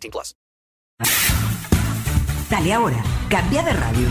18. 0.00 0.34
Dale 2.50 2.72
ahora, 2.72 3.02
cambia 3.28 3.62
de 3.62 3.72
radio. 3.72 4.08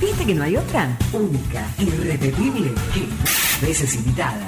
¿Viste 0.00 0.26
que 0.26 0.34
no 0.34 0.42
hay 0.42 0.56
otra? 0.56 0.96
Única, 1.12 1.66
irrepetible, 1.78 2.72
que 2.92 3.66
veces 3.66 3.94
invitada. 3.94 4.40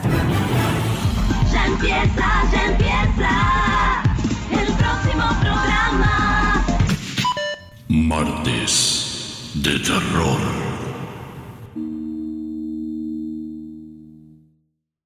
Ya 1.53 1.67
empieza, 1.67 2.51
ya 2.53 2.65
empieza 2.67 4.03
el 4.51 4.73
próximo 4.75 5.25
programa. 5.41 6.65
Martes 7.89 9.51
de 9.55 9.79
terror. 9.79 10.41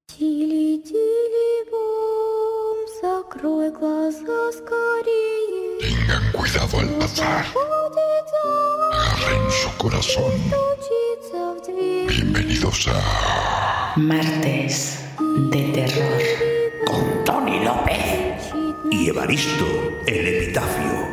Chili, 0.07 0.81
chili, 0.83 1.69
boy. 1.69 2.36
закрой 3.06 3.70
глаза 3.70 4.52
скорее. 4.52 5.80
Tengan 5.80 6.22
cuidado 6.32 6.78
al 6.78 6.88
pasar. 7.00 7.44
Будет 7.54 8.28
Agarren 8.92 9.50
su 9.50 9.70
corazón. 9.78 10.32
стучиться 10.48 11.54
в 11.54 11.56
дверь. 11.66 12.08
Bienvenidos 12.08 12.88
a 12.88 12.90
Martes 13.96 14.98
de 15.50 15.62
terror. 15.72 16.22
con 16.86 17.24
Tony 17.24 17.58
López 17.64 18.52
y 18.90 19.08
Evaristo 19.08 19.66
el 20.06 20.26
epitafio. 20.26 21.08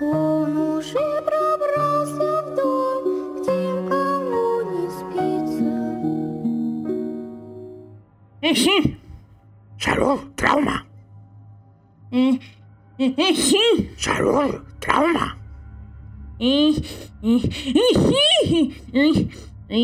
Он 0.00 0.56
уже 0.76 1.22
пробрался 1.28 2.42
в 2.42 2.54
дом, 2.54 3.02
где 3.40 3.52
никому 3.52 4.46
не 4.72 4.84
спится. 4.98 5.76
Salud, 9.78 10.20
trauma. 10.29 10.29
Salud, 13.97 14.55
trauma. 14.79 15.37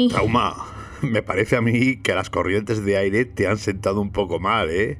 Trauma, 0.10 0.56
me 1.02 1.22
parece 1.24 1.56
a 1.56 1.62
mí 1.62 2.02
que 2.02 2.14
las 2.14 2.30
corrientes 2.30 2.84
de 2.84 2.98
aire 2.98 3.26
te 3.26 3.48
han 3.48 3.58
sentado 3.58 4.02
un 4.02 4.12
poco 4.12 4.40
mal, 4.40 4.70
¿eh? 4.70 5.00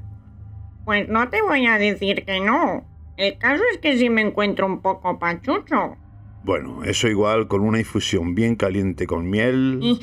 Pues 0.86 1.10
no 1.10 1.28
te 1.30 1.42
voy 1.42 1.66
a 1.66 1.78
decir 1.78 2.24
que 2.26 2.40
no. 2.40 2.86
El 3.18 3.38
caso 3.38 3.64
es 3.74 3.80
que 3.80 3.98
sí 3.98 4.10
me 4.10 4.22
encuentro 4.22 4.66
un 4.66 4.82
poco 4.82 5.20
pachucho. 5.20 5.98
Bueno, 6.44 6.84
eso 6.86 7.10
igual 7.10 7.50
con 7.50 7.62
una 7.62 7.80
infusión 7.80 8.36
bien 8.36 8.56
caliente 8.56 9.06
con 9.06 9.30
miel. 9.30 10.00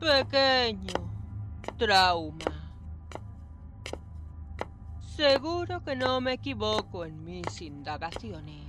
Pequeño 0.00 1.09
trauma. 1.76 2.60
Seguro 5.16 5.82
que 5.84 5.96
no 5.96 6.20
me 6.20 6.34
equivoco 6.34 7.04
en 7.04 7.24
mis 7.24 7.60
indagaciones. 7.60 8.64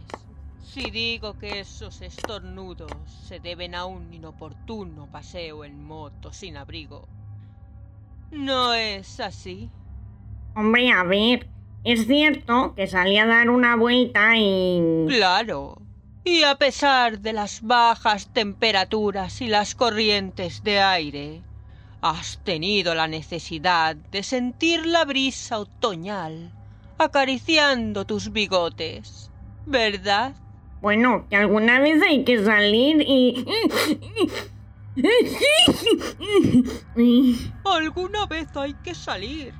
Si 0.61 0.91
digo 0.91 1.37
que 1.37 1.59
esos 1.59 2.01
estornudos 2.01 2.91
se 3.27 3.39
deben 3.39 3.75
a 3.75 3.85
un 3.85 4.13
inoportuno 4.13 5.07
paseo 5.11 5.63
en 5.65 5.83
moto 5.83 6.33
sin 6.33 6.57
abrigo. 6.57 7.07
¿No 8.31 8.73
es 8.73 9.19
así? 9.19 9.69
Hombre, 10.55 10.91
a 10.91 11.03
ver, 11.03 11.49
es 11.83 12.07
cierto 12.07 12.73
que 12.75 12.87
salí 12.87 13.17
a 13.17 13.25
dar 13.25 13.49
una 13.49 13.75
vuelta 13.75 14.37
y... 14.37 15.05
Claro. 15.07 15.81
Y 16.23 16.43
a 16.43 16.55
pesar 16.55 17.19
de 17.19 17.33
las 17.33 17.61
bajas 17.61 18.31
temperaturas 18.31 19.41
y 19.41 19.47
las 19.47 19.73
corrientes 19.73 20.63
de 20.63 20.79
aire, 20.79 21.41
has 22.01 22.39
tenido 22.43 22.95
la 22.95 23.07
necesidad 23.07 23.95
de 23.95 24.23
sentir 24.23 24.85
la 24.85 25.05
brisa 25.05 25.59
otoñal 25.59 26.51
acariciando 26.97 28.05
tus 28.05 28.31
bigotes, 28.31 29.31
¿verdad? 29.65 30.33
Bueno, 30.81 31.27
que 31.29 31.35
alguna 31.35 31.79
vez 31.79 32.01
hay 32.01 32.23
que 32.23 32.43
salir 32.43 33.01
y... 33.07 33.45
Alguna 37.63 38.25
vez 38.25 38.47
hay 38.55 38.73
que 38.83 38.93
salir, 38.95 39.53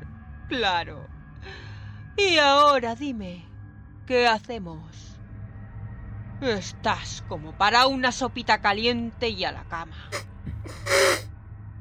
claro. 0.50 1.08
Y 2.18 2.38
ahora 2.38 2.96
dime, 2.96 3.46
¿qué 4.06 4.28
hacemos? 4.28 5.18
Estás 6.42 7.24
como 7.28 7.56
para 7.58 7.86
una 7.88 8.12
sopita 8.12 8.62
caliente 8.62 9.30
y 9.30 9.46
a 9.46 9.52
la 9.52 9.64
cama. 9.66 10.10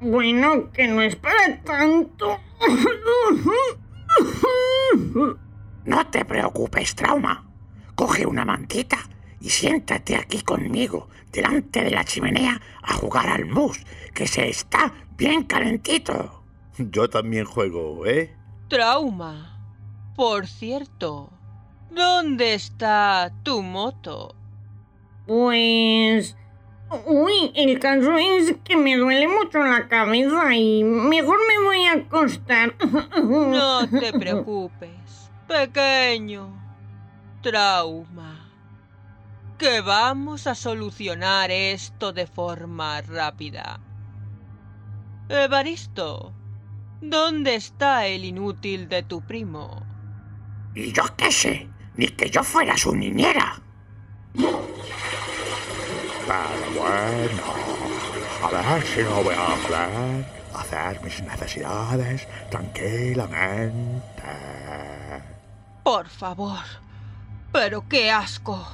Bueno, 0.00 0.70
que 0.72 0.88
no 0.88 1.02
es 1.02 1.16
para 1.16 1.62
tanto. 1.62 2.38
No 5.84 6.06
te 6.10 6.24
preocupes, 6.24 6.94
trauma. 6.94 7.44
Coge 7.94 8.24
una 8.24 8.44
mantita 8.44 8.98
y 9.40 9.50
siéntate 9.50 10.16
aquí 10.16 10.42
conmigo, 10.42 11.08
delante 11.32 11.84
de 11.84 11.90
la 11.90 12.04
chimenea, 12.04 12.60
a 12.82 12.94
jugar 12.94 13.28
al 13.28 13.46
mus, 13.46 13.84
que 14.14 14.26
se 14.26 14.48
está 14.48 14.92
bien 15.16 15.44
calentito. 15.44 16.44
Yo 16.78 17.10
también 17.10 17.44
juego, 17.44 18.06
¿eh? 18.06 18.34
Trauma. 18.68 19.58
Por 20.16 20.46
cierto, 20.46 21.30
¿dónde 21.90 22.54
está 22.54 23.32
tu 23.42 23.62
moto? 23.62 24.34
Pues... 25.26 26.36
Uy, 27.06 27.52
el 27.54 27.78
caso 27.78 28.18
es 28.18 28.56
que 28.64 28.76
me 28.76 28.96
duele 28.96 29.28
mucho 29.28 29.60
la 29.60 29.86
cabeza 29.86 30.54
y 30.56 30.82
mejor 30.82 31.38
me 31.46 31.64
voy 31.64 31.86
a 31.86 31.92
acostar. 31.92 32.74
No 33.22 33.88
te 34.00 34.12
preocupes, 34.12 35.30
pequeño. 35.46 36.52
Trauma. 37.42 38.50
Que 39.56 39.80
vamos 39.82 40.46
a 40.46 40.54
solucionar 40.54 41.50
esto 41.50 42.12
de 42.12 42.26
forma 42.26 43.00
rápida. 43.02 43.78
Evaristo, 45.28 46.32
¿dónde 47.00 47.54
está 47.54 48.06
el 48.06 48.24
inútil 48.24 48.88
de 48.88 49.04
tu 49.04 49.20
primo? 49.20 49.86
Y 50.74 50.92
yo 50.92 51.04
qué 51.16 51.30
sé, 51.30 51.68
ni 51.94 52.08
que 52.08 52.30
yo 52.30 52.42
fuera 52.42 52.76
su 52.76 52.96
niñera. 52.96 53.62
Pero 56.30 56.80
bueno, 56.80 57.42
a 58.44 58.72
ver 58.74 58.86
si 58.86 59.02
no 59.02 59.22
voy 59.24 59.34
a 59.34 59.46
poder 59.66 60.24
hacer 60.54 61.00
mis 61.02 61.20
necesidades 61.22 62.28
tranquilamente. 62.50 64.22
Por 65.82 66.06
favor. 66.08 66.60
Pero 67.52 67.88
qué 67.88 68.12
asco. 68.12 68.64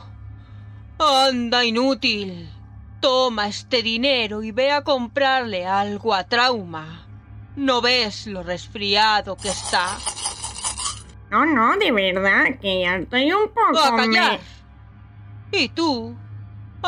Anda, 0.98 1.64
inútil. 1.64 2.50
Toma 3.00 3.48
este 3.48 3.82
dinero 3.82 4.42
y 4.42 4.50
ve 4.52 4.70
a 4.70 4.82
comprarle 4.82 5.66
algo 5.66 6.12
a 6.12 6.24
Trauma. 6.24 7.06
¿No 7.56 7.80
ves 7.80 8.26
lo 8.26 8.42
resfriado 8.42 9.34
que 9.36 9.48
está? 9.48 9.96
No, 11.30 11.46
no, 11.46 11.74
de 11.78 11.90
verdad, 11.90 12.58
que 12.60 12.82
ya 12.82 12.96
estoy 12.96 13.32
un 13.32 13.48
poco... 13.48 13.78
¡A 13.82 13.96
callar! 13.96 14.40
me- 15.52 15.58
¿Y 15.58 15.68
tú? 15.70 16.14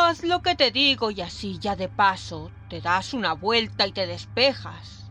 Haz 0.01 0.23
lo 0.23 0.41
que 0.43 0.55
te 0.55 0.71
digo 0.71 1.11
y 1.11 1.21
así 1.21 1.59
ya 1.59 1.75
de 1.75 1.89
paso 1.89 2.51
te 2.71 2.81
das 2.81 3.13
una 3.13 3.35
vuelta 3.35 3.87
y 3.87 3.93
te 3.93 4.07
despejas. 4.07 5.11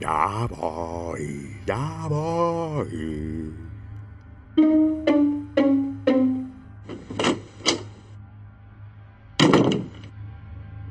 Ya 0.00 0.46
voy, 0.48 1.60
ya 1.66 2.06
voy. 2.08 3.52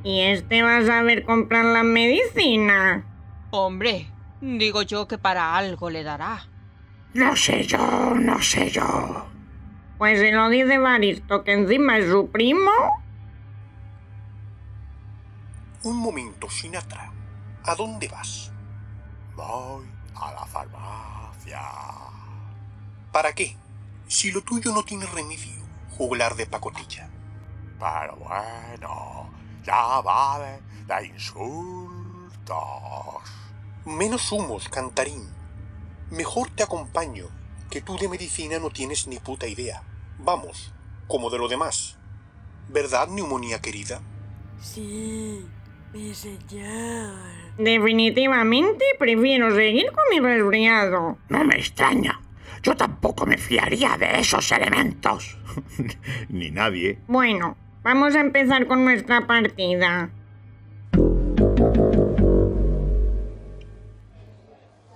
¿Y 0.04 0.22
este 0.22 0.62
va 0.62 0.78
a 0.78 0.86
saber 0.86 1.24
comprar 1.26 1.66
la 1.66 1.84
medicina? 1.84 3.06
Hombre, 3.52 4.12
digo 4.42 4.82
yo 4.82 5.08
que 5.08 5.18
para 5.18 5.56
algo 5.56 5.90
le 5.90 6.04
dará. 6.04 6.42
No 7.14 7.36
sé 7.36 7.64
yo, 7.64 8.14
no 8.14 8.40
sé 8.42 8.70
yo. 8.70 9.26
Pues 9.98 10.20
se 10.20 10.32
lo 10.32 10.50
dice 10.50 10.78
Baristo, 10.78 11.44
que 11.44 11.54
encima 11.54 11.98
es 11.98 12.10
su 12.10 12.30
primo. 12.30 12.72
Un 15.84 15.98
momento, 15.98 16.50
Sinatra. 16.50 17.14
¿A 17.64 17.76
dónde 17.76 18.08
vas? 18.08 18.52
Voy 19.36 19.86
a 20.16 20.34
la 20.34 20.46
farmacia. 20.46 21.62
¿Para 23.12 23.34
qué? 23.34 23.56
Si 24.08 24.32
lo 24.32 24.42
tuyo 24.42 24.74
no 24.74 24.84
tiene 24.84 25.06
remedio, 25.06 25.64
juglar 25.98 26.36
de 26.36 26.48
pacotilla. 26.48 27.10
Pero 27.80 28.16
bueno, 28.16 29.30
ya 29.64 30.02
vale 30.02 30.62
de 30.88 31.08
insultos. 31.08 32.58
Menos 33.86 34.32
humos, 34.32 34.70
cantarín. 34.70 35.30
Mejor 36.10 36.50
te 36.50 36.64
acompaño, 36.64 37.28
que 37.70 37.82
tú 37.82 37.98
de 37.98 38.10
medicina 38.10 38.60
no 38.60 38.72
tienes 38.72 39.06
ni 39.08 39.20
puta 39.20 39.46
idea. 39.46 39.84
Vamos, 40.18 40.74
como 41.08 41.30
de 41.30 41.38
lo 41.38 41.48
demás. 41.48 41.98
¿Verdad, 42.70 43.08
neumonía 43.10 43.62
querida? 43.62 44.02
Sí, 44.62 45.46
mi 45.98 46.14
señor. 46.14 47.14
Definitivamente 47.58 48.86
prefiero 49.00 49.54
seguir 49.54 49.92
con 49.92 50.04
mi 50.12 50.20
resfriado. 50.20 51.18
No 51.30 51.44
me 51.44 51.56
extraña. 51.56 52.20
Yo 52.62 52.76
tampoco 52.76 53.26
me 53.26 53.38
fiaría 53.38 53.98
de 53.98 54.20
esos 54.20 54.52
elementos. 54.52 55.38
Ni 56.30 56.52
nadie. 56.52 57.00
Bueno, 57.08 57.58
vamos 57.82 58.16
a 58.16 58.20
empezar 58.20 58.68
con 58.68 58.86
nuestra 58.86 59.26
partida. 59.26 60.12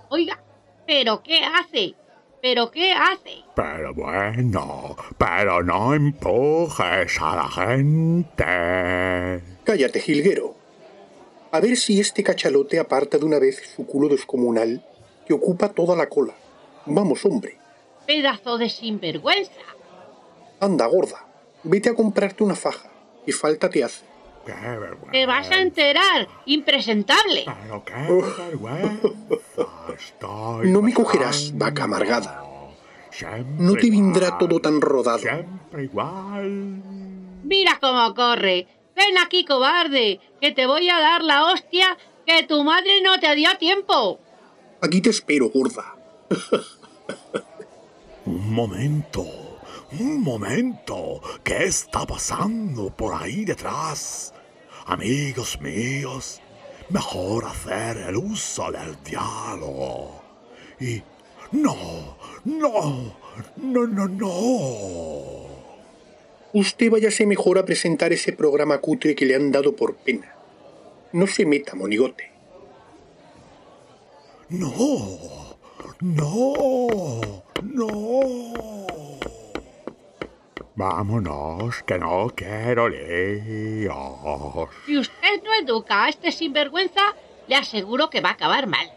Oiga, 0.09 0.43
¿pero 0.85 1.23
qué 1.23 1.41
hace? 1.43 1.95
¿Pero 2.41 2.69
qué 2.69 2.91
hace? 2.91 3.43
Pero 3.55 3.93
bueno, 3.93 4.95
pero 5.17 5.63
no 5.63 5.93
empujes 5.93 7.21
a 7.21 7.35
la 7.35 7.47
gente. 7.47 9.43
Cállate, 9.63 9.99
jilguero. 10.01 10.60
A 11.51 11.59
ver 11.59 11.75
si 11.75 11.99
este 11.99 12.23
cachalote 12.23 12.79
aparta 12.79 13.17
de 13.17 13.25
una 13.25 13.39
vez 13.39 13.61
su 13.75 13.85
culo 13.85 14.07
descomunal 14.07 14.85
que 15.25 15.33
ocupa 15.33 15.69
toda 15.69 15.95
la 15.95 16.07
cola. 16.07 16.33
Vamos, 16.85 17.25
hombre. 17.25 17.57
Pedazo 18.07 18.57
de 18.57 18.69
sinvergüenza. 18.69 19.51
Anda, 20.59 20.85
gorda. 20.87 21.25
Vete 21.63 21.89
a 21.89 21.93
comprarte 21.93 22.43
una 22.43 22.55
faja. 22.55 22.89
Y 23.25 23.31
falta 23.33 23.69
te 23.69 23.83
hace. 23.83 24.05
Te 25.11 25.25
vas 25.25 25.51
a 25.51 25.61
enterar, 25.61 26.27
impresentable. 26.45 27.45
No 30.63 30.81
me 30.81 30.93
cogerás, 30.93 31.55
vaca 31.55 31.83
amargada. 31.83 32.43
No 33.59 33.75
te 33.75 33.91
vendrá 33.91 34.37
todo 34.37 34.59
tan 34.59 34.81
rodado. 34.81 35.19
Siempre 35.19 35.83
igual. 35.83 36.81
Mira 37.43 37.77
cómo 37.79 38.13
corre. 38.15 38.67
Ven 38.95 39.17
aquí, 39.17 39.45
cobarde, 39.45 40.19
que 40.39 40.51
te 40.51 40.65
voy 40.65 40.89
a 40.89 40.99
dar 40.99 41.23
la 41.23 41.45
hostia 41.45 41.97
que 42.25 42.43
tu 42.43 42.63
madre 42.63 43.01
no 43.01 43.19
te 43.19 43.33
dio 43.35 43.57
tiempo. 43.57 44.19
Aquí 44.81 45.01
te 45.01 45.09
espero, 45.09 45.49
gorda. 45.49 45.95
Un 48.25 48.53
momento, 48.53 49.25
un 49.99 50.21
momento. 50.21 51.21
¿Qué 51.43 51.65
está 51.65 52.05
pasando 52.05 52.89
por 52.95 53.13
ahí 53.13 53.45
detrás? 53.45 54.33
Amigos 54.85 55.59
míos, 55.61 56.41
mejor 56.89 57.45
hacer 57.45 57.97
el 57.97 58.17
uso 58.17 58.71
del 58.71 59.01
diálogo. 59.03 60.21
Y 60.79 61.01
no, 61.51 62.17
no, 62.45 63.15
no, 63.57 63.87
no, 63.87 64.07
no. 64.07 65.50
Usted 66.53 66.91
váyase 66.91 67.25
mejor 67.25 67.57
a 67.57 67.65
presentar 67.65 68.11
ese 68.11 68.33
programa 68.33 68.79
cutre 68.79 69.15
que 69.15 69.25
le 69.25 69.35
han 69.35 69.51
dado 69.51 69.75
por 69.75 69.95
pena. 69.95 70.35
No 71.13 71.25
se 71.27 71.45
meta, 71.45 71.75
monigote. 71.75 72.29
No, 74.49 75.55
no, 76.01 77.21
no. 77.63 77.87
Vámonos, 80.75 81.83
que 81.83 81.97
no 81.97 82.27
quiero 82.35 82.89
líos. 82.89 83.95
Si 84.85 84.97
usted 84.97 85.43
no 85.43 85.53
educa 85.53 86.05
a 86.05 86.09
este 86.09 86.31
sinvergüenza, 86.33 87.15
le 87.47 87.55
aseguro 87.55 88.09
que 88.09 88.19
va 88.19 88.29
a 88.29 88.33
acabar 88.33 88.67
mal. 88.67 88.91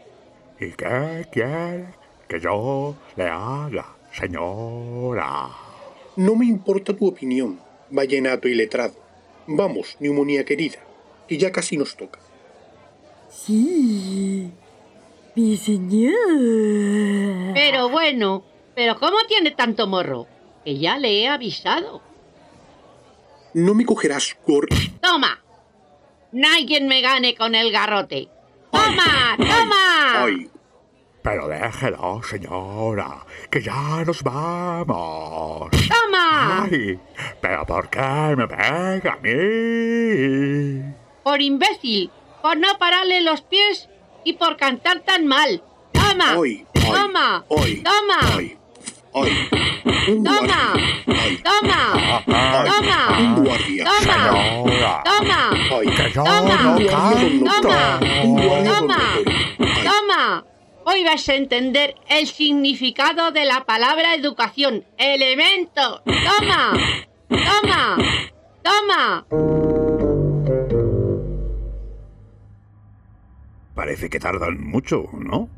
¿Y 0.59 0.71
qué 0.71 1.25
quiere 1.31 1.85
que 2.27 2.39
yo 2.39 2.95
le 3.15 3.27
haga, 3.29 3.95
señora? 4.11 5.64
No 6.15 6.35
me 6.35 6.45
importa 6.45 6.95
tu 6.95 7.07
opinión, 7.07 7.59
vallenato 7.89 8.47
y 8.47 8.55
letrado. 8.55 8.95
Vamos, 9.47 9.97
neumonía 9.99 10.45
querida, 10.45 10.79
que 11.27 11.37
ya 11.37 11.51
casi 11.51 11.77
nos 11.77 11.97
toca. 11.97 12.19
Sí, 13.29 14.49
mi 15.35 15.57
señor. 15.57 17.53
Pero 17.53 17.89
bueno, 17.89 18.45
¿pero 18.75 18.97
cómo 18.97 19.17
tiene 19.27 19.51
tanto 19.51 19.87
morro? 19.87 20.25
Que 20.63 20.77
ya 20.77 20.97
le 20.97 21.21
he 21.21 21.27
avisado. 21.27 22.01
No 23.53 23.73
me 23.73 23.85
cogerás, 23.85 24.37
gor... 24.47 24.67
¡Toma! 25.01 25.43
Nadie 26.31 26.81
me 26.81 27.01
gane 27.01 27.35
con 27.35 27.55
el 27.55 27.71
garrote. 27.71 28.29
¡Toma! 28.71 29.35
¡Toma! 29.37 30.23
Ay, 30.23 30.49
Pero 31.25 31.47
déjelo, 31.47 32.21
señora, 32.21 33.25
que 33.49 33.59
ya 33.59 34.03
nos 34.05 34.21
vamos. 34.21 35.71
¡Toma! 35.71 36.61
Ay, 36.65 36.99
pero 37.41 37.65
¿por 37.65 37.89
qué 37.89 38.35
me 38.37 38.47
pega 38.47 39.13
a 39.13 39.17
mí? 39.23 40.93
Por 41.23 41.41
imbécil, 41.41 42.11
por 42.43 42.55
no 42.57 42.77
pararle 42.77 43.21
los 43.21 43.41
pies 43.41 43.89
y 44.23 44.33
por 44.33 44.55
cantar 44.57 44.99
tan 44.99 45.25
mal. 45.25 45.63
¡Toma! 45.93 46.35
Ay, 46.39 46.63
¡Toma! 46.73 47.43
ay, 47.57 47.83
¡Toma! 47.83 48.19
ay. 48.31 48.57
Un 50.07 50.23
¡Toma! 50.23 50.73
guardia. 50.73 50.73
Ay, 51.07 51.37
¡Toma! 51.43 51.93
ay, 55.73 56.13
¡Toma! 56.13 56.29
¡Toma! 56.29 56.77
¡Toma! 56.85 57.59
Toma. 57.61 57.99
Toma. 58.63 58.99
¡Toma! 59.83 60.54
Hoy 60.87 61.03
vas 61.03 61.27
a 61.29 61.33
entender 61.33 61.95
el 62.07 62.27
significado 62.27 63.31
de 63.31 63.43
la 63.43 63.65
palabra 63.65 64.13
educación. 64.13 64.85
¡Elemento! 64.99 66.03
¡Toma! 66.05 66.77
¡Toma! 67.27 67.97
¡Toma! 68.61 69.25
Parece 73.73 74.11
que 74.11 74.19
tardan 74.19 74.63
mucho, 74.63 75.09
¿no? 75.13 75.49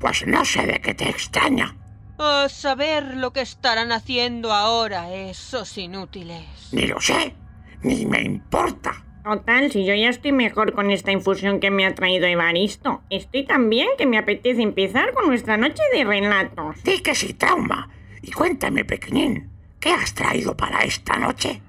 Pues 0.00 0.26
no 0.26 0.42
sé 0.46 0.66
de 0.66 0.80
qué 0.80 0.94
te 0.94 1.10
extraña. 1.10 1.76
A 2.18 2.48
saber 2.48 3.14
lo 3.18 3.34
que 3.34 3.42
estarán 3.42 3.92
haciendo 3.92 4.54
ahora 4.54 5.12
esos 5.12 5.76
inútiles. 5.76 6.70
Ni 6.72 6.86
lo 6.86 6.98
sé, 6.98 7.34
ni 7.82 8.06
me 8.06 8.22
importa. 8.22 9.05
Total, 9.26 9.72
si 9.72 9.84
yo 9.84 9.92
ya 9.92 10.08
estoy 10.08 10.30
mejor 10.30 10.72
con 10.72 10.92
esta 10.92 11.10
infusión 11.10 11.58
que 11.58 11.72
me 11.72 11.84
ha 11.84 11.96
traído 11.96 12.28
Evaristo. 12.28 13.02
Estoy 13.10 13.44
tan 13.44 13.68
bien 13.68 13.88
que 13.98 14.06
me 14.06 14.18
apetece 14.18 14.62
empezar 14.62 15.12
con 15.14 15.26
nuestra 15.26 15.56
noche 15.56 15.82
de 15.92 16.04
relatos. 16.04 16.80
Di 16.84 17.02
que 17.02 17.16
sí, 17.16 17.34
trauma. 17.34 17.90
Y 18.22 18.30
cuéntame, 18.30 18.84
pequeñín, 18.84 19.50
¿qué 19.80 19.90
has 19.90 20.14
traído 20.14 20.56
para 20.56 20.84
esta 20.84 21.16
noche? 21.16 21.60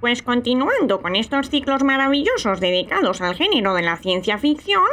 Pues 0.00 0.22
continuando 0.22 1.00
con 1.00 1.16
estos 1.16 1.48
ciclos 1.48 1.82
maravillosos 1.82 2.60
dedicados 2.60 3.22
al 3.22 3.36
género 3.36 3.72
de 3.72 3.82
la 3.82 3.96
ciencia 3.96 4.36
ficción, 4.36 4.84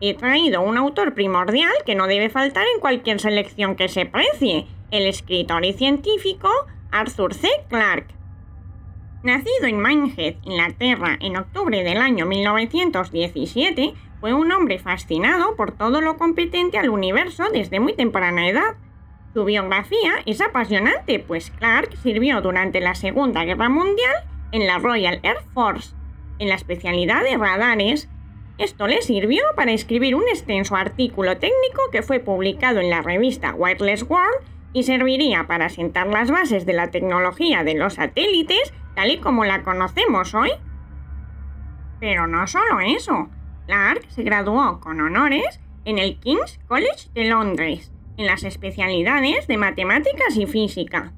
he 0.00 0.14
traído 0.14 0.62
un 0.62 0.76
autor 0.76 1.14
primordial 1.14 1.72
que 1.86 1.94
no 1.94 2.08
debe 2.08 2.30
faltar 2.30 2.64
en 2.74 2.80
cualquier 2.80 3.20
selección 3.20 3.76
que 3.76 3.88
se 3.88 4.06
precie, 4.06 4.66
el 4.90 5.06
escritor 5.06 5.64
y 5.64 5.72
científico 5.72 6.50
Arthur 6.90 7.32
C. 7.32 7.48
Clarke. 7.68 8.19
Nacido 9.22 9.66
en 9.66 9.82
Minehead, 9.82 10.36
Inglaterra, 10.44 11.18
en 11.20 11.36
octubre 11.36 11.84
del 11.84 11.98
año 11.98 12.24
1917, 12.24 13.92
fue 14.18 14.32
un 14.32 14.50
hombre 14.50 14.78
fascinado 14.78 15.56
por 15.56 15.72
todo 15.72 16.00
lo 16.00 16.16
competente 16.16 16.78
al 16.78 16.88
universo 16.88 17.44
desde 17.52 17.80
muy 17.80 17.92
temprana 17.92 18.48
edad. 18.48 18.76
Su 19.34 19.44
biografía 19.44 20.14
es 20.24 20.40
apasionante, 20.40 21.18
pues 21.18 21.50
Clark 21.50 21.98
sirvió 21.98 22.40
durante 22.40 22.80
la 22.80 22.94
Segunda 22.94 23.44
Guerra 23.44 23.68
Mundial 23.68 24.14
en 24.52 24.66
la 24.66 24.78
Royal 24.78 25.20
Air 25.22 25.36
Force, 25.52 25.94
en 26.38 26.48
la 26.48 26.54
especialidad 26.54 27.22
de 27.22 27.36
radares, 27.36 28.08
Esto 28.56 28.86
le 28.86 29.00
sirvió 29.02 29.42
para 29.54 29.72
escribir 29.72 30.14
un 30.14 30.28
extenso 30.28 30.76
artículo 30.76 31.36
técnico 31.36 31.82
que 31.92 32.02
fue 32.02 32.20
publicado 32.20 32.80
en 32.80 32.90
la 32.90 33.00
revista 33.00 33.54
Wireless 33.54 34.02
World 34.02 34.44
y 34.72 34.84
serviría 34.84 35.46
para 35.46 35.68
sentar 35.68 36.06
las 36.06 36.30
bases 36.30 36.66
de 36.66 36.72
la 36.72 36.90
tecnología 36.90 37.64
de 37.64 37.74
los 37.74 37.94
satélites 37.94 38.72
tal 38.94 39.10
y 39.10 39.18
como 39.18 39.44
la 39.44 39.62
conocemos 39.62 40.34
hoy. 40.34 40.50
Pero 41.98 42.26
no 42.26 42.46
solo 42.46 42.80
eso. 42.80 43.28
Clark 43.66 44.04
se 44.08 44.22
graduó 44.22 44.80
con 44.80 45.00
honores 45.00 45.60
en 45.84 45.98
el 45.98 46.18
King's 46.18 46.58
College 46.66 47.08
de 47.14 47.24
Londres, 47.24 47.92
en 48.16 48.26
las 48.26 48.44
especialidades 48.44 49.46
de 49.46 49.56
matemáticas 49.56 50.36
y 50.36 50.46
física. 50.46 51.12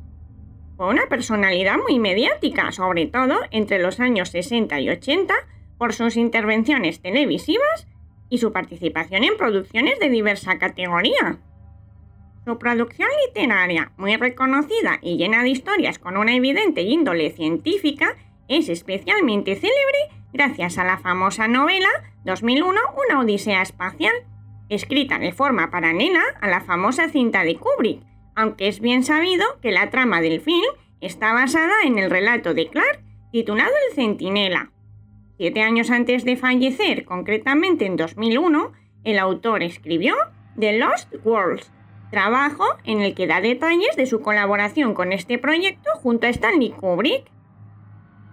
Fue 0.77 0.89
una 0.89 1.07
personalidad 1.07 1.77
muy 1.77 1.99
mediática, 1.99 2.73
sobre 2.73 3.07
todo 3.07 3.39
entre 3.51 3.79
los 3.79 4.01
años 4.01 4.31
60 4.31 4.81
y 4.81 4.91
80, 4.91 5.35
por 5.79 5.93
sus 5.93 6.17
intervenciones 6.17 7.01
televisivas 7.01 7.89
y 8.29 8.39
su 8.39 8.53
participación 8.53 9.25
en 9.25 9.37
producciones 9.37 9.99
de 9.99 10.09
diversa 10.09 10.59
categoría. 10.59 11.39
Su 12.45 12.59
producción 12.59 13.09
literaria, 13.27 13.93
muy 13.97 14.17
reconocida 14.17 14.99
y 15.01 15.17
llena 15.17 15.45
de 15.45 15.51
historias 15.51 16.01
con 16.01 16.17
una 16.17 16.35
evidente 16.35 16.83
índole 16.83 17.31
científica, 17.31 18.17
es 18.49 18.69
especialmente 18.69 19.55
célebre 19.55 20.23
gracias 20.33 20.77
a 20.79 20.85
la 20.85 20.99
famosa 20.99 21.47
novela 21.47 21.89
2001 22.25 22.81
Una 23.09 23.21
Odisea 23.21 23.63
Espacial, 23.63 24.13
escrita 24.69 25.21
de 25.21 25.33
forma 25.33 25.71
paralela 25.71 26.23
a 26.41 26.49
la 26.49 26.61
famosa 26.61 27.09
cinta 27.09 27.45
de 27.45 27.57
Kubrick, 27.57 28.03
aunque 28.35 28.67
es 28.67 28.81
bien 28.81 29.05
sabido 29.05 29.45
que 29.61 29.71
la 29.71 29.91
trama 29.91 30.21
del 30.21 30.41
film 30.41 30.67
está 31.01 31.33
basada 31.33 31.83
en 31.85 31.99
el 31.99 32.11
relato 32.11 32.55
de 32.55 32.69
Clark 32.69 33.03
titulado 33.31 33.71
El 33.89 33.95
Centinela. 33.95 34.73
Siete 35.37 35.63
años 35.63 35.91
antes 35.91 36.25
de 36.25 36.37
fallecer, 36.37 37.05
concretamente 37.05 37.87
en 37.87 37.97
2001, 37.97 38.73
el 39.05 39.19
autor 39.19 39.63
escribió 39.63 40.15
The 40.59 40.79
Lost 40.79 41.15
Worlds, 41.25 41.71
trabajo 42.13 42.65
en 42.85 43.01
el 43.01 43.15
que 43.15 43.27
da 43.27 43.41
detalles 43.41 43.97
de 43.97 44.07
su 44.07 44.21
colaboración 44.21 44.95
con 44.95 45.13
este 45.13 45.39
proyecto 45.39 45.91
junto 45.95 46.27
a 46.27 46.31
Stanley 46.31 46.71
Kubrick. 46.71 47.25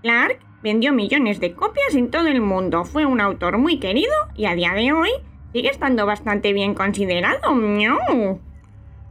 Clark 0.04 0.40
vendió 0.62 0.94
millones 0.94 1.40
de 1.40 1.54
copias 1.54 1.96
en 1.96 2.12
todo 2.12 2.28
el 2.28 2.42
mundo, 2.42 2.84
fue 2.84 3.06
un 3.06 3.22
autor 3.22 3.58
muy 3.58 3.80
querido 3.80 4.14
y 4.36 4.46
a 4.46 4.54
día 4.54 4.74
de 4.74 4.92
hoy 4.92 5.10
sigue 5.54 5.70
estando 5.70 6.06
bastante 6.06 6.52
bien 6.52 6.76
considerado. 6.76 7.56
¡Miau! 7.56 8.42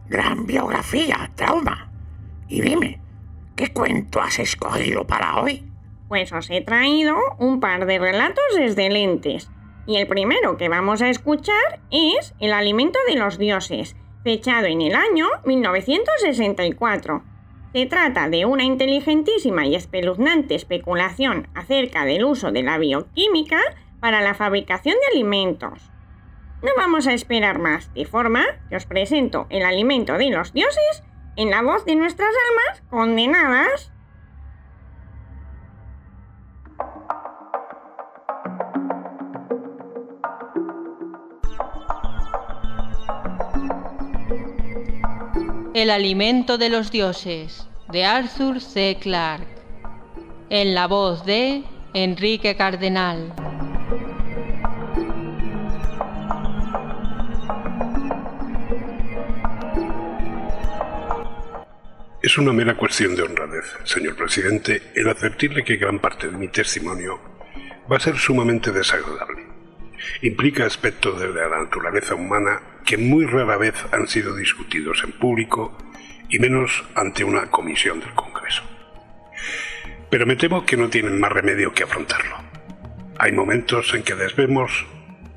Gran 0.06 0.46
biografía, 0.46 1.30
trauma. 1.34 1.90
Y 2.46 2.60
dime, 2.60 3.00
¿qué 3.56 3.72
cuento 3.72 4.20
has 4.20 4.38
escogido 4.38 5.06
para 5.06 5.40
hoy? 5.40 5.64
Pues 6.08 6.30
os 6.32 6.50
he 6.50 6.60
traído 6.60 7.16
un 7.38 7.58
par 7.60 7.86
de 7.86 7.98
relatos 7.98 8.44
desde 8.54 8.90
lentes. 8.90 9.50
Y 9.86 9.96
el 9.96 10.06
primero 10.06 10.58
que 10.58 10.68
vamos 10.68 11.00
a 11.00 11.08
escuchar 11.08 11.80
es 11.90 12.34
El 12.38 12.52
alimento 12.52 12.98
de 13.08 13.16
los 13.16 13.38
dioses, 13.38 13.96
fechado 14.22 14.66
en 14.66 14.82
el 14.82 14.94
año 14.94 15.26
1964. 15.44 17.22
Se 17.72 17.86
trata 17.86 18.28
de 18.28 18.46
una 18.46 18.64
inteligentísima 18.64 19.66
y 19.66 19.74
espeluznante 19.74 20.54
especulación 20.54 21.48
acerca 21.54 22.04
del 22.04 22.24
uso 22.24 22.50
de 22.50 22.62
la 22.62 22.78
bioquímica 22.78 23.60
para 24.00 24.20
la 24.20 24.34
fabricación 24.34 24.94
de 24.94 25.18
alimentos. 25.18 25.90
No 26.62 26.70
vamos 26.76 27.06
a 27.06 27.12
esperar 27.12 27.58
más, 27.58 27.92
de 27.94 28.04
forma 28.04 28.44
que 28.68 28.76
os 28.76 28.86
presento 28.86 29.46
el 29.50 29.64
alimento 29.64 30.14
de 30.14 30.30
los 30.30 30.52
dioses 30.52 31.04
en 31.36 31.50
la 31.50 31.62
voz 31.62 31.84
de 31.84 31.94
nuestras 31.94 32.30
almas 32.48 32.82
condenadas. 32.90 33.92
El 45.78 45.90
alimento 45.90 46.58
de 46.58 46.70
los 46.70 46.90
dioses, 46.90 47.68
de 47.92 48.04
Arthur 48.04 48.60
C. 48.60 48.96
Clarke. 49.00 49.46
En 50.50 50.74
la 50.74 50.88
voz 50.88 51.24
de 51.24 51.62
Enrique 51.94 52.56
Cardenal. 52.56 53.32
Es 62.20 62.36
una 62.38 62.52
mera 62.52 62.76
cuestión 62.76 63.14
de 63.14 63.22
honradez, 63.22 63.64
señor 63.84 64.16
presidente, 64.16 64.82
el 64.96 65.08
advertirle 65.08 65.62
que 65.62 65.76
gran 65.76 66.00
parte 66.00 66.26
de 66.26 66.36
mi 66.36 66.48
testimonio 66.48 67.20
va 67.90 67.98
a 67.98 68.00
ser 68.00 68.16
sumamente 68.16 68.72
desagradable. 68.72 69.46
Implica 70.22 70.66
aspectos 70.66 71.20
de 71.20 71.28
la 71.28 71.60
naturaleza 71.60 72.16
humana 72.16 72.60
que 72.88 72.96
muy 72.96 73.26
rara 73.26 73.58
vez 73.58 73.74
han 73.92 74.08
sido 74.08 74.34
discutidos 74.34 75.04
en 75.04 75.12
público 75.12 75.76
y 76.30 76.38
menos 76.38 76.84
ante 76.94 77.22
una 77.22 77.50
comisión 77.50 78.00
del 78.00 78.14
Congreso. 78.14 78.62
Pero 80.08 80.24
me 80.24 80.36
temo 80.36 80.64
que 80.64 80.78
no 80.78 80.88
tienen 80.88 81.20
más 81.20 81.30
remedio 81.30 81.74
que 81.74 81.82
afrontarlo. 81.82 82.34
Hay 83.18 83.32
momentos 83.32 83.92
en 83.92 84.02
que 84.02 84.14
debemos 84.14 84.86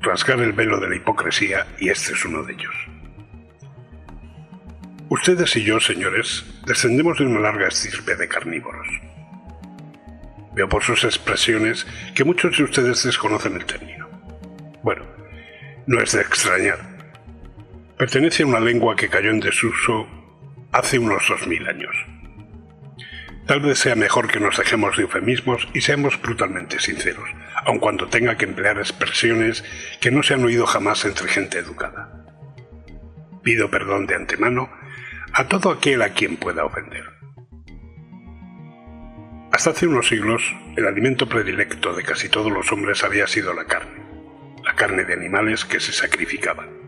rasgar 0.00 0.40
el 0.40 0.54
velo 0.54 0.80
de 0.80 0.88
la 0.88 0.96
hipocresía 0.96 1.66
y 1.78 1.90
este 1.90 2.14
es 2.14 2.24
uno 2.24 2.42
de 2.42 2.54
ellos. 2.54 2.74
Ustedes 5.10 5.54
y 5.56 5.62
yo, 5.62 5.78
señores, 5.78 6.46
descendemos 6.64 7.18
de 7.18 7.26
una 7.26 7.40
larga 7.40 7.68
estirpe 7.68 8.16
de 8.16 8.28
carnívoros. 8.28 8.88
Veo 10.54 10.70
por 10.70 10.82
sus 10.82 11.04
expresiones 11.04 11.86
que 12.14 12.24
muchos 12.24 12.56
de 12.56 12.64
ustedes 12.64 13.04
desconocen 13.04 13.56
el 13.56 13.66
término. 13.66 14.08
Bueno, 14.82 15.04
no 15.86 16.00
es 16.00 16.12
de 16.12 16.22
extrañar. 16.22 16.91
Pertenece 18.02 18.42
a 18.42 18.46
una 18.46 18.58
lengua 18.58 18.96
que 18.96 19.08
cayó 19.08 19.30
en 19.30 19.38
desuso 19.38 20.08
hace 20.72 20.98
unos 20.98 21.22
dos 21.28 21.46
mil 21.46 21.64
años. 21.68 21.94
Tal 23.46 23.60
vez 23.60 23.78
sea 23.78 23.94
mejor 23.94 24.26
que 24.28 24.40
nos 24.40 24.56
dejemos 24.58 24.96
de 24.96 25.04
eufemismos 25.04 25.68
y 25.72 25.82
seamos 25.82 26.20
brutalmente 26.20 26.80
sinceros, 26.80 27.30
aun 27.64 27.78
cuando 27.78 28.08
tenga 28.08 28.36
que 28.36 28.44
emplear 28.44 28.78
expresiones 28.78 29.62
que 30.00 30.10
no 30.10 30.24
se 30.24 30.34
han 30.34 30.44
oído 30.44 30.66
jamás 30.66 31.04
entre 31.04 31.28
gente 31.28 31.60
educada. 31.60 32.26
Pido 33.44 33.70
perdón 33.70 34.08
de 34.08 34.16
antemano 34.16 34.68
a 35.32 35.46
todo 35.46 35.70
aquel 35.70 36.02
a 36.02 36.08
quien 36.08 36.38
pueda 36.38 36.64
ofender. 36.64 37.04
Hasta 39.52 39.70
hace 39.70 39.86
unos 39.86 40.08
siglos, 40.08 40.42
el 40.76 40.88
alimento 40.88 41.28
predilecto 41.28 41.94
de 41.94 42.02
casi 42.02 42.28
todos 42.28 42.50
los 42.50 42.72
hombres 42.72 43.04
había 43.04 43.28
sido 43.28 43.54
la 43.54 43.66
carne, 43.66 44.02
la 44.64 44.74
carne 44.74 45.04
de 45.04 45.14
animales 45.14 45.64
que 45.64 45.78
se 45.78 45.92
sacrificaban. 45.92 46.81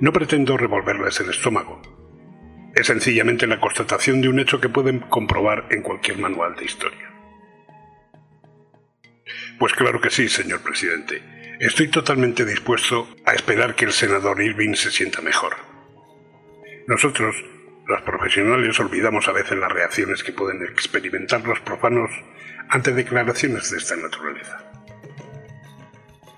No 0.00 0.12
pretendo 0.12 0.56
revolverles 0.56 1.18
el 1.18 1.30
estómago. 1.30 1.82
Es 2.76 2.86
sencillamente 2.86 3.48
la 3.48 3.58
constatación 3.58 4.20
de 4.20 4.28
un 4.28 4.38
hecho 4.38 4.60
que 4.60 4.68
pueden 4.68 5.00
comprobar 5.00 5.66
en 5.70 5.82
cualquier 5.82 6.18
manual 6.18 6.54
de 6.54 6.64
historia. 6.64 7.10
Pues 9.58 9.72
claro 9.72 10.00
que 10.00 10.10
sí, 10.10 10.28
señor 10.28 10.60
presidente. 10.60 11.20
Estoy 11.58 11.88
totalmente 11.88 12.44
dispuesto 12.44 13.08
a 13.26 13.32
esperar 13.32 13.74
que 13.74 13.86
el 13.86 13.92
senador 13.92 14.40
Irving 14.40 14.74
se 14.74 14.92
sienta 14.92 15.20
mejor. 15.20 15.56
Nosotros, 16.86 17.34
los 17.88 18.00
profesionales, 18.02 18.78
olvidamos 18.78 19.26
a 19.26 19.32
veces 19.32 19.58
las 19.58 19.72
reacciones 19.72 20.22
que 20.22 20.32
pueden 20.32 20.62
experimentar 20.62 21.44
los 21.44 21.58
profanos 21.58 22.10
ante 22.68 22.92
declaraciones 22.92 23.72
de 23.72 23.78
esta 23.78 23.96
naturaleza. 23.96 24.70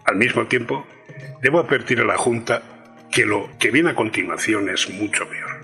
Al 0.06 0.16
mismo 0.16 0.46
tiempo, 0.46 0.86
debo 1.42 1.60
advertir 1.60 2.00
a 2.00 2.04
la 2.04 2.16
Junta 2.16 2.79
que 3.10 3.26
lo 3.26 3.50
que 3.58 3.70
viene 3.70 3.90
a 3.90 3.94
continuación 3.94 4.68
es 4.68 4.88
mucho 4.88 5.28
peor. 5.28 5.60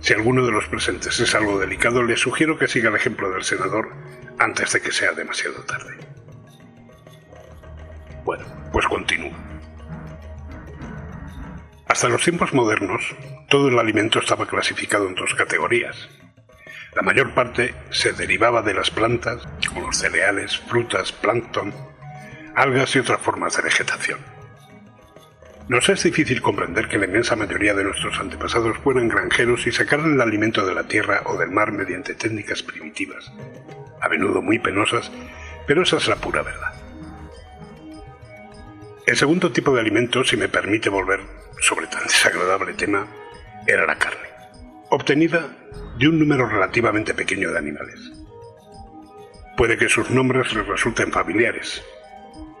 Si 0.00 0.12
alguno 0.12 0.44
de 0.44 0.52
los 0.52 0.66
presentes 0.66 1.18
es 1.18 1.34
algo 1.34 1.58
delicado, 1.58 2.02
le 2.02 2.16
sugiero 2.16 2.58
que 2.58 2.68
siga 2.68 2.90
el 2.90 2.96
ejemplo 2.96 3.30
del 3.30 3.42
senador 3.42 3.90
antes 4.38 4.72
de 4.72 4.80
que 4.80 4.92
sea 4.92 5.12
demasiado 5.12 5.62
tarde. 5.64 5.96
Bueno, 8.24 8.44
pues 8.72 8.86
continúo. 8.86 9.32
Hasta 11.88 12.08
los 12.08 12.22
tiempos 12.22 12.52
modernos, 12.52 13.14
todo 13.48 13.68
el 13.68 13.78
alimento 13.78 14.18
estaba 14.18 14.46
clasificado 14.46 15.08
en 15.08 15.14
dos 15.14 15.34
categorías. 15.34 16.08
La 16.94 17.02
mayor 17.02 17.34
parte 17.34 17.74
se 17.90 18.12
derivaba 18.12 18.62
de 18.62 18.74
las 18.74 18.90
plantas, 18.90 19.42
como 19.68 19.86
los 19.86 19.96
cereales, 19.96 20.58
frutas, 20.58 21.12
plancton, 21.12 21.72
algas 22.54 22.94
y 22.94 23.00
otras 23.00 23.20
formas 23.20 23.56
de 23.56 23.62
vegetación. 23.62 24.33
Nos 25.66 25.88
es 25.88 26.02
difícil 26.02 26.42
comprender 26.42 26.88
que 26.88 26.98
la 26.98 27.06
inmensa 27.06 27.36
mayoría 27.36 27.72
de 27.72 27.84
nuestros 27.84 28.18
antepasados 28.20 28.76
fueran 28.78 29.08
granjeros 29.08 29.66
y 29.66 29.72
sacaran 29.72 30.12
el 30.12 30.20
alimento 30.20 30.66
de 30.66 30.74
la 30.74 30.84
tierra 30.84 31.22
o 31.24 31.38
del 31.38 31.50
mar 31.50 31.72
mediante 31.72 32.14
técnicas 32.14 32.62
primitivas, 32.62 33.32
a 34.02 34.08
menudo 34.10 34.42
muy 34.42 34.58
penosas, 34.58 35.10
pero 35.66 35.82
esa 35.82 35.96
es 35.96 36.06
la 36.06 36.16
pura 36.16 36.42
verdad. 36.42 36.74
El 39.06 39.16
segundo 39.16 39.52
tipo 39.52 39.74
de 39.74 39.80
alimento, 39.80 40.22
si 40.22 40.36
me 40.36 40.48
permite 40.48 40.90
volver 40.90 41.20
sobre 41.60 41.86
tan 41.86 42.02
desagradable 42.02 42.74
tema, 42.74 43.06
era 43.66 43.86
la 43.86 43.96
carne, 43.96 44.28
obtenida 44.90 45.48
de 45.98 46.08
un 46.08 46.18
número 46.18 46.46
relativamente 46.46 47.14
pequeño 47.14 47.50
de 47.50 47.58
animales. 47.58 48.12
Puede 49.56 49.78
que 49.78 49.88
sus 49.88 50.10
nombres 50.10 50.52
les 50.52 50.66
resulten 50.66 51.10
familiares. 51.10 51.82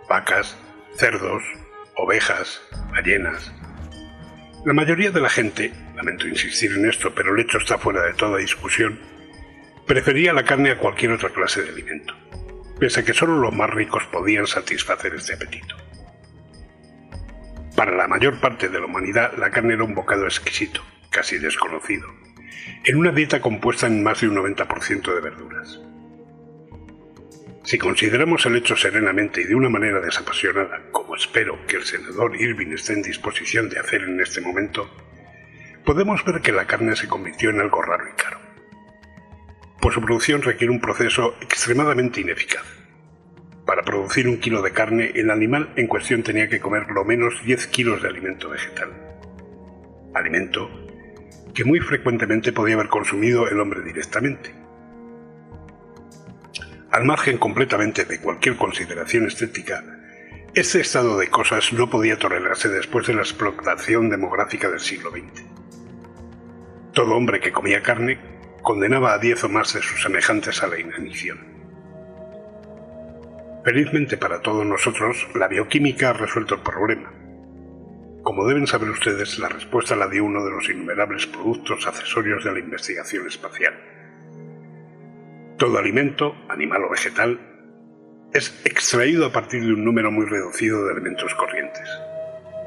Vacas, 0.08 0.56
cerdos, 0.96 1.42
ovejas, 1.96 2.62
ballenas. 2.90 3.52
La 4.64 4.72
mayoría 4.72 5.10
de 5.10 5.20
la 5.20 5.28
gente, 5.28 5.72
lamento 5.94 6.26
insistir 6.26 6.72
en 6.72 6.88
esto, 6.88 7.14
pero 7.14 7.34
el 7.34 7.40
hecho 7.40 7.58
está 7.58 7.78
fuera 7.78 8.02
de 8.02 8.14
toda 8.14 8.38
discusión, 8.38 8.98
prefería 9.86 10.32
la 10.32 10.44
carne 10.44 10.70
a 10.70 10.78
cualquier 10.78 11.12
otra 11.12 11.30
clase 11.30 11.62
de 11.62 11.68
alimento, 11.68 12.14
pese 12.78 13.00
a 13.00 13.04
que 13.04 13.12
solo 13.12 13.38
los 13.38 13.54
más 13.54 13.70
ricos 13.70 14.04
podían 14.06 14.46
satisfacer 14.46 15.14
este 15.14 15.34
apetito. 15.34 15.76
Para 17.76 17.96
la 17.96 18.08
mayor 18.08 18.40
parte 18.40 18.68
de 18.68 18.80
la 18.80 18.86
humanidad, 18.86 19.36
la 19.36 19.50
carne 19.50 19.74
era 19.74 19.84
un 19.84 19.94
bocado 19.94 20.24
exquisito, 20.24 20.82
casi 21.10 21.38
desconocido, 21.38 22.08
en 22.84 22.96
una 22.96 23.10
dieta 23.10 23.40
compuesta 23.40 23.86
en 23.86 24.02
más 24.02 24.20
de 24.20 24.28
un 24.28 24.36
90% 24.36 25.14
de 25.14 25.20
verduras. 25.20 25.80
Si 27.64 27.78
consideramos 27.78 28.44
el 28.44 28.56
hecho 28.56 28.76
serenamente 28.76 29.40
y 29.40 29.44
de 29.44 29.54
una 29.54 29.70
manera 29.70 29.98
desapasionada, 29.98 30.82
como 30.92 31.16
espero 31.16 31.66
que 31.66 31.76
el 31.76 31.84
senador 31.84 32.36
Irving 32.38 32.72
esté 32.74 32.92
en 32.92 33.00
disposición 33.00 33.70
de 33.70 33.78
hacer 33.78 34.02
en 34.02 34.20
este 34.20 34.42
momento, 34.42 34.90
podemos 35.82 36.22
ver 36.26 36.42
que 36.42 36.52
la 36.52 36.66
carne 36.66 36.94
se 36.94 37.08
convirtió 37.08 37.48
en 37.48 37.60
algo 37.60 37.80
raro 37.80 38.04
y 38.06 38.22
caro. 38.22 38.38
Pues 39.80 39.94
su 39.94 40.02
producción 40.02 40.42
requiere 40.42 40.74
un 40.74 40.80
proceso 40.80 41.36
extremadamente 41.40 42.20
ineficaz. 42.20 42.64
Para 43.64 43.82
producir 43.82 44.28
un 44.28 44.40
kilo 44.40 44.60
de 44.60 44.72
carne, 44.72 45.12
el 45.14 45.30
animal 45.30 45.72
en 45.76 45.86
cuestión 45.86 46.22
tenía 46.22 46.50
que 46.50 46.60
comer 46.60 46.90
lo 46.90 47.02
menos 47.06 47.42
10 47.46 47.66
kilos 47.68 48.02
de 48.02 48.08
alimento 48.08 48.50
vegetal. 48.50 48.90
Alimento 50.12 50.70
que 51.54 51.64
muy 51.64 51.80
frecuentemente 51.80 52.52
podía 52.52 52.74
haber 52.74 52.88
consumido 52.88 53.48
el 53.48 53.58
hombre 53.58 53.80
directamente. 53.80 54.63
Al 56.94 57.02
margen 57.02 57.38
completamente 57.38 58.04
de 58.04 58.20
cualquier 58.20 58.54
consideración 58.54 59.26
estética, 59.26 59.82
este 60.54 60.80
estado 60.80 61.18
de 61.18 61.26
cosas 61.26 61.72
no 61.72 61.90
podía 61.90 62.20
tolerarse 62.20 62.68
después 62.68 63.08
de 63.08 63.14
la 63.14 63.22
explotación 63.22 64.10
demográfica 64.10 64.70
del 64.70 64.78
siglo 64.78 65.10
XX. 65.10 65.42
Todo 66.92 67.16
hombre 67.16 67.40
que 67.40 67.50
comía 67.50 67.82
carne 67.82 68.20
condenaba 68.62 69.12
a 69.12 69.18
diez 69.18 69.42
o 69.42 69.48
más 69.48 69.74
de 69.74 69.82
sus 69.82 70.04
semejantes 70.04 70.62
a 70.62 70.68
la 70.68 70.78
inanición. 70.78 71.40
Felizmente 73.64 74.16
para 74.16 74.40
todos 74.40 74.64
nosotros, 74.64 75.26
la 75.34 75.48
bioquímica 75.48 76.10
ha 76.10 76.12
resuelto 76.12 76.54
el 76.54 76.60
problema. 76.60 77.12
Como 78.22 78.46
deben 78.46 78.68
saber 78.68 78.90
ustedes, 78.90 79.40
la 79.40 79.48
respuesta 79.48 79.96
la 79.96 80.06
dio 80.06 80.24
uno 80.24 80.44
de 80.44 80.52
los 80.52 80.70
innumerables 80.70 81.26
productos 81.26 81.88
accesorios 81.88 82.44
de 82.44 82.52
la 82.52 82.60
investigación 82.60 83.26
espacial. 83.26 83.93
Todo 85.58 85.78
alimento, 85.78 86.34
animal 86.48 86.82
o 86.84 86.90
vegetal, 86.90 87.38
es 88.32 88.60
extraído 88.64 89.24
a 89.24 89.32
partir 89.32 89.64
de 89.64 89.72
un 89.72 89.84
número 89.84 90.10
muy 90.10 90.26
reducido 90.26 90.84
de 90.84 90.92
elementos 90.92 91.32
corrientes. 91.36 91.88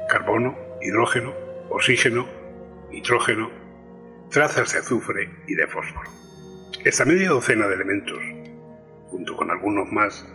Carbono, 0.08 0.56
hidrógeno, 0.80 1.34
oxígeno, 1.68 2.26
nitrógeno, 2.90 3.50
trazas 4.30 4.72
de 4.72 4.78
azufre 4.78 5.28
y 5.46 5.54
de 5.54 5.66
fósforo. 5.66 6.10
Esta 6.82 7.04
media 7.04 7.28
docena 7.28 7.68
de 7.68 7.74
elementos, 7.74 8.22
junto 9.08 9.36
con 9.36 9.50
algunos 9.50 9.92
más, 9.92 10.26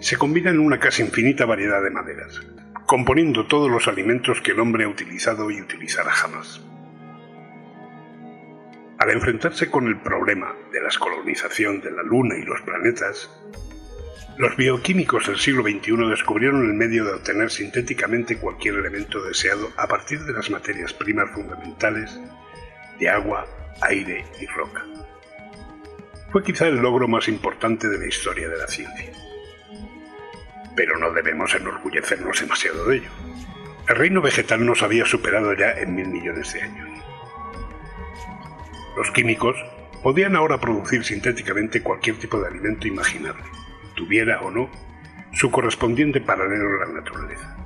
se 0.00 0.18
combinan 0.18 0.56
en 0.56 0.60
una 0.60 0.78
casi 0.78 1.02
infinita 1.02 1.46
variedad 1.46 1.82
de 1.82 1.88
maderas, 1.88 2.42
componiendo 2.84 3.46
todos 3.46 3.70
los 3.70 3.88
alimentos 3.88 4.42
que 4.42 4.52
el 4.52 4.60
hombre 4.60 4.84
ha 4.84 4.88
utilizado 4.88 5.50
y 5.50 5.62
utilizará 5.62 6.10
jamás. 6.10 6.60
Al 9.04 9.10
enfrentarse 9.10 9.70
con 9.70 9.86
el 9.86 9.98
problema 9.98 10.56
de 10.72 10.80
la 10.80 10.88
colonización 10.98 11.82
de 11.82 11.90
la 11.90 12.02
Luna 12.02 12.38
y 12.38 12.42
los 12.42 12.62
planetas, 12.62 13.28
los 14.38 14.56
bioquímicos 14.56 15.26
del 15.26 15.36
siglo 15.36 15.62
XXI 15.62 16.08
descubrieron 16.08 16.64
el 16.64 16.72
medio 16.72 17.04
de 17.04 17.12
obtener 17.12 17.50
sintéticamente 17.50 18.38
cualquier 18.38 18.76
elemento 18.76 19.22
deseado 19.22 19.70
a 19.76 19.86
partir 19.86 20.20
de 20.20 20.32
las 20.32 20.48
materias 20.48 20.94
primas 20.94 21.30
fundamentales 21.32 22.18
de 22.98 23.10
agua, 23.10 23.46
aire 23.82 24.24
y 24.40 24.46
roca. 24.46 24.82
Fue 26.32 26.42
quizá 26.42 26.68
el 26.68 26.76
logro 26.76 27.06
más 27.06 27.28
importante 27.28 27.90
de 27.90 27.98
la 27.98 28.06
historia 28.06 28.48
de 28.48 28.56
la 28.56 28.66
ciencia. 28.68 29.12
Pero 30.74 30.96
no 30.96 31.12
debemos 31.12 31.54
enorgullecernos 31.54 32.40
demasiado 32.40 32.86
de 32.86 32.96
ello. 32.96 33.10
El 33.86 33.96
reino 33.96 34.22
vegetal 34.22 34.64
nos 34.64 34.82
había 34.82 35.04
superado 35.04 35.52
ya 35.52 35.72
en 35.72 35.94
mil 35.94 36.08
millones 36.08 36.54
de 36.54 36.62
años. 36.62 37.03
Los 38.96 39.10
químicos 39.10 39.56
podían 40.02 40.36
ahora 40.36 40.60
producir 40.60 41.04
sintéticamente 41.04 41.82
cualquier 41.82 42.16
tipo 42.18 42.40
de 42.40 42.48
alimento 42.48 42.86
imaginable, 42.86 43.44
tuviera 43.96 44.40
o 44.42 44.50
no 44.50 44.70
su 45.32 45.50
correspondiente 45.50 46.20
paralelo 46.20 46.66
en 46.74 46.80
la 46.80 47.00
naturaleza. 47.00 47.56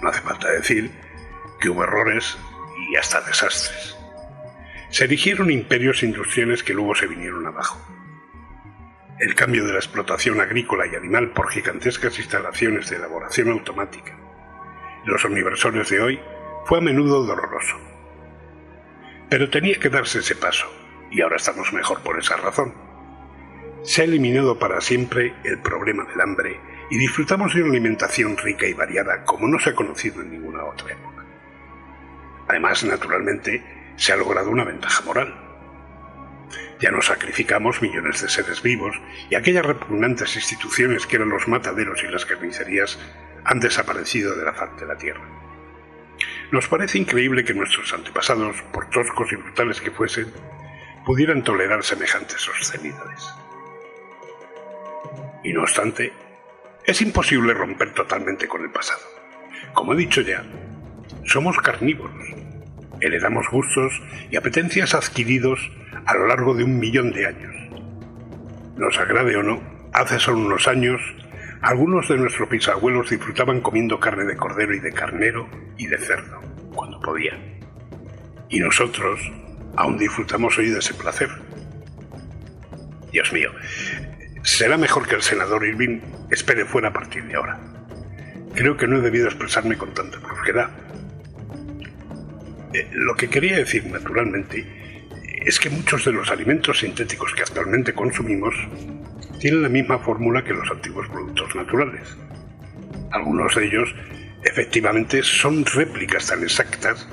No 0.00 0.08
hace 0.08 0.20
falta 0.22 0.50
decir 0.50 0.90
que 1.60 1.68
hubo 1.68 1.84
errores 1.84 2.38
y 2.90 2.96
hasta 2.96 3.20
desastres. 3.22 3.96
Se 4.90 5.04
erigieron 5.04 5.50
imperios 5.50 6.02
industriales 6.02 6.62
que 6.62 6.74
luego 6.74 6.94
se 6.94 7.06
vinieron 7.06 7.46
abajo. 7.46 7.78
El 9.18 9.34
cambio 9.34 9.64
de 9.64 9.72
la 9.72 9.78
explotación 9.78 10.40
agrícola 10.40 10.86
y 10.86 10.94
animal 10.94 11.30
por 11.30 11.50
gigantescas 11.50 12.18
instalaciones 12.18 12.90
de 12.90 12.96
elaboración 12.96 13.50
automática, 13.50 14.16
los 15.06 15.24
omniversores 15.24 15.88
de 15.88 16.00
hoy, 16.00 16.20
fue 16.66 16.78
a 16.78 16.82
menudo 16.82 17.24
doloroso. 17.24 17.76
Pero 19.28 19.50
tenía 19.50 19.78
que 19.80 19.88
darse 19.88 20.20
ese 20.20 20.36
paso, 20.36 20.66
y 21.10 21.20
ahora 21.20 21.36
estamos 21.36 21.72
mejor 21.72 22.00
por 22.02 22.18
esa 22.18 22.36
razón. 22.36 22.74
Se 23.82 24.02
ha 24.02 24.04
eliminado 24.04 24.58
para 24.58 24.80
siempre 24.80 25.34
el 25.44 25.58
problema 25.58 26.04
del 26.04 26.20
hambre 26.20 26.60
y 26.90 26.98
disfrutamos 26.98 27.54
de 27.54 27.62
una 27.62 27.72
alimentación 27.72 28.36
rica 28.36 28.66
y 28.66 28.72
variada 28.72 29.24
como 29.24 29.48
no 29.48 29.58
se 29.58 29.70
ha 29.70 29.74
conocido 29.74 30.22
en 30.22 30.30
ninguna 30.30 30.64
otra 30.64 30.92
época. 30.92 31.24
Además, 32.48 32.84
naturalmente, 32.84 33.64
se 33.96 34.12
ha 34.12 34.16
logrado 34.16 34.50
una 34.50 34.64
ventaja 34.64 35.02
moral. 35.04 35.34
Ya 36.80 36.90
no 36.90 37.02
sacrificamos 37.02 37.82
millones 37.82 38.22
de 38.22 38.28
seres 38.28 38.62
vivos 38.62 38.94
y 39.30 39.34
aquellas 39.34 39.66
repugnantes 39.66 40.36
instituciones 40.36 41.06
que 41.06 41.16
eran 41.16 41.30
los 41.30 41.48
mataderos 41.48 42.02
y 42.04 42.08
las 42.08 42.26
carnicerías 42.26 42.98
han 43.44 43.60
desaparecido 43.60 44.36
de 44.36 44.44
la 44.44 44.52
faz 44.52 44.78
de 44.78 44.86
la 44.86 44.96
tierra. 44.96 45.45
Nos 46.52 46.68
parece 46.68 46.98
increíble 46.98 47.44
que 47.44 47.54
nuestros 47.54 47.92
antepasados, 47.92 48.62
por 48.72 48.88
toscos 48.90 49.32
y 49.32 49.36
brutales 49.36 49.80
que 49.80 49.90
fuesen, 49.90 50.32
pudieran 51.04 51.42
tolerar 51.42 51.82
semejantes 51.82 52.48
obscenidades. 52.48 53.34
Y 55.42 55.52
no 55.52 55.62
obstante, 55.62 56.12
es 56.84 57.02
imposible 57.02 57.52
romper 57.52 57.92
totalmente 57.94 58.46
con 58.46 58.62
el 58.62 58.70
pasado. 58.70 59.02
Como 59.74 59.92
he 59.92 59.96
dicho 59.96 60.20
ya, 60.20 60.44
somos 61.24 61.56
carnívoros. 61.58 62.28
Heredamos 63.00 63.46
gustos 63.50 64.00
y 64.30 64.36
apetencias 64.36 64.94
adquiridos 64.94 65.70
a 66.06 66.14
lo 66.14 66.28
largo 66.28 66.54
de 66.54 66.64
un 66.64 66.78
millón 66.78 67.12
de 67.12 67.26
años. 67.26 67.54
Nos 68.76 68.98
agrade 68.98 69.36
o 69.36 69.42
no, 69.42 69.60
hace 69.92 70.18
solo 70.18 70.38
unos 70.38 70.68
años, 70.68 71.00
algunos 71.62 72.08
de 72.08 72.16
nuestros 72.16 72.48
bisabuelos 72.48 73.10
disfrutaban 73.10 73.60
comiendo 73.60 73.98
carne 73.98 74.24
de 74.24 74.36
cordero 74.36 74.74
y 74.74 74.80
de 74.80 74.92
carnero 74.92 75.48
y 75.76 75.86
de 75.86 75.98
cerdo, 75.98 76.40
cuando 76.74 77.00
podían. 77.00 77.60
Y 78.48 78.60
nosotros 78.60 79.20
aún 79.76 79.98
disfrutamos 79.98 80.56
hoy 80.58 80.70
de 80.70 80.78
ese 80.78 80.94
placer. 80.94 81.28
Dios 83.10 83.32
mío, 83.32 83.50
será 84.42 84.76
mejor 84.76 85.08
que 85.08 85.14
el 85.14 85.22
senador 85.22 85.66
Irving 85.66 86.00
espere 86.30 86.64
fuera 86.64 86.88
a 86.88 86.92
partir 86.92 87.24
de 87.24 87.34
ahora. 87.34 87.58
Creo 88.54 88.76
que 88.76 88.86
no 88.86 88.98
he 88.98 89.00
debido 89.00 89.26
expresarme 89.26 89.76
con 89.76 89.92
tanta 89.92 90.18
brusquedad. 90.18 90.70
Eh, 92.72 92.88
lo 92.92 93.14
que 93.14 93.28
quería 93.28 93.56
decir, 93.56 93.86
naturalmente, 93.86 94.75
es 95.36 95.60
que 95.60 95.70
muchos 95.70 96.04
de 96.04 96.12
los 96.12 96.30
alimentos 96.30 96.80
sintéticos 96.80 97.32
que 97.34 97.42
actualmente 97.42 97.92
consumimos 97.92 98.54
tienen 99.38 99.62
la 99.62 99.68
misma 99.68 99.98
fórmula 99.98 100.42
que 100.42 100.54
los 100.54 100.70
antiguos 100.70 101.08
productos 101.08 101.54
naturales. 101.54 102.16
Algunos 103.12 103.54
de 103.54 103.66
ellos, 103.66 103.94
efectivamente, 104.42 105.22
son 105.22 105.64
réplicas 105.64 106.26
tan 106.26 106.42
exactas 106.42 107.06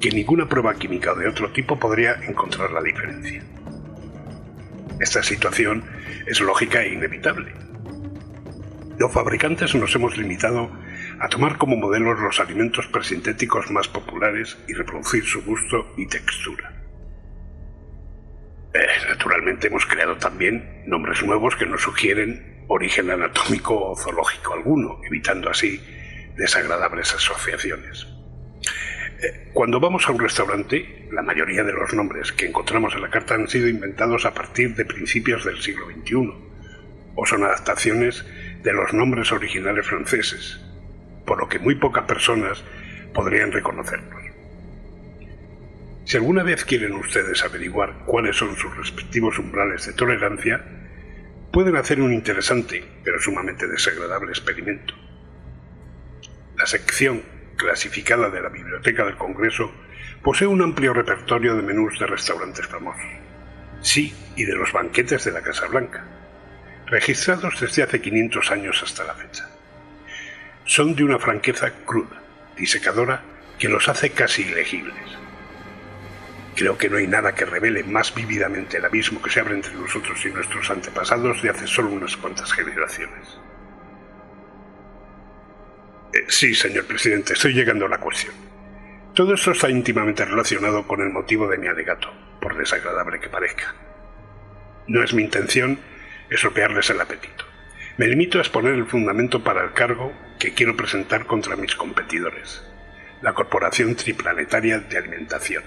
que 0.00 0.10
ninguna 0.10 0.48
prueba 0.48 0.74
química 0.74 1.14
de 1.14 1.28
otro 1.28 1.50
tipo 1.52 1.78
podría 1.78 2.14
encontrar 2.26 2.72
la 2.72 2.82
diferencia. 2.82 3.42
Esta 5.00 5.22
situación 5.22 5.84
es 6.26 6.40
lógica 6.40 6.82
e 6.82 6.92
inevitable. 6.92 7.52
Los 8.98 9.12
fabricantes 9.12 9.74
nos 9.74 9.94
hemos 9.94 10.16
limitado 10.16 10.70
a 11.18 11.28
tomar 11.28 11.56
como 11.56 11.76
modelos 11.76 12.20
los 12.20 12.38
alimentos 12.40 12.86
presintéticos 12.86 13.70
más 13.70 13.88
populares 13.88 14.58
y 14.68 14.74
reproducir 14.74 15.24
su 15.24 15.42
gusto 15.42 15.92
y 15.96 16.06
textura. 16.06 16.81
Eh, 18.74 18.86
naturalmente 19.08 19.66
hemos 19.66 19.84
creado 19.84 20.16
también 20.16 20.82
nombres 20.86 21.22
nuevos 21.22 21.56
que 21.56 21.66
nos 21.66 21.82
sugieren 21.82 22.64
origen 22.68 23.10
anatómico 23.10 23.90
o 23.90 23.96
zoológico 23.96 24.54
alguno, 24.54 25.00
evitando 25.04 25.50
así 25.50 25.80
desagradables 26.36 27.14
asociaciones. 27.14 28.06
Eh, 29.22 29.50
cuando 29.52 29.78
vamos 29.78 30.08
a 30.08 30.12
un 30.12 30.18
restaurante, 30.18 31.06
la 31.12 31.22
mayoría 31.22 31.62
de 31.62 31.72
los 31.72 31.92
nombres 31.92 32.32
que 32.32 32.46
encontramos 32.46 32.94
en 32.94 33.02
la 33.02 33.10
carta 33.10 33.34
han 33.34 33.46
sido 33.46 33.68
inventados 33.68 34.24
a 34.24 34.32
partir 34.32 34.74
de 34.74 34.86
principios 34.86 35.44
del 35.44 35.60
siglo 35.60 35.86
XXI, 35.86 36.32
o 37.14 37.26
son 37.26 37.44
adaptaciones 37.44 38.24
de 38.62 38.72
los 38.72 38.94
nombres 38.94 39.32
originales 39.32 39.86
franceses, 39.86 40.60
por 41.26 41.38
lo 41.38 41.48
que 41.48 41.58
muy 41.58 41.74
pocas 41.74 42.04
personas 42.04 42.64
podrían 43.12 43.52
reconocerlos. 43.52 44.21
Si 46.12 46.18
alguna 46.18 46.42
vez 46.42 46.66
quieren 46.66 46.92
ustedes 46.92 47.42
averiguar 47.42 48.04
cuáles 48.04 48.36
son 48.36 48.54
sus 48.54 48.76
respectivos 48.76 49.38
umbrales 49.38 49.86
de 49.86 49.94
tolerancia, 49.94 50.62
pueden 51.50 51.74
hacer 51.74 52.02
un 52.02 52.12
interesante, 52.12 52.84
pero 53.02 53.18
sumamente 53.18 53.66
desagradable 53.66 54.30
experimento. 54.30 54.92
La 56.54 56.66
sección 56.66 57.22
clasificada 57.56 58.28
de 58.28 58.42
la 58.42 58.50
Biblioteca 58.50 59.06
del 59.06 59.16
Congreso 59.16 59.72
posee 60.22 60.46
un 60.46 60.60
amplio 60.60 60.92
repertorio 60.92 61.56
de 61.56 61.62
menús 61.62 61.98
de 61.98 62.06
restaurantes 62.06 62.66
famosos. 62.66 63.00
Sí, 63.80 64.14
y 64.36 64.44
de 64.44 64.54
los 64.54 64.70
banquetes 64.70 65.24
de 65.24 65.32
la 65.32 65.40
Casa 65.40 65.66
Blanca, 65.68 66.04
registrados 66.88 67.58
desde 67.58 67.84
hace 67.84 68.02
500 68.02 68.50
años 68.50 68.82
hasta 68.82 69.04
la 69.04 69.14
fecha. 69.14 69.48
Son 70.66 70.94
de 70.94 71.04
una 71.04 71.18
franqueza 71.18 71.70
cruda, 71.86 72.20
disecadora, 72.54 73.22
que 73.58 73.70
los 73.70 73.88
hace 73.88 74.10
casi 74.10 74.42
ilegibles. 74.42 75.21
Creo 76.54 76.76
que 76.76 76.88
no 76.88 76.98
hay 76.98 77.06
nada 77.06 77.34
que 77.34 77.46
revele 77.46 77.82
más 77.82 78.14
vívidamente 78.14 78.76
el 78.76 78.84
abismo 78.84 79.22
que 79.22 79.30
se 79.30 79.40
abre 79.40 79.54
entre 79.54 79.74
nosotros 79.74 80.24
y 80.24 80.30
nuestros 80.30 80.70
antepasados 80.70 81.42
de 81.42 81.50
hace 81.50 81.66
solo 81.66 81.88
unas 81.90 82.16
cuantas 82.16 82.52
generaciones. 82.52 83.40
Eh, 86.12 86.24
sí, 86.28 86.54
señor 86.54 86.84
presidente, 86.84 87.32
estoy 87.32 87.54
llegando 87.54 87.86
a 87.86 87.88
la 87.88 87.98
cuestión. 87.98 88.34
Todo 89.14 89.34
esto 89.34 89.52
está 89.52 89.70
íntimamente 89.70 90.24
relacionado 90.24 90.86
con 90.86 91.00
el 91.00 91.10
motivo 91.10 91.48
de 91.48 91.58
mi 91.58 91.68
alegato, 91.68 92.12
por 92.40 92.56
desagradable 92.56 93.18
que 93.18 93.28
parezca. 93.28 93.74
No 94.88 95.02
es 95.02 95.14
mi 95.14 95.22
intención 95.22 95.78
estropearles 96.28 96.90
el 96.90 97.00
apetito. 97.00 97.44
Me 97.96 98.06
limito 98.06 98.38
a 98.38 98.40
exponer 98.42 98.74
el 98.74 98.86
fundamento 98.86 99.42
para 99.42 99.62
el 99.64 99.72
cargo 99.72 100.12
que 100.38 100.54
quiero 100.54 100.76
presentar 100.76 101.26
contra 101.26 101.56
mis 101.56 101.76
competidores, 101.76 102.62
la 103.22 103.32
Corporación 103.34 103.94
Triplanetaria 103.94 104.80
de 104.80 104.98
Alimentación. 104.98 105.62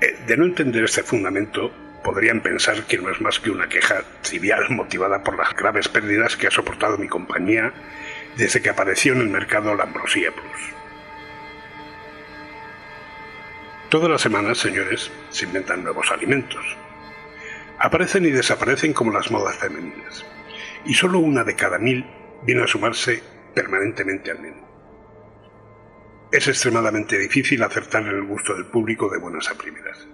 Eh, 0.00 0.16
de 0.26 0.36
no 0.36 0.44
entender 0.44 0.84
este 0.84 1.02
fundamento, 1.02 1.70
podrían 2.02 2.40
pensar 2.40 2.84
que 2.84 2.98
no 2.98 3.10
es 3.10 3.20
más 3.20 3.38
que 3.38 3.50
una 3.50 3.68
queja 3.68 4.02
trivial 4.22 4.70
motivada 4.70 5.22
por 5.22 5.36
las 5.36 5.54
graves 5.54 5.88
pérdidas 5.88 6.36
que 6.36 6.46
ha 6.46 6.50
soportado 6.50 6.96
mi 6.96 7.08
compañía 7.08 7.72
desde 8.36 8.62
que 8.62 8.70
apareció 8.70 9.12
en 9.12 9.20
el 9.20 9.28
mercado 9.28 9.74
la 9.74 9.84
Ambrosía 9.84 10.30
Plus. 10.32 10.80
Todas 13.90 14.08
las 14.08 14.22
semanas, 14.22 14.58
señores, 14.58 15.10
se 15.30 15.46
inventan 15.46 15.82
nuevos 15.82 16.10
alimentos. 16.12 16.64
Aparecen 17.78 18.24
y 18.24 18.30
desaparecen 18.30 18.92
como 18.92 19.12
las 19.12 19.30
modas 19.30 19.56
femeninas. 19.56 20.24
Y 20.84 20.94
solo 20.94 21.18
una 21.18 21.44
de 21.44 21.56
cada 21.56 21.78
mil 21.78 22.06
viene 22.42 22.62
a 22.62 22.68
sumarse 22.68 23.22
permanentemente 23.54 24.30
al 24.30 24.38
menú. 24.38 24.69
Es 26.32 26.46
extremadamente 26.46 27.18
difícil 27.18 27.60
acertar 27.62 28.02
en 28.02 28.10
el 28.10 28.22
gusto 28.22 28.54
del 28.54 28.66
público 28.66 29.10
de 29.10 29.18
buenas 29.18 29.50
a 29.50 29.58
primeras. 29.58 30.06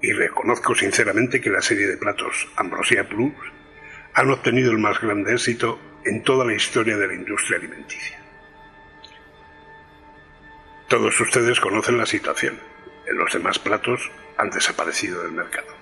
Y 0.00 0.12
reconozco 0.12 0.76
sinceramente 0.76 1.40
que 1.40 1.50
la 1.50 1.60
serie 1.60 1.88
de 1.88 1.96
platos 1.96 2.46
Ambrosia 2.56 3.08
Plus 3.08 3.34
han 4.14 4.30
obtenido 4.30 4.70
el 4.70 4.78
más 4.78 5.00
grande 5.00 5.32
éxito 5.32 5.80
en 6.04 6.22
toda 6.22 6.44
la 6.44 6.54
historia 6.54 6.96
de 6.96 7.08
la 7.08 7.14
industria 7.14 7.58
alimenticia. 7.58 8.16
Todos 10.88 11.18
ustedes 11.20 11.58
conocen 11.58 11.98
la 11.98 12.06
situación. 12.06 12.60
En 13.08 13.18
los 13.18 13.32
demás 13.32 13.58
platos 13.58 14.12
han 14.36 14.50
desaparecido 14.50 15.20
del 15.24 15.32
mercado. 15.32 15.74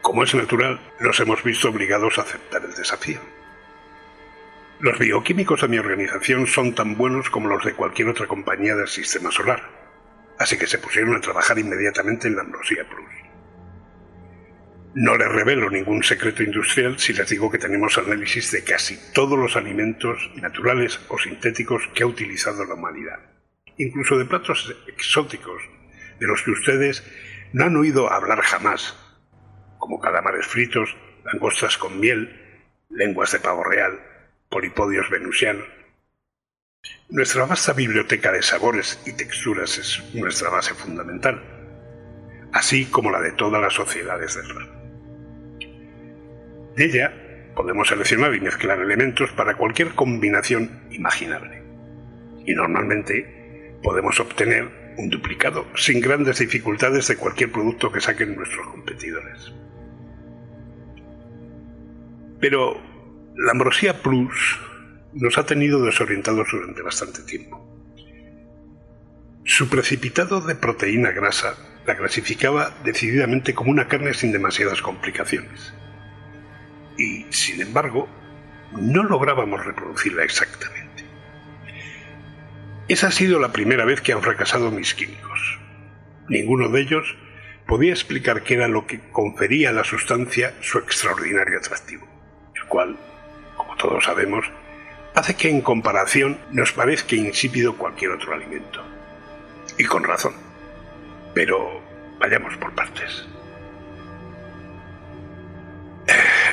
Como 0.00 0.24
es 0.24 0.34
natural, 0.34 0.80
nos 0.98 1.20
hemos 1.20 1.44
visto 1.44 1.68
obligados 1.68 2.18
a 2.18 2.22
aceptar 2.22 2.64
el 2.64 2.74
desafío. 2.74 3.20
Los 4.82 4.98
bioquímicos 4.98 5.60
de 5.60 5.68
mi 5.68 5.78
organización 5.78 6.48
son 6.48 6.74
tan 6.74 6.96
buenos 6.96 7.30
como 7.30 7.46
los 7.46 7.64
de 7.64 7.74
cualquier 7.74 8.08
otra 8.08 8.26
compañía 8.26 8.74
del 8.74 8.88
sistema 8.88 9.30
solar, 9.30 9.62
así 10.40 10.58
que 10.58 10.66
se 10.66 10.78
pusieron 10.78 11.14
a 11.14 11.20
trabajar 11.20 11.56
inmediatamente 11.56 12.26
en 12.26 12.34
la 12.34 12.42
Ambrosía 12.42 12.84
Plus. 12.88 13.12
No 14.96 15.16
les 15.16 15.28
revelo 15.28 15.70
ningún 15.70 16.02
secreto 16.02 16.42
industrial 16.42 16.98
si 16.98 17.12
les 17.12 17.28
digo 17.28 17.48
que 17.48 17.58
tenemos 17.58 17.96
análisis 17.96 18.50
de 18.50 18.64
casi 18.64 18.98
todos 19.12 19.38
los 19.38 19.54
alimentos 19.54 20.32
naturales 20.34 20.98
o 21.10 21.16
sintéticos 21.16 21.88
que 21.94 22.02
ha 22.02 22.06
utilizado 22.06 22.64
la 22.64 22.74
humanidad, 22.74 23.20
incluso 23.78 24.18
de 24.18 24.24
platos 24.24 24.74
exóticos 24.88 25.62
de 26.18 26.26
los 26.26 26.42
que 26.42 26.50
ustedes 26.50 27.08
no 27.52 27.66
han 27.66 27.76
oído 27.76 28.12
hablar 28.12 28.40
jamás, 28.40 28.98
como 29.78 30.00
calamares 30.00 30.48
fritos, 30.48 30.96
langostas 31.24 31.78
con 31.78 32.00
miel, 32.00 32.36
lenguas 32.90 33.30
de 33.30 33.38
pavo 33.38 33.62
real, 33.62 34.08
polipodios 34.52 35.08
venusianos. 35.10 35.66
Nuestra 37.08 37.46
vasta 37.46 37.72
biblioteca 37.72 38.30
de 38.30 38.42
sabores 38.42 39.00
y 39.06 39.14
texturas 39.14 39.78
es 39.78 40.14
nuestra 40.14 40.50
base 40.50 40.74
fundamental, 40.74 41.42
así 42.52 42.84
como 42.84 43.10
la 43.10 43.20
de 43.20 43.32
todas 43.32 43.60
las 43.62 43.72
sociedades 43.72 44.34
del 44.34 44.48
ramo. 44.54 44.82
De 46.76 46.84
ella 46.84 47.12
podemos 47.56 47.88
seleccionar 47.88 48.34
y 48.34 48.40
mezclar 48.40 48.78
elementos 48.78 49.32
para 49.32 49.56
cualquier 49.56 49.94
combinación 49.94 50.82
imaginable. 50.90 51.62
Y 52.44 52.54
normalmente 52.54 53.78
podemos 53.82 54.20
obtener 54.20 54.94
un 54.98 55.08
duplicado 55.08 55.66
sin 55.76 56.00
grandes 56.00 56.38
dificultades 56.38 57.08
de 57.08 57.16
cualquier 57.16 57.50
producto 57.50 57.90
que 57.90 58.00
saquen 58.00 58.36
nuestros 58.36 58.66
competidores. 58.68 59.52
Pero 62.40 62.91
la 63.36 63.52
Ambrosía 63.52 64.02
Plus 64.02 64.58
nos 65.14 65.38
ha 65.38 65.46
tenido 65.46 65.82
desorientados 65.84 66.48
durante 66.52 66.82
bastante 66.82 67.22
tiempo. 67.22 67.68
Su 69.44 69.68
precipitado 69.68 70.40
de 70.40 70.54
proteína 70.54 71.10
grasa 71.10 71.56
la 71.86 71.96
clasificaba 71.96 72.72
decididamente 72.84 73.54
como 73.54 73.70
una 73.70 73.88
carne 73.88 74.14
sin 74.14 74.32
demasiadas 74.32 74.82
complicaciones 74.82 75.74
y, 76.96 77.26
sin 77.30 77.60
embargo, 77.60 78.08
no 78.72 79.02
lográbamos 79.02 79.64
reproducirla 79.64 80.24
exactamente. 80.24 81.04
Esa 82.88 83.08
ha 83.08 83.12
sido 83.12 83.40
la 83.40 83.52
primera 83.52 83.84
vez 83.84 84.00
que 84.00 84.12
han 84.12 84.22
fracasado 84.22 84.70
mis 84.70 84.94
químicos. 84.94 85.58
Ninguno 86.28 86.68
de 86.68 86.80
ellos 86.80 87.16
podía 87.66 87.92
explicar 87.92 88.42
qué 88.42 88.54
era 88.54 88.68
lo 88.68 88.86
que 88.86 89.00
confería 89.10 89.70
a 89.70 89.72
la 89.72 89.84
sustancia 89.84 90.54
su 90.60 90.78
extraordinario 90.78 91.58
atractivo, 91.58 92.06
el 92.54 92.68
cual, 92.68 92.98
todos 93.82 94.04
sabemos, 94.04 94.46
hace 95.12 95.34
que 95.34 95.50
en 95.50 95.60
comparación 95.60 96.38
nos 96.52 96.72
parezca 96.72 97.16
insípido 97.16 97.76
cualquier 97.76 98.12
otro 98.12 98.32
alimento. 98.32 98.80
Y 99.76 99.84
con 99.84 100.04
razón. 100.04 100.34
Pero 101.34 101.82
vayamos 102.20 102.56
por 102.58 102.72
partes. 102.74 103.26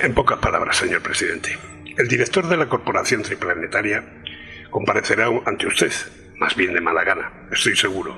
En 0.01 0.13
pocas 0.15 0.39
palabras, 0.39 0.77
señor 0.77 1.03
presidente, 1.03 1.55
el 1.97 2.07
director 2.07 2.47
de 2.47 2.57
la 2.57 2.67
Corporación 2.67 3.21
Triplanetaria 3.21 4.03
comparecerá 4.71 5.27
ante 5.45 5.67
usted, 5.67 5.91
más 6.37 6.55
bien 6.55 6.73
de 6.73 6.81
mala 6.81 7.03
gana, 7.03 7.47
estoy 7.51 7.75
seguro. 7.75 8.17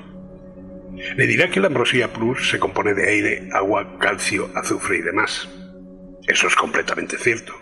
Le 1.16 1.26
dirá 1.26 1.50
que 1.50 1.60
la 1.60 1.66
Ambrosía 1.66 2.12
Plus 2.12 2.50
se 2.50 2.58
compone 2.58 2.94
de 2.94 3.08
aire, 3.08 3.48
agua, 3.52 3.98
calcio, 3.98 4.50
azufre 4.54 4.98
y 4.98 5.02
demás. 5.02 5.48
Eso 6.28 6.46
es 6.46 6.54
completamente 6.54 7.18
cierto, 7.18 7.54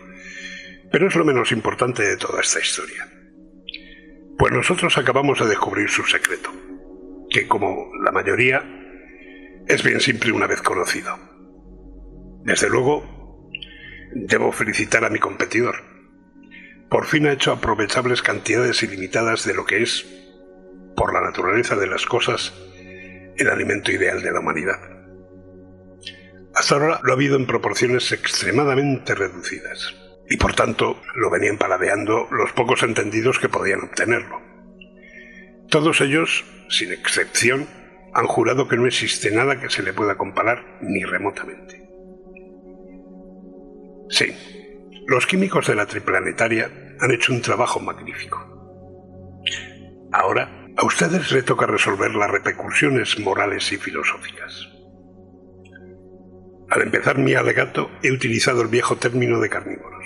pero 0.91 1.09
es 1.09 1.15
lo 1.15 1.25
menos 1.25 1.53
importante 1.53 2.03
de 2.03 2.17
toda 2.17 2.41
esta 2.41 2.61
historia. 2.61 3.09
Pues 4.39 4.53
nosotros 4.53 4.97
acabamos 4.97 5.39
de 5.41 5.49
descubrir 5.49 5.89
su 5.89 6.05
secreto, 6.05 6.51
que 7.29 7.47
como 7.47 7.91
la 8.03 8.13
mayoría 8.13 8.65
es 9.67 9.83
bien 9.83 10.01
simple 10.01 10.33
una 10.33 10.47
vez 10.47 10.63
conocido. 10.63 11.19
Desde 12.45 12.71
luego, 12.71 13.21
Debo 14.13 14.51
felicitar 14.51 15.05
a 15.05 15.11
mi 15.11 15.21
competidor. 15.21 15.85
Por 16.89 17.07
fin 17.07 17.27
ha 17.27 17.33
hecho 17.33 17.53
aprovechables 17.53 18.23
cantidades 18.23 18.83
ilimitadas 18.83 19.45
de 19.45 19.55
lo 19.55 19.65
que 19.65 19.83
es, 19.83 20.05
por 20.97 21.15
la 21.15 21.21
naturaleza 21.21 21.77
de 21.77 21.87
las 21.87 22.07
cosas, 22.07 22.53
el 23.37 23.49
alimento 23.49 23.93
ideal 23.93 24.21
de 24.21 24.33
la 24.33 24.41
humanidad. 24.41 24.81
Hasta 26.55 26.75
ahora 26.75 27.01
lo 27.05 27.13
ha 27.13 27.15
habido 27.15 27.37
en 27.37 27.47
proporciones 27.47 28.11
extremadamente 28.11 29.15
reducidas, 29.15 29.95
y 30.31 30.37
por 30.37 30.55
tanto 30.55 31.03
lo 31.17 31.29
venían 31.29 31.59
paladeando 31.59 32.29
los 32.31 32.53
pocos 32.53 32.85
entendidos 32.85 33.41
que 33.41 33.49
podían 33.49 33.83
obtenerlo. 33.83 34.41
Todos 35.69 36.01
ellos, 36.01 36.45
sin 36.69 36.93
excepción, 36.93 37.67
han 38.15 38.27
jurado 38.27 38.69
que 38.69 38.77
no 38.77 38.87
existe 38.87 39.33
nada 39.33 39.61
que 39.61 39.69
se 39.69 39.83
le 39.83 39.93
pueda 39.93 40.17
comparar 40.17 40.79
ni 40.81 41.03
remotamente. 41.03 41.83
Sí, 44.09 44.33
los 45.07 45.27
químicos 45.27 45.67
de 45.67 45.75
la 45.75 45.87
triplanetaria 45.87 46.97
han 47.01 47.11
hecho 47.11 47.33
un 47.33 47.43
trabajo 47.43 47.81
magnífico. 47.81 48.47
Ahora, 50.13 50.67
a 50.77 50.87
ustedes 50.87 51.33
les 51.33 51.45
toca 51.45 51.67
resolver 51.67 52.15
las 52.15 52.31
repercusiones 52.31 53.19
morales 53.19 53.73
y 53.73 53.79
filosóficas. 53.79 54.70
Al 56.71 56.83
empezar 56.83 57.19
mi 57.19 57.35
alegato 57.35 57.91
he 58.03 58.13
utilizado 58.13 58.63
el 58.63 58.69
viejo 58.69 58.97
término 58.97 59.41
de 59.41 59.49
carnívoros. 59.49 60.05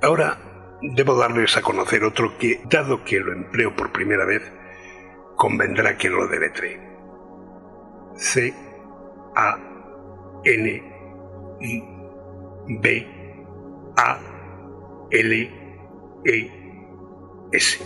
Ahora 0.00 0.38
debo 0.80 1.16
darles 1.16 1.56
a 1.56 1.62
conocer 1.62 2.04
otro 2.04 2.38
que, 2.38 2.60
dado 2.70 3.04
que 3.04 3.18
lo 3.18 3.32
empleo 3.32 3.74
por 3.74 3.92
primera 3.92 4.24
vez, 4.24 4.42
convendrá 5.36 5.96
que 5.96 6.08
lo 6.08 6.28
deletre. 6.28 6.80
C 8.16 8.54
A 9.34 9.58
N 10.44 10.82
I 11.60 11.82
B 12.80 13.06
A 13.96 14.18
L 15.10 15.50
E 16.24 16.50
S. 17.52 17.84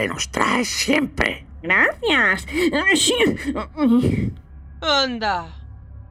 que 0.00 0.08
nos 0.08 0.30
traes 0.30 0.68
siempre. 0.68 1.44
Gracias. 1.62 2.46
Anda, 4.80 5.46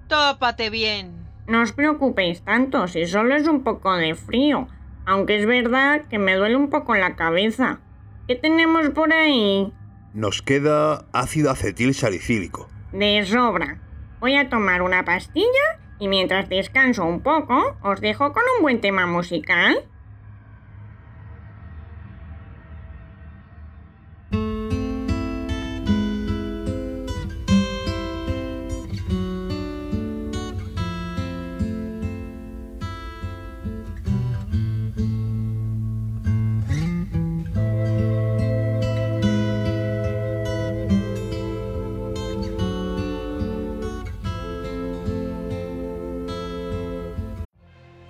tópate 0.08 0.70
bien. 0.70 1.26
No 1.48 1.64
os 1.64 1.72
preocupéis 1.72 2.44
tanto, 2.44 2.88
si 2.88 3.08
solo 3.08 3.36
es 3.36 3.48
un 3.48 3.64
poco 3.64 3.96
de 3.96 4.14
frío. 4.14 4.68
Aunque 5.08 5.40
es 5.40 5.48
verdad 5.48 6.06
que 6.08 6.20
me 6.20 6.36
duele 6.36 6.56
un 6.56 6.70
poco 6.70 6.94
la 6.94 7.16
cabeza. 7.16 7.80
¿Qué 8.28 8.36
tenemos 8.36 8.90
por 8.92 9.12
ahí? 9.12 9.74
Nos 10.14 10.44
queda 10.44 11.06
ácido 11.12 11.50
acetil 11.50 11.96
salicílico. 11.96 12.70
De 12.92 13.26
sobra. 13.26 13.80
Voy 14.20 14.36
a 14.36 14.50
tomar 14.50 14.84
una 14.84 15.04
pastilla 15.04 15.80
y 15.98 16.10
mientras 16.10 16.48
descanso 16.48 17.06
un 17.06 17.22
poco, 17.22 17.76
os 17.82 18.00
dejo 18.02 18.34
con 18.34 18.44
un 18.56 18.62
buen 18.62 18.82
tema 18.82 19.08
musical. 19.08 19.84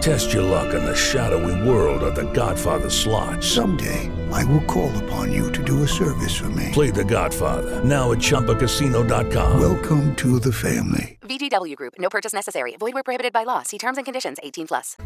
Test 0.00 0.32
your 0.32 0.42
luck 0.42 0.74
in 0.74 0.84
the 0.84 0.94
shadowy 0.94 1.68
world 1.68 2.02
of 2.02 2.14
The 2.14 2.30
Godfather 2.32 2.90
slot. 2.90 3.42
Someday, 3.42 4.10
I 4.30 4.44
will 4.44 4.62
call 4.62 4.90
upon 5.04 5.32
you 5.32 5.50
to 5.52 5.62
do 5.64 5.82
a 5.82 5.88
service 5.88 6.34
for 6.34 6.50
me. 6.50 6.70
Play 6.72 6.90
The 6.90 7.04
Godfather 7.04 7.82
now 7.84 8.12
at 8.12 8.18
ChumbaCasino.com. 8.18 9.60
Welcome 9.60 10.14
to 10.16 10.38
the 10.38 10.52
family. 10.52 11.18
VGW 11.22 11.76
Group. 11.76 11.94
No 11.98 12.08
purchase 12.10 12.32
necessary. 12.32 12.76
Void 12.76 12.94
where 12.94 13.02
prohibited 13.02 13.32
by 13.32 13.44
law. 13.44 13.62
See 13.62 13.78
terms 13.78 13.96
and 13.96 14.04
conditions. 14.04 14.38
18 14.42 14.66
plus. 14.66 14.96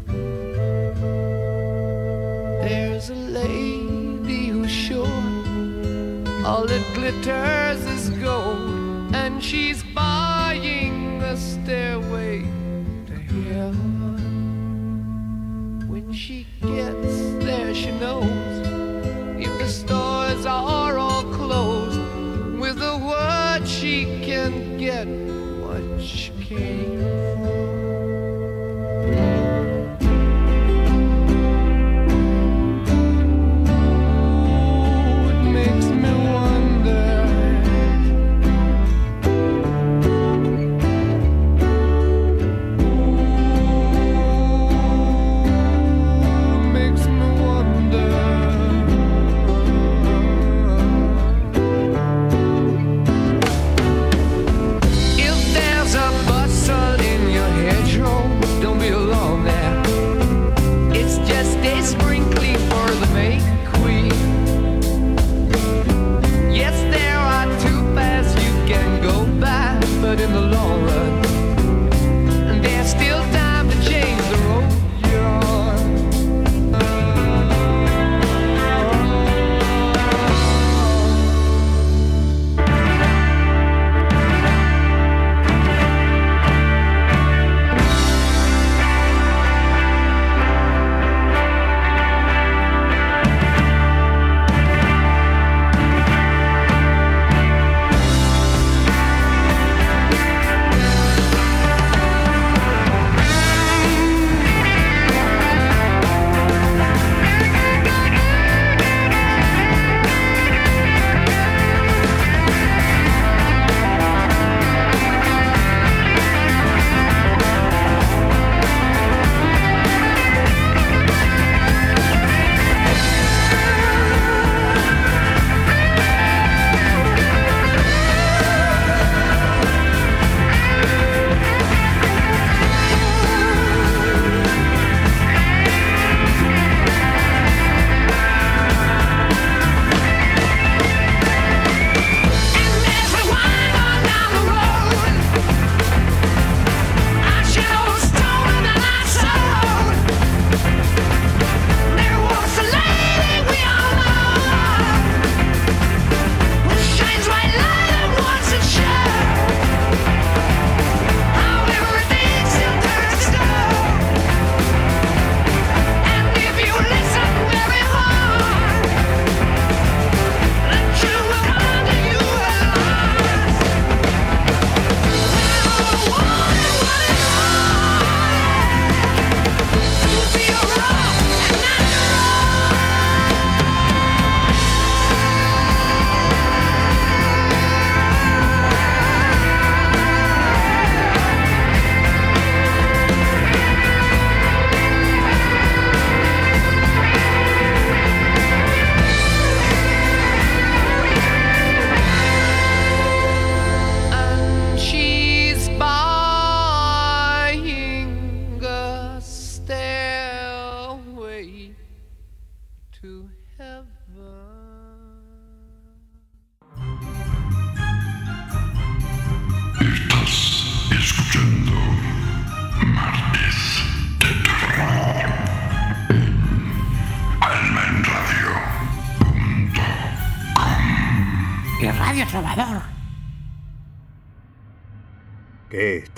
There's 2.61 3.09
a 3.09 3.15
lady 3.15 4.47
who's 4.47 4.69
sure 4.69 5.07
all 6.45 6.65
that 6.65 6.93
glitters 6.93 7.85
is 7.85 8.09
gold, 8.21 9.15
and 9.15 9.43
she's 9.43 9.83
buying 9.83 11.19
the 11.19 11.35
stairway 11.35 12.41
to 13.07 13.13
heaven. 13.13 13.98
Gets 16.61 17.43
there, 17.45 17.73
she 17.73 17.91
knows 17.91 18.25
if 19.39 19.57
the 19.59 19.67
stores 19.67 20.45
are 20.45 20.97
all 20.97 21.23
closed, 21.23 22.01
with 22.59 22.81
a 22.81 22.97
word 22.97 23.65
she 23.65 24.03
can 24.21 24.77
get 24.77 25.07
what 25.07 26.01
she 26.01 26.31
came 26.43 26.99
for. 26.99 27.78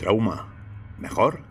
¿Trauma? 0.02 0.48
¿Mejor? 0.98 1.42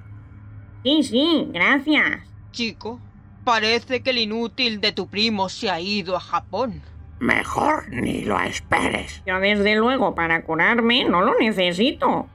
Sí, 0.82 1.04
sí, 1.04 1.48
gracias. 1.52 2.22
Chico, 2.50 3.00
parece 3.44 4.02
que 4.02 4.10
el 4.10 4.18
inútil 4.18 4.80
de 4.80 4.90
tu 4.90 5.06
primo 5.06 5.48
se 5.48 5.70
ha 5.70 5.80
ido 5.80 6.16
a 6.16 6.20
Japón. 6.20 6.82
Mejor 7.20 7.88
ni 7.90 8.22
lo 8.24 8.40
esperes. 8.40 9.22
Yo 9.24 9.38
desde 9.38 9.76
luego 9.76 10.16
para 10.16 10.42
curarme 10.42 11.04
no 11.04 11.20
lo 11.20 11.38
necesito. 11.38 12.28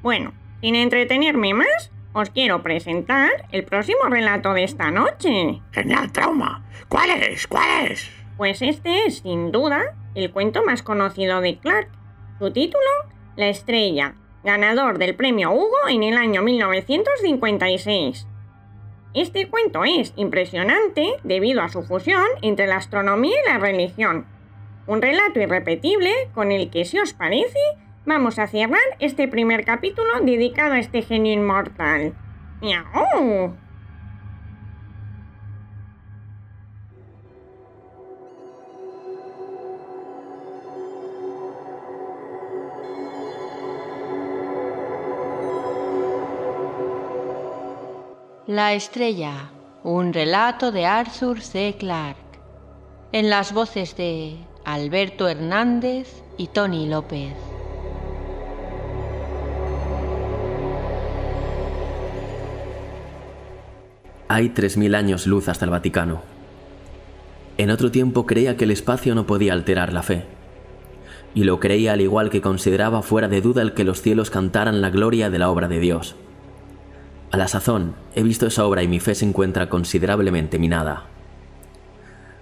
Bueno, 0.00 0.32
sin 0.62 0.74
entretenerme 0.74 1.52
más, 1.52 1.90
os 2.14 2.30
quiero 2.30 2.62
presentar 2.62 3.30
el 3.52 3.64
próximo 3.64 4.04
relato 4.08 4.54
de 4.54 4.64
esta 4.64 4.90
noche. 4.90 5.60
Genial 5.72 6.10
trauma. 6.12 6.64
¿Cuál 6.88 7.10
es? 7.10 7.46
¿Cuál 7.46 7.90
es? 7.90 8.10
Pues 8.38 8.62
este 8.62 9.04
es, 9.04 9.18
sin 9.18 9.52
duda, 9.52 9.94
el 10.14 10.30
cuento 10.30 10.64
más 10.64 10.82
conocido 10.82 11.42
de 11.42 11.58
Clark. 11.58 11.90
Su 12.38 12.52
título, 12.52 12.86
La 13.36 13.48
estrella, 13.48 14.14
ganador 14.44 14.98
del 14.98 15.14
premio 15.14 15.50
Hugo 15.50 15.88
en 15.88 16.02
el 16.02 16.16
año 16.16 16.42
1956. 16.42 18.26
Este 19.14 19.48
cuento 19.48 19.84
es 19.84 20.12
impresionante 20.16 21.14
debido 21.24 21.62
a 21.62 21.68
su 21.68 21.82
fusión 21.82 22.26
entre 22.42 22.66
la 22.66 22.76
astronomía 22.76 23.36
y 23.44 23.48
la 23.50 23.58
religión. 23.58 24.26
Un 24.86 25.02
relato 25.02 25.40
irrepetible 25.40 26.12
con 26.34 26.52
el 26.52 26.70
que, 26.70 26.84
si 26.84 26.98
os 26.98 27.14
parece, 27.14 27.58
vamos 28.06 28.38
a 28.38 28.46
cerrar 28.46 28.80
este 29.00 29.28
primer 29.28 29.64
capítulo 29.64 30.20
dedicado 30.22 30.74
a 30.74 30.78
este 30.78 31.02
genio 31.02 31.32
inmortal. 31.32 32.14
¡Miau! 32.60 33.54
La 48.48 48.72
estrella, 48.72 49.50
un 49.84 50.14
relato 50.14 50.72
de 50.72 50.86
Arthur 50.86 51.42
C. 51.42 51.76
Clarke, 51.78 52.40
en 53.12 53.28
las 53.28 53.52
voces 53.52 53.94
de 53.94 54.38
Alberto 54.64 55.28
Hernández 55.28 56.22
y 56.38 56.46
Tony 56.46 56.88
López. 56.88 57.34
Hay 64.28 64.48
3.000 64.48 64.96
años 64.96 65.26
luz 65.26 65.50
hasta 65.50 65.66
el 65.66 65.70
Vaticano. 65.70 66.22
En 67.58 67.70
otro 67.70 67.90
tiempo 67.90 68.24
creía 68.24 68.56
que 68.56 68.64
el 68.64 68.70
espacio 68.70 69.14
no 69.14 69.26
podía 69.26 69.52
alterar 69.52 69.92
la 69.92 70.02
fe. 70.02 70.24
Y 71.34 71.44
lo 71.44 71.60
creía 71.60 71.92
al 71.92 72.00
igual 72.00 72.30
que 72.30 72.40
consideraba 72.40 73.02
fuera 73.02 73.28
de 73.28 73.42
duda 73.42 73.60
el 73.60 73.74
que 73.74 73.84
los 73.84 74.00
cielos 74.00 74.30
cantaran 74.30 74.80
la 74.80 74.88
gloria 74.88 75.28
de 75.28 75.38
la 75.38 75.50
obra 75.50 75.68
de 75.68 75.80
Dios. 75.80 76.16
A 77.30 77.36
la 77.36 77.46
sazón, 77.46 77.94
he 78.14 78.22
visto 78.22 78.46
esa 78.46 78.64
obra 78.64 78.82
y 78.82 78.88
mi 78.88 79.00
fe 79.00 79.14
se 79.14 79.26
encuentra 79.26 79.68
considerablemente 79.68 80.58
minada. 80.58 81.04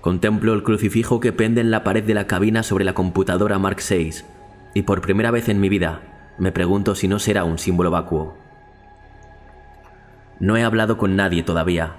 Contemplo 0.00 0.52
el 0.54 0.62
crucifijo 0.62 1.18
que 1.18 1.32
pende 1.32 1.60
en 1.60 1.72
la 1.72 1.82
pared 1.82 2.04
de 2.04 2.14
la 2.14 2.28
cabina 2.28 2.62
sobre 2.62 2.84
la 2.84 2.94
computadora 2.94 3.58
Mark 3.58 3.78
VI 3.88 4.22
y 4.74 4.82
por 4.82 5.00
primera 5.00 5.32
vez 5.32 5.48
en 5.48 5.60
mi 5.60 5.68
vida 5.68 6.34
me 6.38 6.52
pregunto 6.52 6.94
si 6.94 7.08
no 7.08 7.18
será 7.18 7.42
un 7.42 7.58
símbolo 7.58 7.90
vacuo. 7.90 8.36
No 10.38 10.56
he 10.56 10.62
hablado 10.62 10.98
con 10.98 11.16
nadie 11.16 11.42
todavía, 11.42 11.96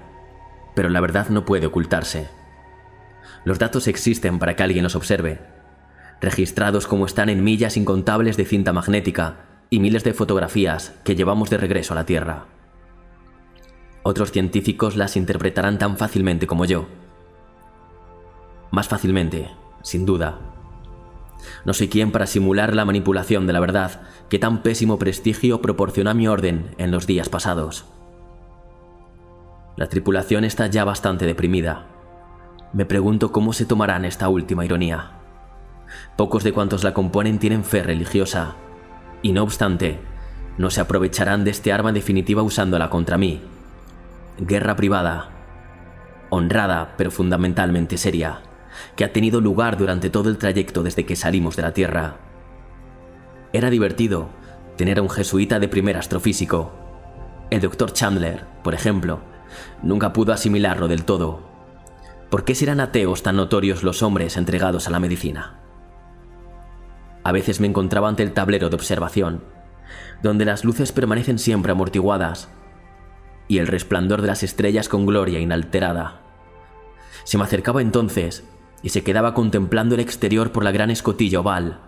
pero 0.73 0.87
la 0.87 1.01
verdad 1.01 1.27
no 1.27 1.43
puede 1.43 1.65
ocultarse. 1.65 2.29
Los 3.43 3.59
datos 3.59 3.87
existen 3.87 4.39
para 4.39 4.55
que 4.55 4.63
alguien 4.63 4.83
los 4.83 4.95
observe, 4.95 5.39
registrados 6.21 6.87
como 6.87 7.05
están 7.05 7.27
en 7.27 7.43
millas 7.43 7.75
incontables 7.75 8.37
de 8.37 8.45
cinta 8.45 8.71
magnética 8.71 9.37
y 9.69 9.81
miles 9.81 10.05
de 10.05 10.13
fotografías 10.13 10.93
que 11.03 11.15
llevamos 11.15 11.49
de 11.49 11.57
regreso 11.57 11.93
a 11.93 11.95
la 11.95 12.05
Tierra. 12.05 12.45
Otros 14.09 14.31
científicos 14.31 14.95
las 14.95 15.17
interpretarán 15.17 15.79
tan 15.79 15.97
fácilmente 15.97 16.47
como 16.47 16.63
yo. 16.63 16.87
Más 18.71 18.87
fácilmente, 18.87 19.49
sin 19.83 20.05
duda. 20.05 20.39
No 21.65 21.73
soy 21.73 21.89
quien 21.89 22.13
para 22.13 22.25
simular 22.25 22.73
la 22.73 22.85
manipulación 22.85 23.47
de 23.47 23.51
la 23.51 23.59
verdad 23.59 24.03
que 24.29 24.39
tan 24.39 24.63
pésimo 24.63 24.97
prestigio 24.97 25.61
proporcionó 25.61 26.09
a 26.09 26.13
mi 26.13 26.25
orden 26.25 26.73
en 26.77 26.89
los 26.89 27.05
días 27.05 27.27
pasados. 27.27 27.83
La 29.75 29.89
tripulación 29.89 30.45
está 30.45 30.67
ya 30.67 30.85
bastante 30.85 31.25
deprimida. 31.25 31.87
Me 32.71 32.85
pregunto 32.85 33.33
cómo 33.33 33.51
se 33.51 33.65
tomarán 33.65 34.05
esta 34.05 34.29
última 34.29 34.63
ironía. 34.63 35.19
Pocos 36.15 36.45
de 36.45 36.53
cuantos 36.53 36.85
la 36.85 36.93
componen 36.93 37.39
tienen 37.39 37.65
fe 37.65 37.83
religiosa, 37.83 38.55
y 39.21 39.33
no 39.33 39.43
obstante, 39.43 39.99
no 40.57 40.69
se 40.69 40.79
aprovecharán 40.79 41.43
de 41.43 41.51
este 41.51 41.73
arma 41.73 41.91
definitiva 41.91 42.41
usándola 42.41 42.89
contra 42.89 43.17
mí. 43.17 43.41
Guerra 44.39 44.75
privada, 44.75 45.29
honrada 46.29 46.93
pero 46.95 47.09
fundamentalmente 47.09 47.97
seria, 47.97 48.41
que 48.95 49.03
ha 49.03 49.11
tenido 49.11 49.41
lugar 49.41 49.77
durante 49.77 50.11
todo 50.11 50.29
el 50.29 50.37
trayecto 50.37 50.83
desde 50.83 51.07
que 51.07 51.15
salimos 51.15 51.55
de 51.55 51.63
la 51.63 51.73
Tierra. 51.73 52.17
Era 53.51 53.71
divertido 53.71 54.29
tener 54.75 54.99
a 54.99 55.01
un 55.01 55.09
jesuita 55.09 55.59
de 55.59 55.67
primer 55.67 55.97
astrofísico. 55.97 56.71
El 57.49 57.61
doctor 57.61 57.93
Chandler, 57.93 58.45
por 58.63 58.75
ejemplo, 58.75 59.21
nunca 59.81 60.13
pudo 60.13 60.33
asimilarlo 60.33 60.87
del 60.87 61.03
todo. 61.03 61.41
¿Por 62.29 62.43
qué 62.43 62.53
serán 62.53 62.79
ateos 62.79 63.23
tan 63.23 63.37
notorios 63.37 63.81
los 63.81 64.03
hombres 64.03 64.37
entregados 64.37 64.87
a 64.87 64.91
la 64.91 64.99
medicina? 64.99 65.61
A 67.23 67.31
veces 67.31 67.59
me 67.59 67.67
encontraba 67.67 68.07
ante 68.07 68.21
el 68.21 68.33
tablero 68.33 68.69
de 68.69 68.75
observación, 68.75 69.43
donde 70.21 70.45
las 70.45 70.63
luces 70.63 70.91
permanecen 70.91 71.39
siempre 71.39 71.71
amortiguadas 71.71 72.49
y 73.47 73.59
el 73.59 73.67
resplandor 73.67 74.21
de 74.21 74.27
las 74.27 74.43
estrellas 74.43 74.89
con 74.89 75.05
gloria 75.05 75.39
inalterada. 75.39 76.21
Se 77.23 77.37
me 77.37 77.43
acercaba 77.43 77.81
entonces 77.81 78.43
y 78.81 78.89
se 78.89 79.03
quedaba 79.03 79.33
contemplando 79.33 79.95
el 79.95 80.01
exterior 80.01 80.51
por 80.51 80.63
la 80.63 80.71
gran 80.71 80.91
escotilla 80.91 81.39
oval, 81.39 81.81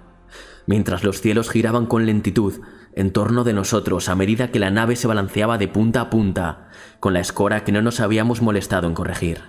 mientras 0.66 1.04
los 1.04 1.22
cielos 1.22 1.50
giraban 1.50 1.86
con 1.86 2.06
lentitud 2.06 2.62
en 2.94 3.12
torno 3.12 3.44
de 3.44 3.54
nosotros 3.54 4.10
a 4.10 4.16
medida 4.16 4.52
que 4.52 4.60
la 4.60 4.72
nave 4.72 4.96
se 4.96 5.08
balanceaba 5.08 5.58
de 5.58 5.68
punta 5.68 6.02
a 6.02 6.10
punta, 6.10 6.70
con 7.00 7.14
la 7.14 7.20
escora 7.20 7.64
que 7.64 7.72
no 7.72 7.82
nos 7.82 8.00
habíamos 8.00 8.42
molestado 8.42 8.88
en 8.88 8.94
corregir. 8.94 9.42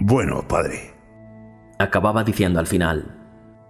Bueno, 0.00 0.46
padre. 0.48 0.94
Acababa 1.78 2.24
diciendo 2.24 2.58
al 2.58 2.66
final. 2.66 3.14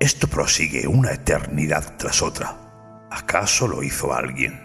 Esto 0.01 0.29
prosigue 0.29 0.87
una 0.87 1.13
eternidad 1.13 1.97
tras 1.99 2.23
otra. 2.23 3.09
¿Acaso 3.11 3.67
lo 3.67 3.83
hizo 3.83 4.15
alguien? 4.15 4.61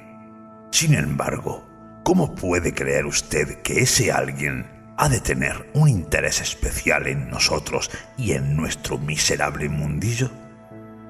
Sin 0.72 0.94
embargo, 0.94 1.66
¿cómo 2.04 2.36
puede 2.36 2.74
creer 2.74 3.06
usted 3.06 3.62
que 3.62 3.80
ese 3.82 4.12
alguien 4.12 4.66
ha 4.98 5.10
de 5.10 5.20
tener 5.20 5.70
un 5.74 5.88
interés 5.88 6.42
especial 6.42 7.08
en 7.08 7.30
nosotros 7.30 7.90
y 8.18 8.34
en 8.34 8.56
nuestro 8.56 8.98
miserable 8.98 9.70
mundillo? 9.70 10.30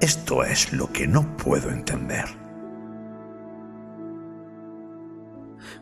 Esto 0.00 0.44
es 0.44 0.72
lo 0.72 0.90
que 0.92 1.06
no 1.06 1.36
puedo 1.36 1.70
entender. 1.70 2.24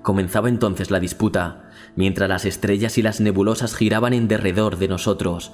Comenzaba 0.03 0.49
entonces 0.49 0.91
la 0.91 0.99
disputa, 0.99 1.71
mientras 1.95 2.29
las 2.29 2.45
estrellas 2.45 2.99
y 2.99 3.03
las 3.03 3.21
nebulosas 3.21 3.75
giraban 3.75 4.13
en 4.13 4.27
derredor 4.27 4.79
de 4.79 4.89
nosotros, 4.89 5.53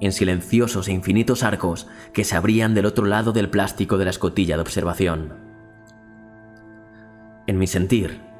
en 0.00 0.12
silenciosos 0.12 0.88
e 0.88 0.92
infinitos 0.92 1.42
arcos 1.42 1.88
que 2.12 2.24
se 2.24 2.36
abrían 2.36 2.74
del 2.74 2.86
otro 2.86 3.06
lado 3.06 3.32
del 3.32 3.50
plástico 3.50 3.98
de 3.98 4.04
la 4.04 4.10
escotilla 4.10 4.56
de 4.56 4.62
observación. 4.62 5.34
En 7.46 7.58
mi 7.58 7.66
sentir, 7.66 8.33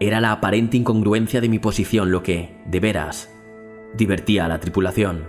era 0.00 0.20
la 0.20 0.32
aparente 0.32 0.76
incongruencia 0.76 1.40
de 1.40 1.48
mi 1.48 1.58
posición 1.58 2.10
lo 2.10 2.22
que, 2.22 2.60
de 2.66 2.80
veras, 2.80 3.30
divertía 3.96 4.44
a 4.44 4.48
la 4.48 4.60
tripulación. 4.60 5.24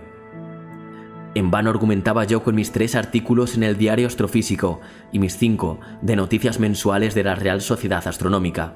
En 1.36 1.52
vano 1.52 1.70
argumentaba 1.70 2.24
yo 2.24 2.44
con 2.44 2.56
mis 2.56 2.72
tres 2.72 2.96
artículos 2.96 3.56
en 3.58 3.64
el 3.64 3.78
diario 3.78 4.08
astrofísico 4.08 4.80
y 5.12 5.20
mis 5.20 5.38
cinco 5.38 5.80
de 6.02 6.16
noticias 6.16 6.60
mensuales 6.60 7.14
de 7.14 7.26
la 7.26 7.36
Real 7.36 7.62
Sociedad 7.62 8.08
Astronómica. 8.08 8.74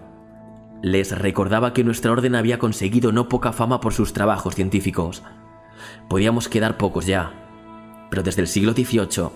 Les 0.81 1.17
recordaba 1.17 1.73
que 1.73 1.83
nuestra 1.83 2.11
orden 2.11 2.35
había 2.35 2.59
conseguido 2.59 3.11
no 3.11 3.29
poca 3.29 3.53
fama 3.53 3.79
por 3.79 3.93
sus 3.93 4.13
trabajos 4.13 4.55
científicos. 4.55 5.23
Podíamos 6.09 6.49
quedar 6.49 6.77
pocos 6.77 7.05
ya, 7.05 7.31
pero 8.09 8.23
desde 8.23 8.41
el 8.41 8.47
siglo 8.47 8.73
XVIII 8.73 9.29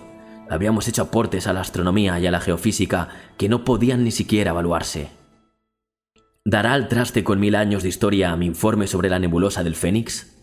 habíamos 0.49 0.87
hecho 0.89 1.03
aportes 1.03 1.47
a 1.47 1.53
la 1.53 1.61
astronomía 1.61 2.19
y 2.19 2.27
a 2.27 2.31
la 2.31 2.41
geofísica 2.41 3.07
que 3.37 3.49
no 3.49 3.63
podían 3.63 4.03
ni 4.03 4.11
siquiera 4.11 4.51
evaluarse. 4.51 5.22
¿Dará 6.45 6.73
al 6.73 6.89
traste 6.89 7.23
con 7.23 7.39
mil 7.39 7.55
años 7.55 7.83
de 7.83 7.89
historia 7.89 8.35
mi 8.35 8.47
informe 8.47 8.85
sobre 8.85 9.09
la 9.09 9.17
nebulosa 9.17 9.63
del 9.63 9.77
Fénix? 9.77 10.35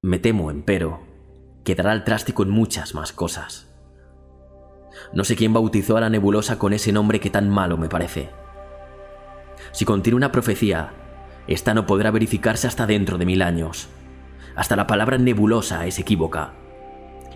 Me 0.00 0.18
temo, 0.18 0.50
empero, 0.50 1.00
que 1.62 1.74
dará 1.74 1.92
al 1.92 2.04
traste 2.04 2.32
con 2.32 2.48
muchas 2.48 2.94
más 2.94 3.12
cosas. 3.12 3.68
No 5.12 5.24
sé 5.24 5.36
quién 5.36 5.52
bautizó 5.52 5.98
a 5.98 6.00
la 6.00 6.08
nebulosa 6.08 6.58
con 6.58 6.72
ese 6.72 6.90
nombre 6.90 7.20
que 7.20 7.28
tan 7.28 7.50
malo 7.50 7.76
me 7.76 7.90
parece. 7.90 8.30
Si 9.72 9.84
contiene 9.84 10.16
una 10.16 10.32
profecía, 10.32 10.94
esta 11.46 11.74
no 11.74 11.84
podrá 11.84 12.10
verificarse 12.10 12.66
hasta 12.66 12.86
dentro 12.86 13.18
de 13.18 13.26
mil 13.26 13.42
años. 13.42 13.88
Hasta 14.56 14.74
la 14.74 14.86
palabra 14.86 15.18
nebulosa 15.18 15.86
es 15.86 15.98
equívoca. 15.98 16.54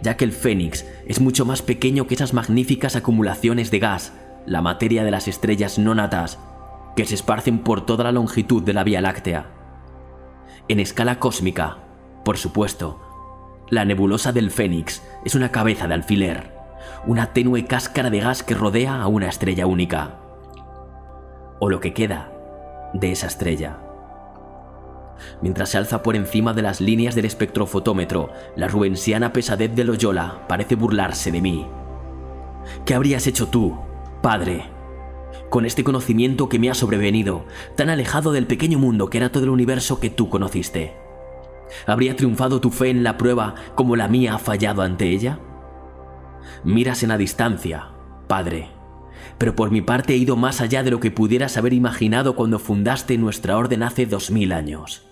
ya 0.03 0.17
que 0.17 0.25
el 0.25 0.33
Fénix 0.33 0.87
es 1.07 1.21
mucho 1.21 1.45
más 1.45 1.61
pequeño 1.61 2.07
que 2.07 2.15
esas 2.15 2.33
magníficas 2.33 2.97
acumulaciones 2.97 3.71
de 3.71 3.79
gas, 3.79 4.15
la 4.47 4.63
materia 4.63 5.05
de 5.05 5.11
las 5.11 5.29
estrellas 5.29 5.79
no 5.79 5.95
natas, 5.95 6.39
que 6.97 7.05
se 7.05 7.15
esparcen 7.15 7.59
por 7.59 7.85
toda 7.85 8.05
la 8.05 8.13
longitud 8.13 8.63
de 8.63 8.73
la 8.73 8.85
Vía 8.85 9.01
Láctea. 9.01 9.51
En 10.69 10.81
escala 10.81 11.19
cósmica, 11.19 11.79
por 12.25 12.39
supuesto, 12.39 13.01
la 13.69 13.85
nebulosa 13.85 14.33
del 14.33 14.51
Fénix 14.51 15.03
es 15.25 15.35
una 15.35 15.51
cabeza 15.51 15.89
de 15.89 15.95
alfiler, 15.95 16.55
una 17.07 17.33
tenue 17.33 17.65
cáscara 17.67 18.11
de 18.11 18.21
gas 18.21 18.43
que 18.43 18.55
rodea 18.55 19.01
a 19.01 19.07
una 19.09 19.29
estrella 19.29 19.67
única. 19.67 20.21
O 21.61 21.69
lo 21.69 21.81
que 21.81 21.93
queda 21.93 22.33
de 22.93 23.13
esa 23.13 23.27
estrella. 23.27 23.79
Mientras 25.41 25.71
se 25.71 25.79
alza 25.79 26.03
por 26.03 26.17
encima 26.17 26.53
de 26.53 26.63
las 26.63 26.81
líneas 26.81 27.15
del 27.15 27.25
espectrofotómetro, 27.25 28.31
la 28.57 28.69
rubensiana 28.69 29.33
pesadez 29.33 29.75
de 29.75 29.85
Loyola 29.85 30.47
parece 30.49 30.75
burlarse 30.75 31.31
de 31.31 31.41
mí. 31.41 31.67
¿Qué 32.85 32.95
habrías 32.95 33.27
hecho 33.27 33.49
tú, 33.49 33.79
padre, 34.23 34.65
con 35.55 35.67
este 35.67 35.85
conocimiento 35.85 36.49
que 36.49 36.59
me 36.59 36.69
ha 36.69 36.75
sobrevenido, 36.75 37.47
tan 37.77 37.89
alejado 37.89 38.33
del 38.33 38.49
pequeño 38.49 38.81
mundo 38.81 39.09
que 39.09 39.19
era 39.19 39.31
todo 39.31 39.45
el 39.45 39.51
universo 39.51 40.01
que 40.01 40.11
tú 40.11 40.29
conociste? 40.29 40.97
¿Habría 41.87 42.17
triunfado 42.17 42.61
tu 42.61 42.73
fe 42.73 42.91
en 42.91 43.05
la 43.05 43.17
prueba 43.17 43.55
como 43.77 43.95
la 43.95 44.09
mía 44.09 44.35
ha 44.35 44.41
fallado 44.41 44.83
ante 44.83 45.11
ella? 45.11 45.39
Miras 46.65 47.05
en 47.05 47.11
la 47.11 47.19
distancia, 47.19 47.93
padre, 48.27 48.71
pero 49.39 49.55
por 49.55 49.71
mi 49.71 49.81
parte 49.81 50.15
he 50.15 50.17
ido 50.17 50.35
más 50.35 50.61
allá 50.61 50.83
de 50.83 50.91
lo 50.91 50.99
que 50.99 51.13
pudieras 51.13 51.57
haber 51.57 51.73
imaginado 51.73 52.35
cuando 52.35 52.59
fundaste 52.59 53.17
nuestra 53.17 53.57
orden 53.57 53.85
hace 53.85 54.07
dos 54.07 54.33
mil 54.33 54.51
años. 54.51 55.07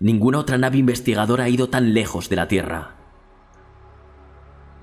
Ninguna 0.00 0.40
otra 0.40 0.58
nave 0.58 0.78
investigadora 0.78 1.44
ha 1.44 1.48
ido 1.48 1.68
tan 1.68 1.94
lejos 1.94 2.28
de 2.28 2.34
la 2.34 2.48
Tierra. 2.48 2.96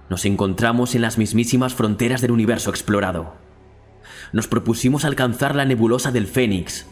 Nos 0.10 0.24
encontramos 0.24 0.96
en 0.96 1.02
las 1.02 1.18
mismísimas 1.18 1.74
fronteras 1.74 2.22
del 2.22 2.32
universo 2.32 2.70
explorado. 2.70 3.46
Nos 4.34 4.48
propusimos 4.48 5.06
alcanzar 5.06 5.56
la 5.56 5.66
nebulosa 5.66 6.12
del 6.12 6.28
Fénix. 6.28 6.86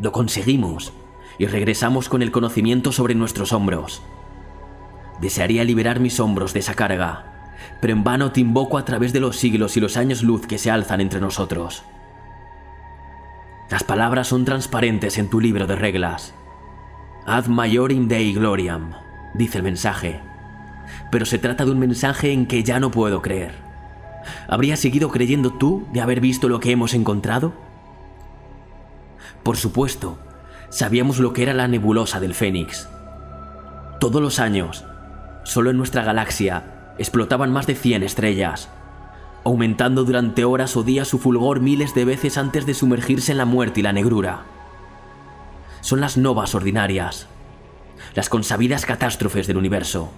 Lo 0.00 0.12
conseguimos 0.12 0.92
y 1.38 1.46
regresamos 1.46 2.08
con 2.08 2.22
el 2.22 2.30
conocimiento 2.30 2.92
sobre 2.92 3.14
nuestros 3.14 3.52
hombros. 3.52 4.02
Desearía 5.20 5.64
liberar 5.64 6.00
mis 6.00 6.20
hombros 6.20 6.52
de 6.52 6.60
esa 6.60 6.74
carga, 6.74 7.50
pero 7.80 7.92
en 7.92 8.04
vano 8.04 8.32
te 8.32 8.40
invoco 8.40 8.78
a 8.78 8.84
través 8.84 9.12
de 9.12 9.20
los 9.20 9.36
siglos 9.36 9.76
y 9.76 9.80
los 9.80 9.96
años 9.96 10.22
luz 10.22 10.46
que 10.46 10.58
se 10.58 10.70
alzan 10.70 11.00
entre 11.00 11.20
nosotros. 11.20 11.84
Las 13.70 13.84
palabras 13.84 14.28
son 14.28 14.44
transparentes 14.44 15.18
en 15.18 15.28
tu 15.28 15.40
libro 15.40 15.66
de 15.66 15.76
reglas. 15.76 16.34
Ad 17.26 17.46
maiorim 17.46 18.08
Dei 18.08 18.34
gloriam, 18.34 18.92
dice 19.34 19.58
el 19.58 19.64
mensaje. 19.64 20.20
Pero 21.10 21.24
se 21.24 21.38
trata 21.38 21.64
de 21.64 21.70
un 21.70 21.78
mensaje 21.78 22.32
en 22.32 22.46
que 22.46 22.62
ya 22.62 22.78
no 22.78 22.90
puedo 22.90 23.22
creer. 23.22 23.63
¿Habrías 24.48 24.80
seguido 24.80 25.10
creyendo 25.10 25.52
tú 25.52 25.86
de 25.92 26.00
haber 26.00 26.20
visto 26.20 26.48
lo 26.48 26.60
que 26.60 26.70
hemos 26.70 26.94
encontrado? 26.94 27.52
Por 29.42 29.56
supuesto, 29.56 30.18
sabíamos 30.70 31.18
lo 31.18 31.32
que 31.32 31.42
era 31.42 31.54
la 31.54 31.68
nebulosa 31.68 32.20
del 32.20 32.34
Fénix. 32.34 32.88
Todos 34.00 34.20
los 34.20 34.40
años, 34.40 34.84
solo 35.44 35.70
en 35.70 35.76
nuestra 35.76 36.02
galaxia, 36.02 36.94
explotaban 36.98 37.52
más 37.52 37.66
de 37.66 37.74
100 37.74 38.02
estrellas, 38.02 38.68
aumentando 39.44 40.04
durante 40.04 40.44
horas 40.44 40.76
o 40.76 40.82
días 40.82 41.08
su 41.08 41.18
fulgor 41.18 41.60
miles 41.60 41.94
de 41.94 42.04
veces 42.04 42.38
antes 42.38 42.66
de 42.66 42.74
sumergirse 42.74 43.32
en 43.32 43.38
la 43.38 43.44
muerte 43.44 43.80
y 43.80 43.82
la 43.82 43.92
negrura. 43.92 44.44
Son 45.80 46.00
las 46.00 46.16
novas 46.16 46.54
ordinarias, 46.54 47.28
las 48.14 48.28
consabidas 48.28 48.86
catástrofes 48.86 49.46
del 49.46 49.58
universo. 49.58 50.10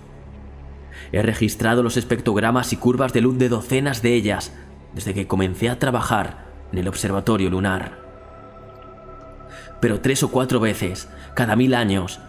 He 1.13 1.23
registrado 1.23 1.83
los 1.83 1.97
espectrogramas 1.97 2.73
y 2.73 2.77
curvas 2.77 3.13
de 3.13 3.21
luz 3.21 3.39
de 3.39 3.49
docenas 3.49 4.03
de 4.03 4.15
ellas 4.15 4.53
desde 4.95 5.15
que 5.15 5.27
comencé 5.27 5.69
a 5.69 5.79
trabajar 5.79 6.47
en 6.73 6.79
el 6.79 6.89
observatorio 6.89 7.51
lunar. 7.51 7.99
Pero 9.81 10.01
tres 10.01 10.23
o 10.23 10.31
cuatro 10.31 10.59
veces, 10.59 11.09
cada 11.35 11.55
mil 11.55 11.75
años, 11.75 12.21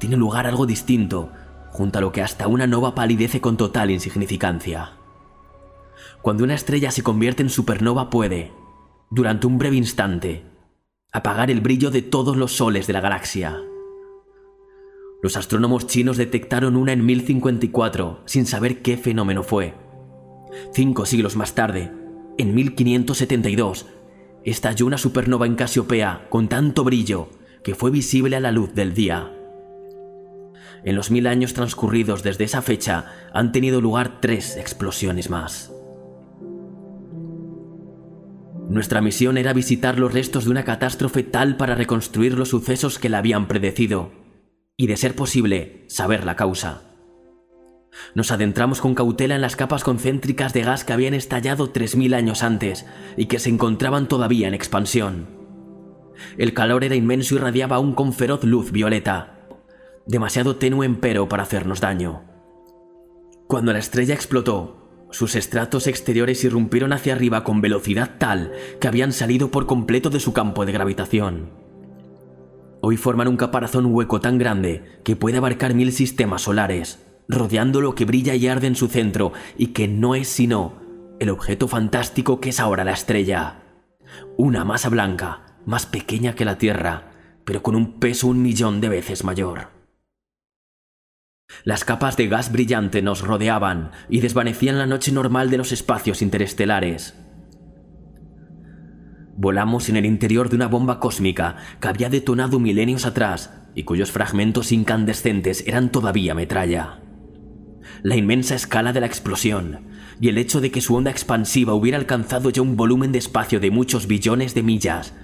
tiene 0.00 0.16
lugar 0.16 0.46
algo 0.46 0.66
distinto, 0.66 1.30
junto 1.70 1.98
a 1.98 2.02
lo 2.02 2.12
que 2.12 2.22
hasta 2.22 2.48
una 2.48 2.66
nova 2.66 2.94
palidece 2.94 3.40
con 3.40 3.56
total 3.56 3.90
insignificancia. 3.90 4.92
Cuando 6.22 6.44
una 6.44 6.54
estrella 6.54 6.90
se 6.90 7.02
convierte 7.02 7.42
en 7.42 7.50
supernova 7.50 8.10
puede, 8.10 8.52
durante 9.10 9.46
un 9.46 9.58
breve 9.58 9.76
instante, 9.76 10.44
apagar 11.12 11.50
el 11.50 11.60
brillo 11.60 11.90
de 11.90 12.02
todos 12.02 12.36
los 12.36 12.56
soles 12.56 12.86
de 12.86 12.92
la 12.94 13.00
galaxia. 13.00 13.60
Los 15.24 15.38
astrónomos 15.38 15.86
chinos 15.86 16.18
detectaron 16.18 16.76
una 16.76 16.92
en 16.92 17.06
1054 17.06 18.24
sin 18.26 18.44
saber 18.44 18.82
qué 18.82 18.98
fenómeno 18.98 19.42
fue. 19.42 19.72
Cinco 20.74 21.06
siglos 21.06 21.34
más 21.34 21.54
tarde, 21.54 21.90
en 22.36 22.54
1572, 22.54 23.86
estalló 24.44 24.84
una 24.84 24.98
supernova 24.98 25.46
en 25.46 25.54
Casiopea 25.54 26.26
con 26.28 26.48
tanto 26.48 26.84
brillo 26.84 27.30
que 27.62 27.74
fue 27.74 27.90
visible 27.90 28.36
a 28.36 28.40
la 28.40 28.52
luz 28.52 28.74
del 28.74 28.92
día. 28.92 29.32
En 30.84 30.94
los 30.94 31.10
mil 31.10 31.26
años 31.26 31.54
transcurridos 31.54 32.22
desde 32.22 32.44
esa 32.44 32.60
fecha 32.60 33.06
han 33.32 33.50
tenido 33.50 33.80
lugar 33.80 34.20
tres 34.20 34.58
explosiones 34.58 35.30
más. 35.30 35.72
Nuestra 38.68 39.00
misión 39.00 39.38
era 39.38 39.54
visitar 39.54 39.98
los 39.98 40.12
restos 40.12 40.44
de 40.44 40.50
una 40.50 40.64
catástrofe 40.64 41.22
tal 41.22 41.56
para 41.56 41.74
reconstruir 41.74 42.36
los 42.36 42.50
sucesos 42.50 42.98
que 42.98 43.08
la 43.08 43.16
habían 43.16 43.48
predecido 43.48 44.22
y, 44.76 44.86
de 44.86 44.96
ser 44.96 45.14
posible, 45.14 45.84
saber 45.88 46.24
la 46.24 46.36
causa. 46.36 46.82
Nos 48.14 48.32
adentramos 48.32 48.80
con 48.80 48.94
cautela 48.94 49.36
en 49.36 49.40
las 49.40 49.56
capas 49.56 49.84
concéntricas 49.84 50.52
de 50.52 50.62
gas 50.62 50.84
que 50.84 50.92
habían 50.92 51.14
estallado 51.14 51.72
3.000 51.72 52.14
años 52.14 52.42
antes 52.42 52.86
y 53.16 53.26
que 53.26 53.38
se 53.38 53.50
encontraban 53.50 54.08
todavía 54.08 54.48
en 54.48 54.54
expansión. 54.54 55.28
El 56.38 56.54
calor 56.54 56.84
era 56.84 56.96
inmenso 56.96 57.34
y 57.34 57.38
radiaba 57.38 57.76
aún 57.76 57.94
con 57.94 58.12
feroz 58.12 58.44
luz 58.44 58.72
violeta, 58.72 59.48
demasiado 60.06 60.56
tenue 60.56 60.86
empero 60.86 61.28
para 61.28 61.44
hacernos 61.44 61.80
daño. 61.80 62.22
Cuando 63.46 63.72
la 63.72 63.78
estrella 63.78 64.14
explotó, 64.14 65.06
sus 65.10 65.36
estratos 65.36 65.86
exteriores 65.86 66.42
irrumpieron 66.42 66.92
hacia 66.92 67.14
arriba 67.14 67.44
con 67.44 67.60
velocidad 67.60 68.16
tal 68.18 68.52
que 68.80 68.88
habían 68.88 69.12
salido 69.12 69.50
por 69.50 69.66
completo 69.66 70.10
de 70.10 70.18
su 70.18 70.32
campo 70.32 70.66
de 70.66 70.72
gravitación. 70.72 71.63
Hoy 72.86 72.98
forman 72.98 73.28
un 73.28 73.38
caparazón 73.38 73.86
hueco 73.86 74.20
tan 74.20 74.36
grande 74.36 75.00
que 75.04 75.16
puede 75.16 75.38
abarcar 75.38 75.72
mil 75.72 75.90
sistemas 75.90 76.42
solares, 76.42 77.02
rodeando 77.28 77.80
lo 77.80 77.94
que 77.94 78.04
brilla 78.04 78.34
y 78.34 78.46
arde 78.46 78.66
en 78.66 78.76
su 78.76 78.88
centro 78.88 79.32
y 79.56 79.68
que 79.68 79.88
no 79.88 80.14
es 80.14 80.28
sino 80.28 80.74
el 81.18 81.30
objeto 81.30 81.66
fantástico 81.66 82.40
que 82.40 82.50
es 82.50 82.60
ahora 82.60 82.84
la 82.84 82.92
estrella. 82.92 83.62
Una 84.36 84.66
masa 84.66 84.90
blanca, 84.90 85.56
más 85.64 85.86
pequeña 85.86 86.34
que 86.34 86.44
la 86.44 86.58
Tierra, 86.58 87.10
pero 87.46 87.62
con 87.62 87.74
un 87.74 87.98
peso 88.00 88.26
un 88.26 88.42
millón 88.42 88.82
de 88.82 88.90
veces 88.90 89.24
mayor. 89.24 89.68
Las 91.64 91.86
capas 91.86 92.18
de 92.18 92.28
gas 92.28 92.52
brillante 92.52 93.00
nos 93.00 93.22
rodeaban 93.22 93.92
y 94.10 94.20
desvanecían 94.20 94.76
la 94.76 94.84
noche 94.84 95.10
normal 95.10 95.48
de 95.48 95.56
los 95.56 95.72
espacios 95.72 96.20
interestelares. 96.20 97.14
Volamos 99.36 99.88
en 99.88 99.96
el 99.96 100.06
interior 100.06 100.48
de 100.48 100.56
una 100.56 100.68
bomba 100.68 101.00
cósmica 101.00 101.56
que 101.80 101.88
había 101.88 102.08
detonado 102.08 102.60
milenios 102.60 103.04
atrás 103.04 103.52
y 103.74 103.82
cuyos 103.82 104.12
fragmentos 104.12 104.70
incandescentes 104.70 105.64
eran 105.66 105.90
todavía 105.90 106.34
metralla. 106.34 107.00
La 108.02 108.16
inmensa 108.16 108.54
escala 108.54 108.92
de 108.92 109.00
la 109.00 109.06
explosión 109.06 109.88
y 110.20 110.28
el 110.28 110.38
hecho 110.38 110.60
de 110.60 110.70
que 110.70 110.80
su 110.80 110.94
onda 110.94 111.10
expansiva 111.10 111.74
hubiera 111.74 111.98
alcanzado 111.98 112.50
ya 112.50 112.62
un 112.62 112.76
volumen 112.76 113.10
de 113.10 113.18
espacio 113.18 113.58
de 113.58 113.70
muchos 113.70 114.06
billones 114.06 114.54
de 114.54 114.62
millas 114.62 115.14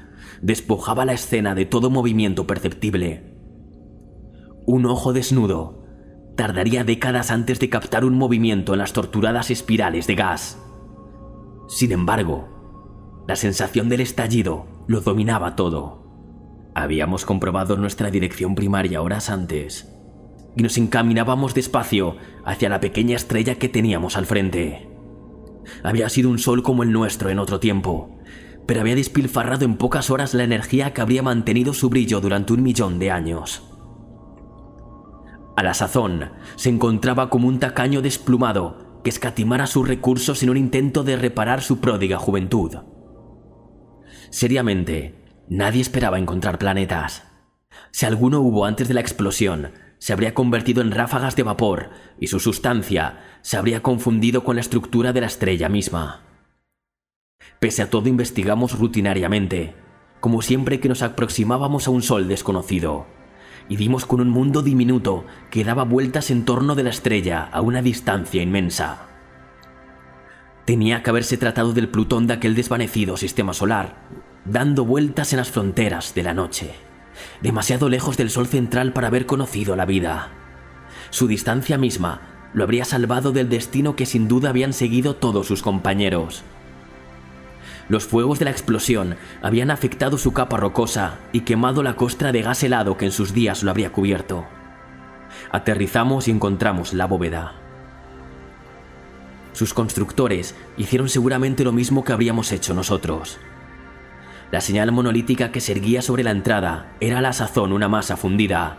despojaba 0.43 1.05
la 1.05 1.13
escena 1.13 1.55
de 1.55 1.67
todo 1.67 1.91
movimiento 1.91 2.47
perceptible. 2.47 3.35
Un 4.67 4.87
ojo 4.87 5.13
desnudo 5.13 5.85
tardaría 6.37 6.85
décadas 6.85 7.31
antes 7.31 7.61
de 7.61 7.69
captar 7.69 8.05
un 8.05 8.17
movimiento 8.17 8.73
en 8.73 8.79
las 8.79 8.93
torturadas 8.93 9.51
espirales 9.51 10.07
de 10.07 10.15
gas. 10.15 10.59
Sin 11.69 11.93
embargo, 11.93 12.60
la 13.27 13.37
sensación 13.37 13.89
del 13.89 14.01
estallido 14.01 14.67
lo 14.87 15.01
dominaba 15.01 15.57
todo. 15.57 16.01
Habíamos 16.75 17.25
comprobado 17.25 17.77
nuestra 17.77 18.11
dirección 18.11 18.55
primaria 18.55 19.03
horas 19.03 19.31
antes 19.31 19.93
y 20.57 20.63
nos 20.63 20.79
encaminábamos 20.79 21.55
despacio 21.55 22.17
hacia 22.45 22.69
la 22.69 22.81
pequeña 22.81 23.17
estrella 23.17 23.57
que 23.57 23.69
teníamos 23.69 24.17
al 24.17 24.27
frente. 24.27 24.89
Había 25.83 26.09
sido 26.09 26.31
un 26.31 26.39
sol 26.39 26.63
como 26.63 26.83
el 26.83 26.93
nuestro 26.93 27.31
en 27.31 27.39
otro 27.39 27.61
tiempo, 27.61 28.19
pero 28.67 28.81
había 28.81 28.95
despilfarrado 28.95 29.65
en 29.65 29.77
pocas 29.77 30.11
horas 30.11 30.35
la 30.35 30.45
energía 30.45 30.93
que 30.93 31.01
habría 31.01 31.23
mantenido 31.23 31.75
su 31.75 31.89
brillo 31.89 32.21
durante 32.21 32.53
un 32.53 32.63
millón 32.63 32.99
de 32.99 33.11
años. 33.11 33.63
A 35.57 35.63
la 35.63 35.75
sazón, 35.75 36.31
se 36.57 36.71
encontraba 36.71 37.31
como 37.31 37.49
un 37.49 37.59
tacaño 37.59 38.01
desplumado 38.01 39.01
que 39.05 39.11
escatimara 39.11 39.67
sus 39.67 39.87
recursos 39.87 40.43
en 40.43 40.51
un 40.51 40.57
intento 40.57 41.05
de 41.05 41.17
reparar 41.17 41.63
su 41.63 41.81
pródiga 41.81 42.19
juventud. 42.19 42.77
Seriamente, 44.31 45.15
nadie 45.49 45.83
esperaba 45.83 46.19
encontrar 46.19 46.59
planetas. 46.59 47.25
Si 47.91 48.07
alguno 48.07 48.41
hubo 48.41 48.65
antes 48.65 48.89
de 48.89 48.95
la 48.95 49.01
explosión, 49.01 49.73
se 49.99 50.13
habría 50.13 50.35
convertido 50.35 50.81
en 50.81 50.93
ráfagas 50.93 51.37
de 51.37 51.43
vapor 51.43 51.91
y 52.19 52.29
su 52.29 52.41
sustancia 52.41 53.19
se 53.43 53.57
habría 53.57 53.83
confundido 53.83 54.45
con 54.45 54.57
la 54.57 54.63
estructura 54.63 55.13
de 55.13 55.21
la 55.21 55.27
estrella 55.27 55.69
misma. 55.69 56.23
Pese 57.59 57.83
a 57.83 57.91
todo 57.91 58.09
investigamos 58.09 58.79
rutinariamente, 58.79 59.75
como 60.21 60.43
siempre 60.43 60.81
que 60.81 60.89
nos 60.89 61.03
aproximábamos 61.03 61.87
a 61.87 61.91
un 61.91 62.03
sol 62.03 62.29
desconocido, 62.29 63.07
y 63.69 63.77
dimos 63.77 64.07
con 64.07 64.21
un 64.21 64.31
mundo 64.31 64.63
diminuto 64.63 65.27
que 65.51 65.65
daba 65.65 65.85
vueltas 65.85 66.31
en 66.31 66.45
torno 66.45 66.75
de 66.75 66.85
la 66.85 66.91
estrella 66.91 67.49
a 67.53 67.61
una 67.61 67.83
distancia 67.83 68.43
inmensa. 68.43 69.07
Tenía 70.65 71.03
que 71.03 71.11
haberse 71.11 71.37
tratado 71.37 71.73
del 71.73 71.89
Plutón 71.89 72.27
de 72.27 72.35
aquel 72.35 72.55
desvanecido 72.55 73.17
sistema 73.17 73.53
solar, 73.53 74.09
dando 74.45 74.85
vueltas 74.85 75.33
en 75.33 75.39
las 75.39 75.51
fronteras 75.51 76.15
de 76.15 76.23
la 76.23 76.35
noche, 76.35 76.75
demasiado 77.43 77.89
lejos 77.89 78.17
del 78.17 78.31
Sol 78.31 78.47
central 78.47 78.93
para 78.93 79.09
haber 79.09 79.27
conocido 79.27 79.77
la 79.77 79.87
vida. 79.87 80.31
Su 81.11 81.27
distancia 81.27 81.79
misma 81.79 82.21
lo 82.53 82.65
habría 82.65 82.85
salvado 82.85 83.33
del 83.33 83.49
destino 83.49 83.97
que 83.97 84.07
sin 84.07 84.29
duda 84.29 84.51
habían 84.51 84.73
seguido 84.73 85.17
todos 85.17 85.47
sus 85.47 85.63
compañeros. 85.63 86.43
Los 87.89 88.07
fuegos 88.07 88.39
de 88.39 88.45
la 88.45 88.53
explosión 88.53 89.17
habían 89.43 89.71
afectado 89.71 90.17
su 90.17 90.33
capa 90.33 90.57
rocosa 90.57 91.19
y 91.33 91.41
quemado 91.41 91.83
la 91.83 91.97
costra 91.97 92.31
de 92.31 92.43
gas 92.43 92.63
helado 92.63 92.97
que 92.97 93.07
en 93.07 93.13
sus 93.13 93.35
días 93.35 93.63
lo 93.63 93.71
habría 93.71 93.91
cubierto. 93.91 94.47
Aterrizamos 95.51 96.29
y 96.29 96.31
encontramos 96.31 96.93
la 96.95 97.07
bóveda. 97.07 97.55
Sus 99.53 99.75
constructores 99.75 100.55
hicieron 100.77 101.09
seguramente 101.09 101.65
lo 101.65 101.73
mismo 101.73 102.05
que 102.05 102.13
habríamos 102.13 102.53
hecho 102.53 102.75
nosotros. 102.75 103.39
La 104.51 104.61
señal 104.61 104.91
monolítica 104.91 105.53
que 105.53 105.61
se 105.61 105.73
erguía 105.73 106.03
sobre 106.03 106.25
la 106.25 106.33
entrada 106.33 106.93
era 107.01 107.19
a 107.19 107.23
la 107.23 107.33
sazón 107.33 107.73
una 107.73 107.89
masa 107.89 108.17
fundida, 108.17 108.79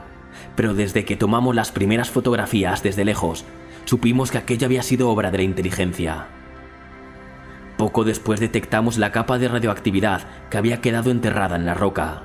pero 0.55 0.73
desde 0.73 1.05
que 1.05 1.15
tomamos 1.15 1.55
las 1.55 1.71
primeras 1.71 2.09
fotografías 2.09 2.83
desde 2.83 3.05
lejos, 3.05 3.45
supimos 3.85 4.31
que 4.31 4.37
aquello 4.37 4.65
había 4.65 4.83
sido 4.83 5.09
obra 5.09 5.31
de 5.31 5.37
la 5.37 5.43
inteligencia. 5.43 6.27
Poco 7.77 8.03
después 8.03 8.39
detectamos 8.39 8.97
la 8.97 9.11
capa 9.13 9.39
de 9.39 9.47
radioactividad 9.47 10.23
que 10.49 10.57
había 10.57 10.81
quedado 10.81 11.09
enterrada 11.09 11.55
en 11.55 11.65
la 11.65 11.73
roca. 11.73 12.23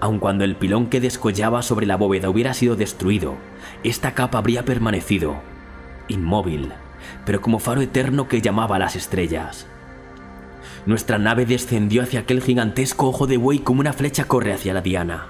Aun 0.00 0.20
cuando 0.20 0.44
el 0.44 0.54
pilón 0.54 0.86
que 0.86 1.00
descollaba 1.00 1.62
sobre 1.62 1.86
la 1.86 1.96
bóveda 1.96 2.30
hubiera 2.30 2.54
sido 2.54 2.76
destruido, 2.76 3.34
esta 3.82 4.14
capa 4.14 4.38
habría 4.38 4.64
permanecido, 4.64 5.40
inmóvil, 6.06 6.72
pero 7.26 7.40
como 7.42 7.58
faro 7.58 7.80
eterno 7.80 8.28
que 8.28 8.40
llamaba 8.40 8.76
a 8.76 8.78
las 8.78 8.94
estrellas. 8.94 9.66
Nuestra 10.88 11.18
nave 11.18 11.44
descendió 11.44 12.02
hacia 12.02 12.20
aquel 12.20 12.40
gigantesco 12.40 13.08
ojo 13.08 13.26
de 13.26 13.36
buey 13.36 13.58
como 13.58 13.80
una 13.80 13.92
flecha 13.92 14.24
corre 14.24 14.54
hacia 14.54 14.72
la 14.72 14.80
diana. 14.80 15.26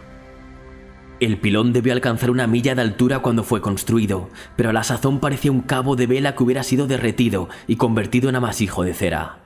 El 1.19 1.41
pilón 1.41 1.73
debió 1.73 1.93
alcanzar 1.93 2.31
una 2.31 2.47
milla 2.47 2.77
de 2.77 2.83
altura 2.83 3.19
cuando 3.19 3.43
fue 3.43 3.61
construido, 3.61 4.29
pero 4.55 4.71
a 4.71 4.73
la 4.73 4.85
sazón 4.85 5.19
parecía 5.19 5.51
un 5.51 5.63
cabo 5.63 5.97
de 5.97 6.07
vela 6.07 6.37
que 6.37 6.45
hubiera 6.45 6.63
sido 6.63 6.87
derretido 6.87 7.49
y 7.67 7.75
convertido 7.75 8.29
en 8.29 8.37
amasijo 8.37 8.85
de 8.85 8.95
cera. 8.95 9.41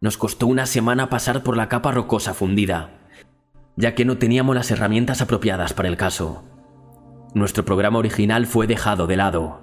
Nos 0.00 0.16
costó 0.16 0.48
una 0.48 0.66
semana 0.66 1.08
pasar 1.08 1.44
por 1.44 1.56
la 1.56 1.68
capa 1.68 1.92
rocosa 1.92 2.34
fundida, 2.34 2.90
ya 3.76 3.94
que 3.94 4.04
no 4.04 4.18
teníamos 4.18 4.56
las 4.56 4.72
herramientas 4.72 5.22
apropiadas 5.22 5.72
para 5.72 5.88
el 5.88 5.96
caso. 5.96 6.42
Nuestro 7.32 7.64
programa 7.64 8.00
original 8.00 8.46
fue 8.46 8.66
dejado 8.66 9.06
de 9.06 9.14
lado. 9.14 9.62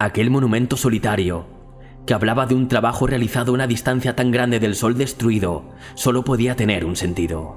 Aquel 0.00 0.30
monumento 0.30 0.76
solitario, 0.76 1.59
que 2.10 2.14
hablaba 2.14 2.44
de 2.46 2.56
un 2.56 2.66
trabajo 2.66 3.06
realizado 3.06 3.52
a 3.52 3.54
una 3.54 3.68
distancia 3.68 4.16
tan 4.16 4.32
grande 4.32 4.58
del 4.58 4.74
Sol 4.74 4.98
destruido, 4.98 5.62
solo 5.94 6.24
podía 6.24 6.56
tener 6.56 6.84
un 6.84 6.96
sentido. 6.96 7.56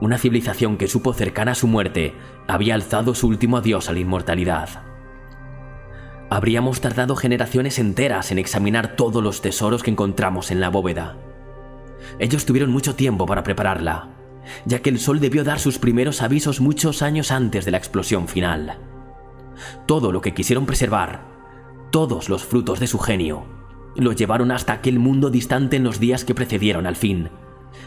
Una 0.00 0.18
civilización 0.18 0.76
que 0.76 0.88
supo 0.88 1.12
cercana 1.12 1.52
a 1.52 1.54
su 1.54 1.68
muerte 1.68 2.16
había 2.48 2.74
alzado 2.74 3.14
su 3.14 3.28
último 3.28 3.58
adiós 3.58 3.88
a 3.88 3.92
la 3.92 4.00
inmortalidad. 4.00 4.82
Habríamos 6.30 6.80
tardado 6.80 7.14
generaciones 7.14 7.78
enteras 7.78 8.32
en 8.32 8.40
examinar 8.40 8.96
todos 8.96 9.22
los 9.22 9.40
tesoros 9.40 9.84
que 9.84 9.92
encontramos 9.92 10.50
en 10.50 10.58
la 10.60 10.70
bóveda. 10.70 11.16
Ellos 12.18 12.44
tuvieron 12.44 12.72
mucho 12.72 12.96
tiempo 12.96 13.24
para 13.24 13.44
prepararla, 13.44 14.08
ya 14.64 14.80
que 14.80 14.90
el 14.90 14.98
Sol 14.98 15.20
debió 15.20 15.44
dar 15.44 15.60
sus 15.60 15.78
primeros 15.78 16.22
avisos 16.22 16.60
muchos 16.60 17.02
años 17.02 17.30
antes 17.30 17.64
de 17.64 17.70
la 17.70 17.78
explosión 17.78 18.26
final. 18.26 18.80
Todo 19.86 20.10
lo 20.10 20.20
que 20.20 20.34
quisieron 20.34 20.66
preservar, 20.66 21.35
todos 21.96 22.28
los 22.28 22.44
frutos 22.44 22.78
de 22.78 22.88
su 22.88 22.98
genio, 22.98 23.46
lo 23.96 24.12
llevaron 24.12 24.50
hasta 24.50 24.74
aquel 24.74 24.98
mundo 24.98 25.30
distante 25.30 25.76
en 25.76 25.82
los 25.82 25.98
días 25.98 26.26
que 26.26 26.34
precedieron 26.34 26.86
al 26.86 26.94
fin, 26.94 27.30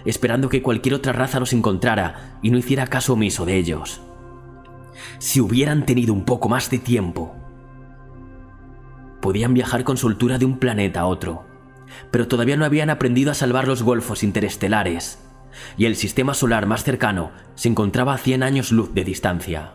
esperando 0.04 0.50
que 0.50 0.64
cualquier 0.64 0.96
otra 0.96 1.14
raza 1.14 1.40
los 1.40 1.54
encontrara 1.54 2.40
y 2.42 2.50
no 2.50 2.58
hiciera 2.58 2.88
caso 2.88 3.14
omiso 3.14 3.46
de 3.46 3.58
ellos. 3.58 4.02
Si 5.20 5.40
hubieran 5.40 5.86
tenido 5.86 6.12
un 6.12 6.26
poco 6.26 6.50
más 6.50 6.72
de 6.72 6.80
tiempo, 6.80 7.36
podían 9.22 9.54
viajar 9.54 9.84
con 9.84 9.96
soltura 9.96 10.40
de 10.40 10.46
un 10.46 10.58
planeta 10.58 11.02
a 11.02 11.06
otro, 11.06 11.46
pero 12.10 12.28
todavía 12.28 12.58
no 12.58 12.66
habían 12.66 12.90
aprendido 12.90 13.30
a 13.30 13.36
salvar 13.36 13.68
los 13.68 13.84
golfos 13.84 14.24
interestelares, 14.24 15.20
y 15.78 15.86
el 15.86 15.96
sistema 15.96 16.34
solar 16.34 16.66
más 16.66 16.84
cercano 16.84 17.30
se 17.54 17.70
encontraba 17.70 18.16
a 18.16 18.18
100 18.18 18.42
años 18.42 18.72
luz 18.72 18.92
de 18.92 19.04
distancia. 19.04 19.74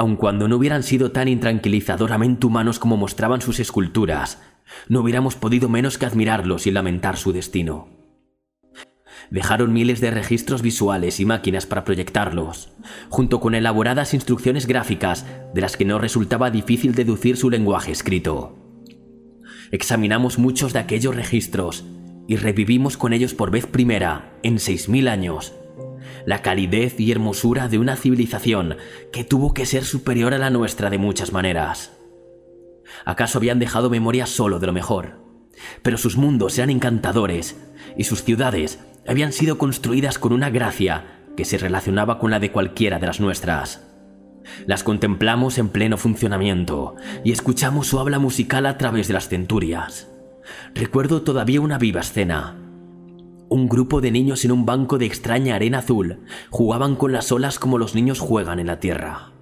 Aun 0.00 0.14
cuando 0.14 0.46
no 0.46 0.56
hubieran 0.56 0.84
sido 0.84 1.10
tan 1.10 1.26
intranquilizadoramente 1.26 2.46
humanos 2.46 2.78
como 2.78 2.96
mostraban 2.96 3.40
sus 3.40 3.58
esculturas, 3.58 4.40
no 4.88 5.00
hubiéramos 5.00 5.34
podido 5.34 5.68
menos 5.68 5.98
que 5.98 6.06
admirarlos 6.06 6.68
y 6.68 6.70
lamentar 6.70 7.16
su 7.16 7.32
destino. 7.32 7.88
Dejaron 9.30 9.72
miles 9.72 10.00
de 10.00 10.12
registros 10.12 10.62
visuales 10.62 11.18
y 11.18 11.24
máquinas 11.24 11.66
para 11.66 11.82
proyectarlos, 11.82 12.70
junto 13.08 13.40
con 13.40 13.56
elaboradas 13.56 14.14
instrucciones 14.14 14.68
gráficas 14.68 15.26
de 15.52 15.60
las 15.60 15.76
que 15.76 15.84
no 15.84 15.98
resultaba 15.98 16.52
difícil 16.52 16.94
deducir 16.94 17.36
su 17.36 17.50
lenguaje 17.50 17.90
escrito. 17.90 18.56
Examinamos 19.72 20.38
muchos 20.38 20.72
de 20.72 20.78
aquellos 20.78 21.16
registros 21.16 21.84
y 22.28 22.36
revivimos 22.36 22.96
con 22.96 23.12
ellos 23.12 23.34
por 23.34 23.50
vez 23.50 23.66
primera, 23.66 24.38
en 24.44 24.58
6.000 24.58 25.08
años, 25.08 25.54
la 26.28 26.42
calidez 26.42 27.00
y 27.00 27.10
hermosura 27.10 27.68
de 27.68 27.78
una 27.78 27.96
civilización 27.96 28.76
que 29.14 29.24
tuvo 29.24 29.54
que 29.54 29.64
ser 29.64 29.86
superior 29.86 30.34
a 30.34 30.38
la 30.38 30.50
nuestra 30.50 30.90
de 30.90 30.98
muchas 30.98 31.32
maneras. 31.32 31.96
¿Acaso 33.06 33.38
habían 33.38 33.58
dejado 33.58 33.88
memoria 33.88 34.26
solo 34.26 34.58
de 34.58 34.66
lo 34.66 34.74
mejor? 34.74 35.24
Pero 35.80 35.96
sus 35.96 36.18
mundos 36.18 36.58
eran 36.58 36.68
encantadores 36.68 37.56
y 37.96 38.04
sus 38.04 38.24
ciudades 38.24 38.78
habían 39.06 39.32
sido 39.32 39.56
construidas 39.56 40.18
con 40.18 40.34
una 40.34 40.50
gracia 40.50 41.24
que 41.34 41.46
se 41.46 41.56
relacionaba 41.56 42.18
con 42.18 42.30
la 42.30 42.40
de 42.40 42.52
cualquiera 42.52 42.98
de 42.98 43.06
las 43.06 43.20
nuestras. 43.20 43.88
Las 44.66 44.84
contemplamos 44.84 45.56
en 45.56 45.70
pleno 45.70 45.96
funcionamiento 45.96 46.94
y 47.24 47.32
escuchamos 47.32 47.86
su 47.86 48.00
habla 48.00 48.18
musical 48.18 48.66
a 48.66 48.76
través 48.76 49.08
de 49.08 49.14
las 49.14 49.30
centurias. 49.30 50.08
Recuerdo 50.74 51.22
todavía 51.22 51.62
una 51.62 51.78
viva 51.78 52.02
escena. 52.02 52.67
Un 53.50 53.66
grupo 53.66 54.02
de 54.02 54.10
niños 54.10 54.44
en 54.44 54.52
un 54.52 54.66
banco 54.66 54.98
de 54.98 55.06
extraña 55.06 55.54
arena 55.54 55.78
azul 55.78 56.20
jugaban 56.50 56.96
con 56.96 57.12
las 57.12 57.32
olas 57.32 57.58
como 57.58 57.78
los 57.78 57.94
niños 57.94 58.20
juegan 58.20 58.60
en 58.60 58.66
la 58.66 58.78
tierra. 58.78 59.32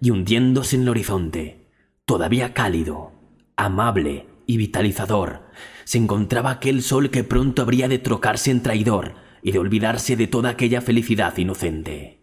Y 0.00 0.10
hundiéndose 0.10 0.76
en 0.76 0.82
el 0.82 0.88
horizonte, 0.88 1.68
todavía 2.06 2.54
cálido, 2.54 3.12
amable 3.56 4.26
y 4.46 4.56
vitalizador, 4.56 5.42
se 5.84 5.98
encontraba 5.98 6.50
aquel 6.50 6.82
sol 6.82 7.10
que 7.10 7.22
pronto 7.22 7.60
habría 7.60 7.86
de 7.88 7.98
trocarse 7.98 8.50
en 8.50 8.62
traidor 8.62 9.14
y 9.42 9.52
de 9.52 9.58
olvidarse 9.58 10.16
de 10.16 10.26
toda 10.26 10.50
aquella 10.50 10.80
felicidad 10.80 11.36
inocente. 11.36 12.22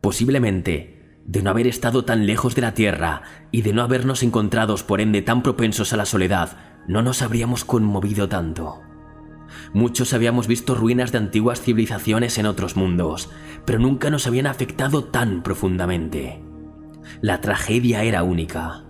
Posiblemente, 0.00 1.20
de 1.24 1.42
no 1.42 1.50
haber 1.50 1.66
estado 1.66 2.04
tan 2.04 2.26
lejos 2.26 2.54
de 2.54 2.62
la 2.62 2.74
tierra 2.74 3.22
y 3.50 3.62
de 3.62 3.72
no 3.72 3.82
habernos 3.82 4.22
encontrados 4.22 4.84
por 4.84 5.00
ende 5.00 5.22
tan 5.22 5.42
propensos 5.42 5.92
a 5.92 5.96
la 5.96 6.06
soledad, 6.06 6.75
no 6.88 7.02
nos 7.02 7.22
habríamos 7.22 7.64
conmovido 7.64 8.28
tanto. 8.28 8.80
Muchos 9.72 10.12
habíamos 10.12 10.46
visto 10.46 10.74
ruinas 10.74 11.12
de 11.12 11.18
antiguas 11.18 11.60
civilizaciones 11.60 12.38
en 12.38 12.46
otros 12.46 12.76
mundos, 12.76 13.30
pero 13.64 13.78
nunca 13.78 14.10
nos 14.10 14.26
habían 14.26 14.46
afectado 14.46 15.04
tan 15.04 15.42
profundamente. 15.42 16.42
La 17.20 17.40
tragedia 17.40 18.02
era 18.02 18.22
única. 18.22 18.84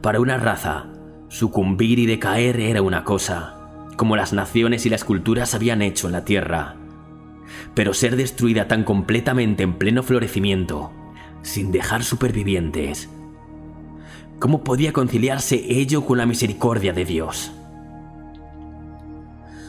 Para 0.00 0.20
una 0.20 0.36
raza, 0.36 0.86
sucumbir 1.28 1.98
y 1.98 2.06
decaer 2.06 2.60
era 2.60 2.82
una 2.82 3.04
cosa, 3.04 3.86
como 3.96 4.16
las 4.16 4.32
naciones 4.32 4.86
y 4.86 4.90
las 4.90 5.04
culturas 5.04 5.54
habían 5.54 5.82
hecho 5.82 6.06
en 6.06 6.12
la 6.12 6.24
Tierra. 6.24 6.76
Pero 7.74 7.94
ser 7.94 8.16
destruida 8.16 8.68
tan 8.68 8.84
completamente 8.84 9.62
en 9.62 9.74
pleno 9.74 10.02
florecimiento, 10.02 10.92
sin 11.42 11.72
dejar 11.72 12.04
supervivientes, 12.04 13.10
¿cómo 14.42 14.64
podía 14.64 14.92
conciliarse 14.92 15.54
ello 15.68 16.04
con 16.04 16.18
la 16.18 16.26
misericordia 16.26 16.92
de 16.92 17.04
Dios? 17.04 17.52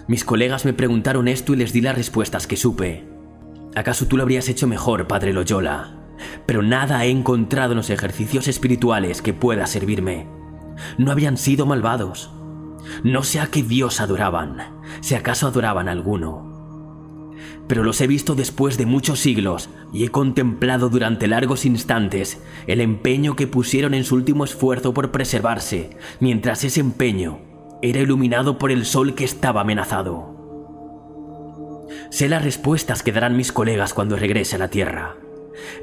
Mis 0.08 0.26
colegas 0.26 0.66
me 0.66 0.74
preguntaron 0.74 1.28
esto 1.28 1.54
y 1.54 1.58
les 1.58 1.74
di 1.74 1.82
las 1.82 1.96
respuestas 1.96 2.48
que 2.48 2.58
supe. 2.58 3.08
¿Acaso 3.76 4.08
tú 4.08 4.18
lo 4.18 4.24
habrías 4.24 4.50
hecho 4.50 4.66
mejor, 4.66 5.08
Padre 5.08 5.32
Loyola? 5.32 6.00
pero 6.46 6.62
nada 6.62 7.04
he 7.06 7.10
encontrado 7.10 7.74
en 7.74 7.78
los 7.78 7.90
ejercicios 7.90 8.48
espirituales 8.48 9.22
que 9.22 9.34
pueda 9.34 9.68
servirme. 9.68 10.28
No 10.98 11.12
habían 11.12 11.38
sido 11.38 11.66
malvados. 11.66 12.32
No 13.04 13.24
sé 13.24 13.40
a 13.40 13.48
qué 13.48 13.64
Dios 13.64 14.02
adoraban, 14.02 14.58
si 15.02 15.16
acaso 15.16 15.48
adoraban 15.48 15.88
a 15.88 15.92
alguno. 15.92 16.53
Pero 17.68 17.84
los 17.84 18.02
he 18.02 18.08
visto 18.08 18.36
después 18.36 18.78
de 18.78 18.86
muchos 18.86 19.20
siglos 19.20 19.70
y 19.94 20.04
he 20.04 20.10
contemplado 20.10 20.90
durante 20.90 21.28
largos 21.28 21.66
instantes 21.66 22.42
el 22.68 22.82
empeño 22.82 23.36
que 23.36 23.48
pusieron 23.48 23.94
en 23.94 24.04
su 24.04 24.16
último 24.16 24.44
esfuerzo 24.44 24.94
por 24.94 25.12
preservarse, 25.12 25.92
mientras 26.20 26.64
ese 26.64 26.82
empeño 26.82 27.40
era 27.82 28.00
iluminado 28.00 28.58
por 28.58 28.72
el 28.72 28.86
sol 28.86 29.14
que 29.14 29.26
estaba 29.26 29.62
amenazado. 29.62 30.34
Sé 32.10 32.30
las 32.30 32.44
respuestas 32.44 33.04
que 33.04 33.12
darán 33.12 33.36
mis 33.36 33.52
colegas 33.52 33.94
cuando 33.94 34.16
regrese 34.16 34.56
a 34.56 34.60
la 34.60 34.70
Tierra. 34.70 35.18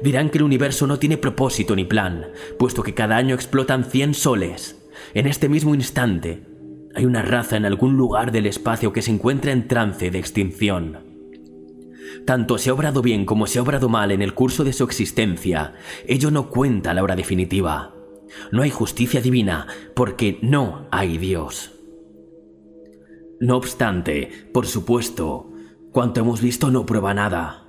Dirán 0.03 0.29
que 0.29 0.37
el 0.37 0.43
universo 0.43 0.87
no 0.87 0.99
tiene 0.99 1.17
propósito 1.17 1.75
ni 1.75 1.85
plan, 1.85 2.27
puesto 2.57 2.83
que 2.83 2.93
cada 2.93 3.17
año 3.17 3.35
explotan 3.35 3.85
100 3.85 4.13
soles. 4.13 4.89
En 5.13 5.27
este 5.27 5.49
mismo 5.49 5.75
instante, 5.75 6.43
hay 6.95 7.05
una 7.05 7.21
raza 7.21 7.57
en 7.57 7.65
algún 7.65 7.97
lugar 7.97 8.31
del 8.31 8.45
espacio 8.45 8.93
que 8.93 9.01
se 9.01 9.11
encuentra 9.11 9.51
en 9.51 9.67
trance 9.67 10.11
de 10.11 10.19
extinción. 10.19 11.10
Tanto 12.25 12.57
se 12.57 12.69
ha 12.69 12.73
obrado 12.73 13.01
bien 13.01 13.25
como 13.25 13.47
se 13.47 13.59
ha 13.59 13.61
obrado 13.61 13.89
mal 13.89 14.11
en 14.11 14.21
el 14.21 14.33
curso 14.33 14.63
de 14.63 14.73
su 14.73 14.83
existencia, 14.83 15.73
ello 16.07 16.31
no 16.31 16.49
cuenta 16.49 16.91
a 16.91 16.93
la 16.93 17.03
hora 17.03 17.15
definitiva. 17.15 17.95
No 18.51 18.61
hay 18.63 18.69
justicia 18.69 19.21
divina 19.21 19.67
porque 19.95 20.39
no 20.41 20.87
hay 20.91 21.17
Dios. 21.17 21.71
No 23.39 23.57
obstante, 23.57 24.29
por 24.53 24.67
supuesto, 24.67 25.51
cuanto 25.91 26.21
hemos 26.21 26.41
visto 26.41 26.69
no 26.71 26.85
prueba 26.85 27.13
nada. 27.13 27.65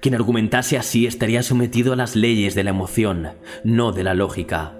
Quien 0.00 0.14
argumentase 0.14 0.76
así 0.76 1.06
estaría 1.06 1.42
sometido 1.42 1.92
a 1.92 1.96
las 1.96 2.16
leyes 2.16 2.54
de 2.54 2.64
la 2.64 2.70
emoción, 2.70 3.30
no 3.64 3.92
de 3.92 4.04
la 4.04 4.14
lógica. 4.14 4.76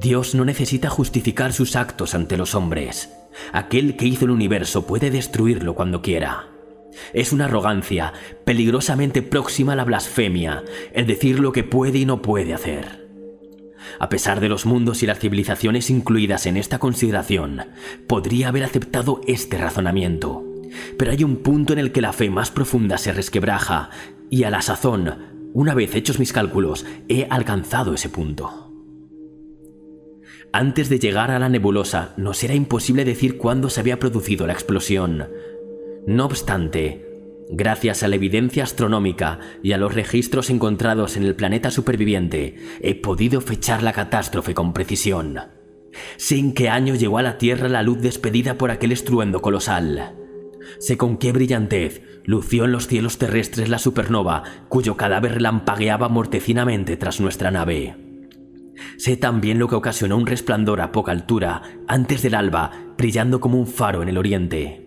Dios 0.00 0.34
no 0.34 0.44
necesita 0.44 0.90
justificar 0.90 1.52
sus 1.52 1.76
actos 1.76 2.14
ante 2.14 2.36
los 2.36 2.54
hombres. 2.54 3.10
Aquel 3.52 3.96
que 3.96 4.06
hizo 4.06 4.24
el 4.24 4.30
universo 4.30 4.86
puede 4.86 5.10
destruirlo 5.10 5.74
cuando 5.74 6.02
quiera. 6.02 6.55
Es 7.12 7.32
una 7.32 7.46
arrogancia 7.46 8.12
peligrosamente 8.44 9.22
próxima 9.22 9.72
a 9.72 9.76
la 9.76 9.84
blasfemia 9.84 10.64
el 10.92 11.06
decir 11.06 11.40
lo 11.40 11.52
que 11.52 11.64
puede 11.64 11.98
y 11.98 12.06
no 12.06 12.22
puede 12.22 12.54
hacer. 12.54 13.06
A 13.98 14.08
pesar 14.08 14.40
de 14.40 14.48
los 14.48 14.66
mundos 14.66 15.02
y 15.02 15.06
las 15.06 15.18
civilizaciones 15.18 15.90
incluidas 15.90 16.46
en 16.46 16.56
esta 16.56 16.78
consideración, 16.78 17.62
podría 18.06 18.48
haber 18.48 18.64
aceptado 18.64 19.20
este 19.26 19.58
razonamiento. 19.58 20.44
Pero 20.98 21.12
hay 21.12 21.24
un 21.24 21.36
punto 21.36 21.72
en 21.72 21.78
el 21.78 21.92
que 21.92 22.00
la 22.00 22.12
fe 22.12 22.28
más 22.28 22.50
profunda 22.50 22.98
se 22.98 23.12
resquebraja, 23.12 23.90
y 24.28 24.42
a 24.42 24.50
la 24.50 24.62
sazón, 24.62 25.50
una 25.54 25.74
vez 25.74 25.94
hechos 25.94 26.18
mis 26.18 26.32
cálculos, 26.32 26.84
he 27.08 27.26
alcanzado 27.30 27.94
ese 27.94 28.08
punto. 28.08 28.66
Antes 30.52 30.88
de 30.88 30.98
llegar 30.98 31.30
a 31.30 31.38
la 31.38 31.48
nebulosa, 31.48 32.14
nos 32.16 32.42
era 32.42 32.54
imposible 32.54 33.04
decir 33.04 33.36
cuándo 33.36 33.68
se 33.70 33.80
había 33.80 33.98
producido 33.98 34.46
la 34.46 34.52
explosión. 34.52 35.28
No 36.06 36.26
obstante, 36.26 37.04
gracias 37.50 38.04
a 38.04 38.08
la 38.08 38.14
evidencia 38.14 38.62
astronómica 38.62 39.40
y 39.60 39.72
a 39.72 39.78
los 39.78 39.92
registros 39.92 40.50
encontrados 40.50 41.16
en 41.16 41.24
el 41.24 41.34
planeta 41.34 41.72
superviviente, 41.72 42.54
he 42.80 42.94
podido 42.94 43.40
fechar 43.40 43.82
la 43.82 43.92
catástrofe 43.92 44.54
con 44.54 44.72
precisión. 44.72 45.40
Sé 46.16 46.38
en 46.38 46.54
qué 46.54 46.68
año 46.68 46.94
llegó 46.94 47.18
a 47.18 47.22
la 47.22 47.38
Tierra 47.38 47.68
la 47.68 47.82
luz 47.82 48.00
despedida 48.00 48.56
por 48.56 48.70
aquel 48.70 48.92
estruendo 48.92 49.42
colosal. 49.42 50.14
Sé 50.78 50.96
con 50.96 51.16
qué 51.16 51.32
brillantez 51.32 52.02
lució 52.24 52.66
en 52.66 52.72
los 52.72 52.86
cielos 52.86 53.18
terrestres 53.18 53.68
la 53.68 53.80
supernova 53.80 54.44
cuyo 54.68 54.96
cadáver 54.96 55.32
relampagueaba 55.32 56.08
mortecinamente 56.08 56.96
tras 56.96 57.20
nuestra 57.20 57.50
nave. 57.50 57.96
Sé 58.96 59.16
también 59.16 59.58
lo 59.58 59.66
que 59.66 59.74
ocasionó 59.74 60.16
un 60.16 60.26
resplandor 60.26 60.80
a 60.82 60.92
poca 60.92 61.10
altura, 61.10 61.62
antes 61.88 62.22
del 62.22 62.34
alba, 62.34 62.70
brillando 62.96 63.40
como 63.40 63.58
un 63.58 63.66
faro 63.66 64.02
en 64.02 64.08
el 64.08 64.18
oriente. 64.18 64.85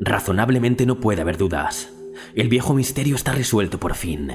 Razonablemente 0.00 0.86
no 0.86 1.00
puede 1.00 1.22
haber 1.22 1.36
dudas. 1.36 1.92
El 2.34 2.48
viejo 2.48 2.74
misterio 2.74 3.16
está 3.16 3.32
resuelto 3.32 3.78
por 3.78 3.94
fin. 3.94 4.32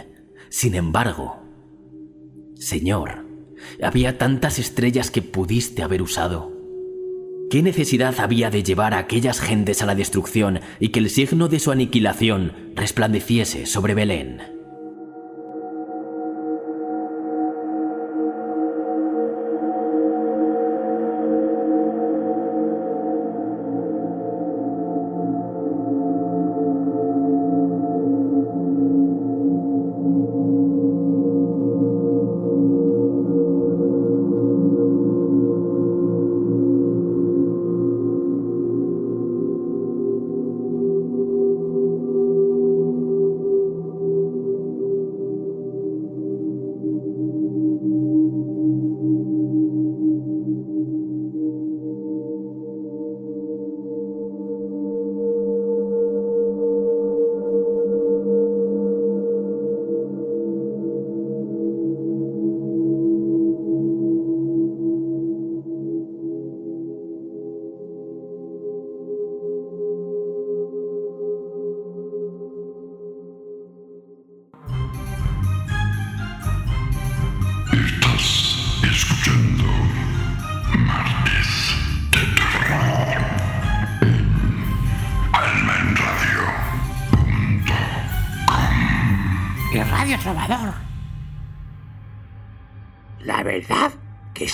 Sin 0.49 0.75
embargo, 0.75 1.41
Señor, 2.55 3.25
había 3.81 4.17
tantas 4.17 4.59
estrellas 4.59 5.11
que 5.11 5.21
pudiste 5.21 5.83
haber 5.83 6.01
usado. 6.01 6.51
¿Qué 7.49 7.63
necesidad 7.63 8.19
había 8.19 8.49
de 8.49 8.63
llevar 8.63 8.93
a 8.93 8.99
aquellas 8.99 9.41
gentes 9.41 9.81
a 9.81 9.85
la 9.85 9.95
destrucción 9.95 10.59
y 10.79 10.89
que 10.89 10.99
el 10.99 11.09
signo 11.09 11.47
de 11.47 11.59
su 11.59 11.71
aniquilación 11.71 12.53
resplandeciese 12.75 13.65
sobre 13.65 13.95
Belén? 13.95 14.58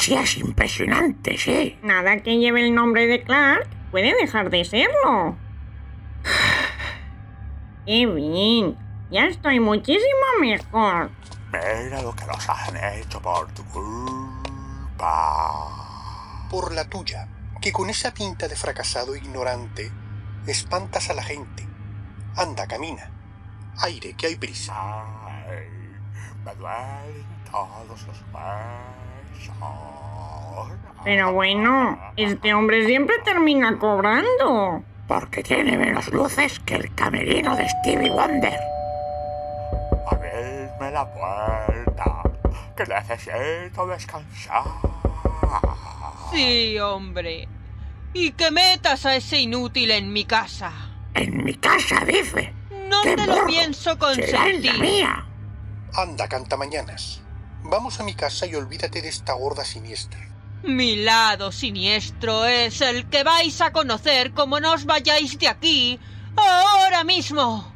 Que 0.06 0.12
sí 0.12 0.16
es 0.16 0.38
impresionante, 0.38 1.36
sí. 1.38 1.80
Nada 1.82 2.18
que 2.18 2.38
lleve 2.38 2.62
el 2.64 2.76
nombre 2.76 3.08
de 3.08 3.24
Clark 3.24 3.68
puede 3.90 4.14
dejar 4.14 4.52
de 4.52 4.64
serlo. 4.64 5.36
¡Qué 7.88 8.06
bien! 8.06 8.78
Ya 9.10 9.26
estoy 9.26 9.60
muchísimo 9.60 10.26
mejor. 10.40 11.10
Mira 11.52 12.04
lo 12.04 12.16
que 12.16 12.26
nos 12.26 12.48
han 12.50 12.78
hecho 13.00 13.20
por 13.20 13.52
tu 13.54 13.66
culpa. 13.66 15.08
Por 16.52 16.72
la 16.74 16.86
tuya, 16.86 17.28
que 17.60 17.72
con 17.72 17.90
esa 17.90 18.14
pinta 18.14 18.48
de 18.48 18.56
fracasado 18.56 19.16
ignorante 19.16 19.92
espantas 20.46 21.10
a 21.10 21.16
la 21.16 21.24
gente. 21.24 21.68
Anda, 22.36 22.68
camina. 22.68 23.10
Aire, 23.80 24.14
que 24.14 24.28
hay 24.28 24.36
prisa. 24.36 24.76
Ay, 24.76 25.68
me 26.44 26.54
duelen 26.54 27.26
todos 27.50 27.88
los 27.88 28.04
huesos. 28.08 28.24
Pero 31.04 31.34
bueno, 31.34 32.00
este 32.18 32.54
hombre 32.54 32.86
siempre 32.88 33.18
termina 33.24 33.78
cobrando. 33.78 34.84
Porque 35.08 35.44
tiene 35.44 35.78
menos 35.78 36.08
luces 36.08 36.60
que 36.62 36.76
el 36.76 36.96
camerino 36.96 37.56
de 37.56 37.70
Stevie 37.70 38.10
Wonder. 38.10 38.60
Abridme 40.10 40.92
la 40.92 41.06
puerta, 41.14 42.24
que 42.76 42.86
necesito 42.86 43.86
descansar. 43.86 44.64
Sí, 46.32 46.80
hombre. 46.80 47.48
Y 48.14 48.32
que 48.32 48.50
metas 48.50 49.06
a 49.06 49.16
ese 49.16 49.40
inútil 49.42 49.92
en 49.92 50.12
mi 50.12 50.26
casa. 50.26 50.72
En 51.14 51.44
mi 51.44 51.54
casa, 51.54 52.04
dice. 52.04 52.52
No 52.90 53.02
¡Qué 53.04 53.16
te 53.16 53.28
lo 53.28 53.46
pienso 53.46 53.96
Será 53.96 54.12
en 54.14 54.64
la 54.64 54.72
consentir. 54.72 54.80
mía. 54.80 55.26
Anda, 55.94 56.28
canta 56.28 56.58
mañanas. 56.58 57.22
Vamos 57.68 58.00
a 58.00 58.04
mi 58.04 58.14
casa 58.14 58.46
y 58.46 58.54
olvídate 58.54 59.02
de 59.02 59.10
esta 59.10 59.34
gorda 59.34 59.66
siniestra. 59.66 60.20
Mi 60.64 60.96
lado 60.98 61.52
siniestro 61.52 62.46
es 62.46 62.80
el 62.82 63.10
que 63.10 63.24
vais 63.24 63.60
a 63.62 63.72
conocer 63.72 64.34
como 64.34 64.60
no 64.60 64.74
os 64.74 64.86
vayáis 64.86 65.38
de 65.40 65.48
aquí 65.48 66.00
ahora 66.36 67.04
mismo. 67.04 67.74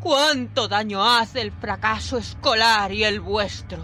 ¿Cuánto 0.00 0.66
daño 0.66 1.04
hace 1.04 1.42
el 1.42 1.52
fracaso 1.52 2.16
escolar 2.16 2.92
y 2.92 3.04
el 3.04 3.20
vuestro? 3.20 3.82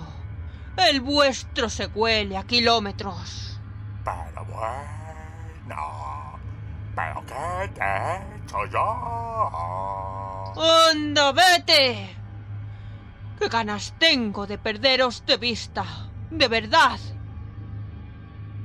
El 0.77 1.03
vuestro 1.03 1.69
se 1.69 1.87
huele 1.87 2.39
a 2.39 2.45
kilómetros. 2.45 3.59
Pero 4.03 4.45
bueno, 4.47 6.39
¿pero 6.95 7.25
qué 7.27 7.69
te 7.75 7.81
he 7.81 8.41
allá. 8.57 8.97
¡Anda, 10.91 11.33
vete! 11.33 12.20
¡Qué 13.41 13.49
ganas 13.49 13.95
tengo 13.99 14.47
de 14.47 14.59
perderos 14.59 15.25
de 15.25 15.39
vista! 15.39 15.85
¡De 16.31 16.47
verdad! 16.47 17.01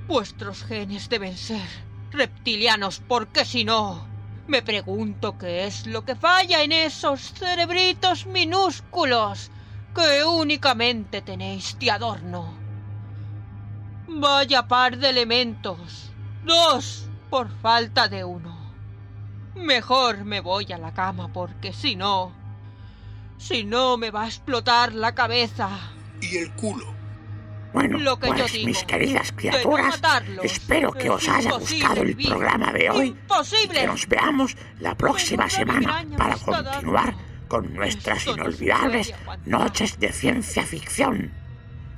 Vuestros 0.05 0.65
genes 0.65 1.07
deben 1.07 1.37
ser 1.37 1.65
reptilianos, 2.11 3.01
porque 3.07 3.45
si 3.45 3.63
no, 3.63 4.05
me 4.47 4.61
pregunto 4.61 5.37
qué 5.37 5.65
es 5.65 5.87
lo 5.87 6.03
que 6.03 6.17
falla 6.17 6.61
en 6.61 6.73
esos 6.73 7.21
cerebritos 7.33 8.25
minúsculos 8.25 9.49
que 9.95 10.25
únicamente 10.25 11.21
tenéis 11.21 11.79
de 11.79 11.91
adorno. 11.91 12.53
Vaya 14.09 14.67
par 14.67 14.97
de 14.97 15.09
elementos. 15.09 16.11
Dos 16.43 17.07
por 17.29 17.49
falta 17.61 18.09
de 18.09 18.25
uno. 18.25 18.73
Mejor 19.55 20.25
me 20.25 20.41
voy 20.41 20.69
a 20.73 20.77
la 20.77 20.93
cama 20.93 21.31
porque 21.31 21.71
si 21.71 21.95
no... 21.95 22.44
Si 23.37 23.63
no 23.63 23.97
me 23.97 24.11
va 24.11 24.23
a 24.23 24.27
explotar 24.27 24.93
la 24.93 25.13
cabeza. 25.13 25.69
Y 26.21 26.37
el 26.37 26.51
culo. 26.53 26.93
Bueno, 27.73 27.99
Lo 27.99 28.17
que 28.17 28.27
yo 28.27 28.33
pues 28.35 28.53
digo, 28.53 28.67
mis 28.67 28.83
queridas 28.85 29.33
criaturas, 29.33 29.99
espero 30.43 30.93
que 30.93 31.07
Es 31.07 31.09
os 31.09 31.27
haya 31.27 31.51
gustado 31.51 32.01
el 32.03 32.07
vivir. 32.15 32.29
programa 32.29 32.71
de 32.71 32.89
hoy. 32.89 33.07
¡Imposible! 33.07 33.81
Que 33.81 33.87
nos 33.87 34.07
veamos 34.07 34.55
la 34.79 34.95
próxima 34.95 35.49
semana 35.49 36.05
para 36.17 36.37
continuar 36.37 37.15
con 37.49 37.73
nuestras 37.73 38.25
inolvidables 38.27 39.13
noches 39.45 39.99
de 39.99 40.13
ciencia 40.13 40.63
ficción. 40.63 41.31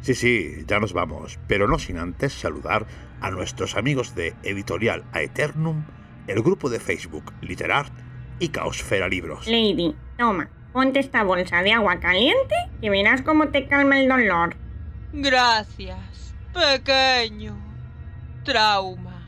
Sí, 0.02 0.16
sí, 0.16 0.64
ya 0.68 0.80
nos 0.80 0.94
vamos, 0.94 1.38
pero 1.48 1.68
no 1.68 1.78
sin 1.78 2.00
antes 2.00 2.34
saludar 2.34 2.88
a 3.22 3.30
nuestros 3.30 3.76
amigos 3.76 4.16
de 4.16 4.36
Editorial 4.42 5.04
Aeternum, 5.14 5.84
el 6.26 6.42
grupo 6.42 6.70
de 6.70 6.80
Facebook 6.80 7.34
Literart 7.42 7.94
y 8.40 8.50
Caosfera 8.50 9.08
Libros. 9.08 9.46
Lady, 9.46 9.96
toma, 10.18 10.50
ponte 10.78 11.00
esta 11.00 11.24
bolsa 11.24 11.64
de 11.64 11.74
agua 11.74 12.00
caliente 12.00 12.54
y 12.82 12.90
verás 12.90 13.24
cómo 13.24 13.48
te 13.48 13.68
calma 13.68 14.00
el 14.00 14.08
dolor. 14.08 14.56
Gracias, 15.12 15.98
pequeño. 16.54 17.58
Trauma. 18.44 19.28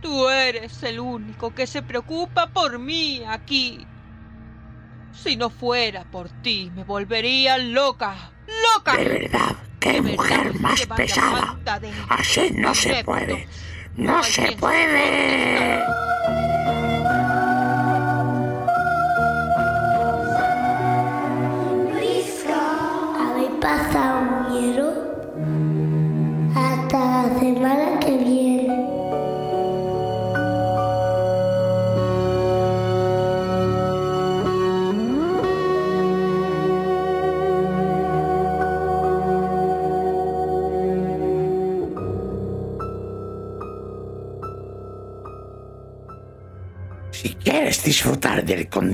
Tú 0.00 0.28
eres 0.28 0.82
el 0.82 0.98
único 0.98 1.54
que 1.54 1.68
se 1.68 1.82
preocupa 1.82 2.48
por 2.48 2.80
mí 2.80 3.22
aquí. 3.28 3.86
Si 5.12 5.36
no 5.36 5.50
fuera 5.50 6.02
por 6.02 6.30
ti, 6.42 6.72
me 6.74 6.82
volvería 6.82 7.56
loca. 7.58 8.32
¡Loca! 8.74 8.96
De 8.96 9.04
verdad, 9.04 9.56
qué 9.78 10.02
mujer 10.02 10.58
más 10.58 10.84
pesada. 10.84 11.60
Así 12.08 12.50
no 12.50 12.74
se 12.74 13.04
puede. 13.04 13.46
No 13.94 14.20
se 14.24 14.50
puede. 14.58 15.80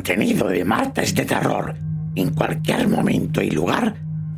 Del 0.08 0.16
contenido 0.16 0.48
de 0.48 0.64
Martes 0.64 1.14
de 1.14 1.24
Terror 1.26 1.74
en 2.14 2.32
cualquier 2.32 2.88
momento 2.88 3.42
y 3.42 3.50
lugar, 3.50 3.94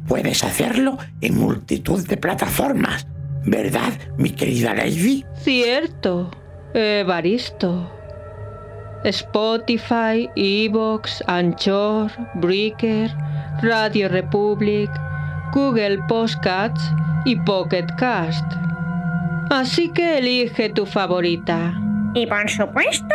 puedes 0.08 0.42
hacerlo 0.42 0.98
en 1.20 1.38
multitud 1.38 2.04
de 2.06 2.16
plataformas. 2.16 3.06
¿Verdad, 3.46 3.92
mi 4.18 4.30
querida 4.30 4.74
Lady? 4.74 5.24
Cierto, 5.36 6.30
Evaristo. 6.74 7.88
Spotify, 9.04 10.28
Evox, 10.34 11.22
Anchor, 11.28 12.10
Breaker, 12.34 13.10
Radio 13.62 14.08
Republic, 14.08 14.90
Google 15.54 15.98
Podcasts 16.08 16.92
y 17.24 17.36
Pocket 17.36 17.86
Cast. 17.96 18.44
Así 19.50 19.88
que 19.90 20.18
elige 20.18 20.68
tu 20.70 20.84
favorita. 20.84 21.72
Y 22.14 22.26
por 22.26 22.50
supuesto, 22.50 23.14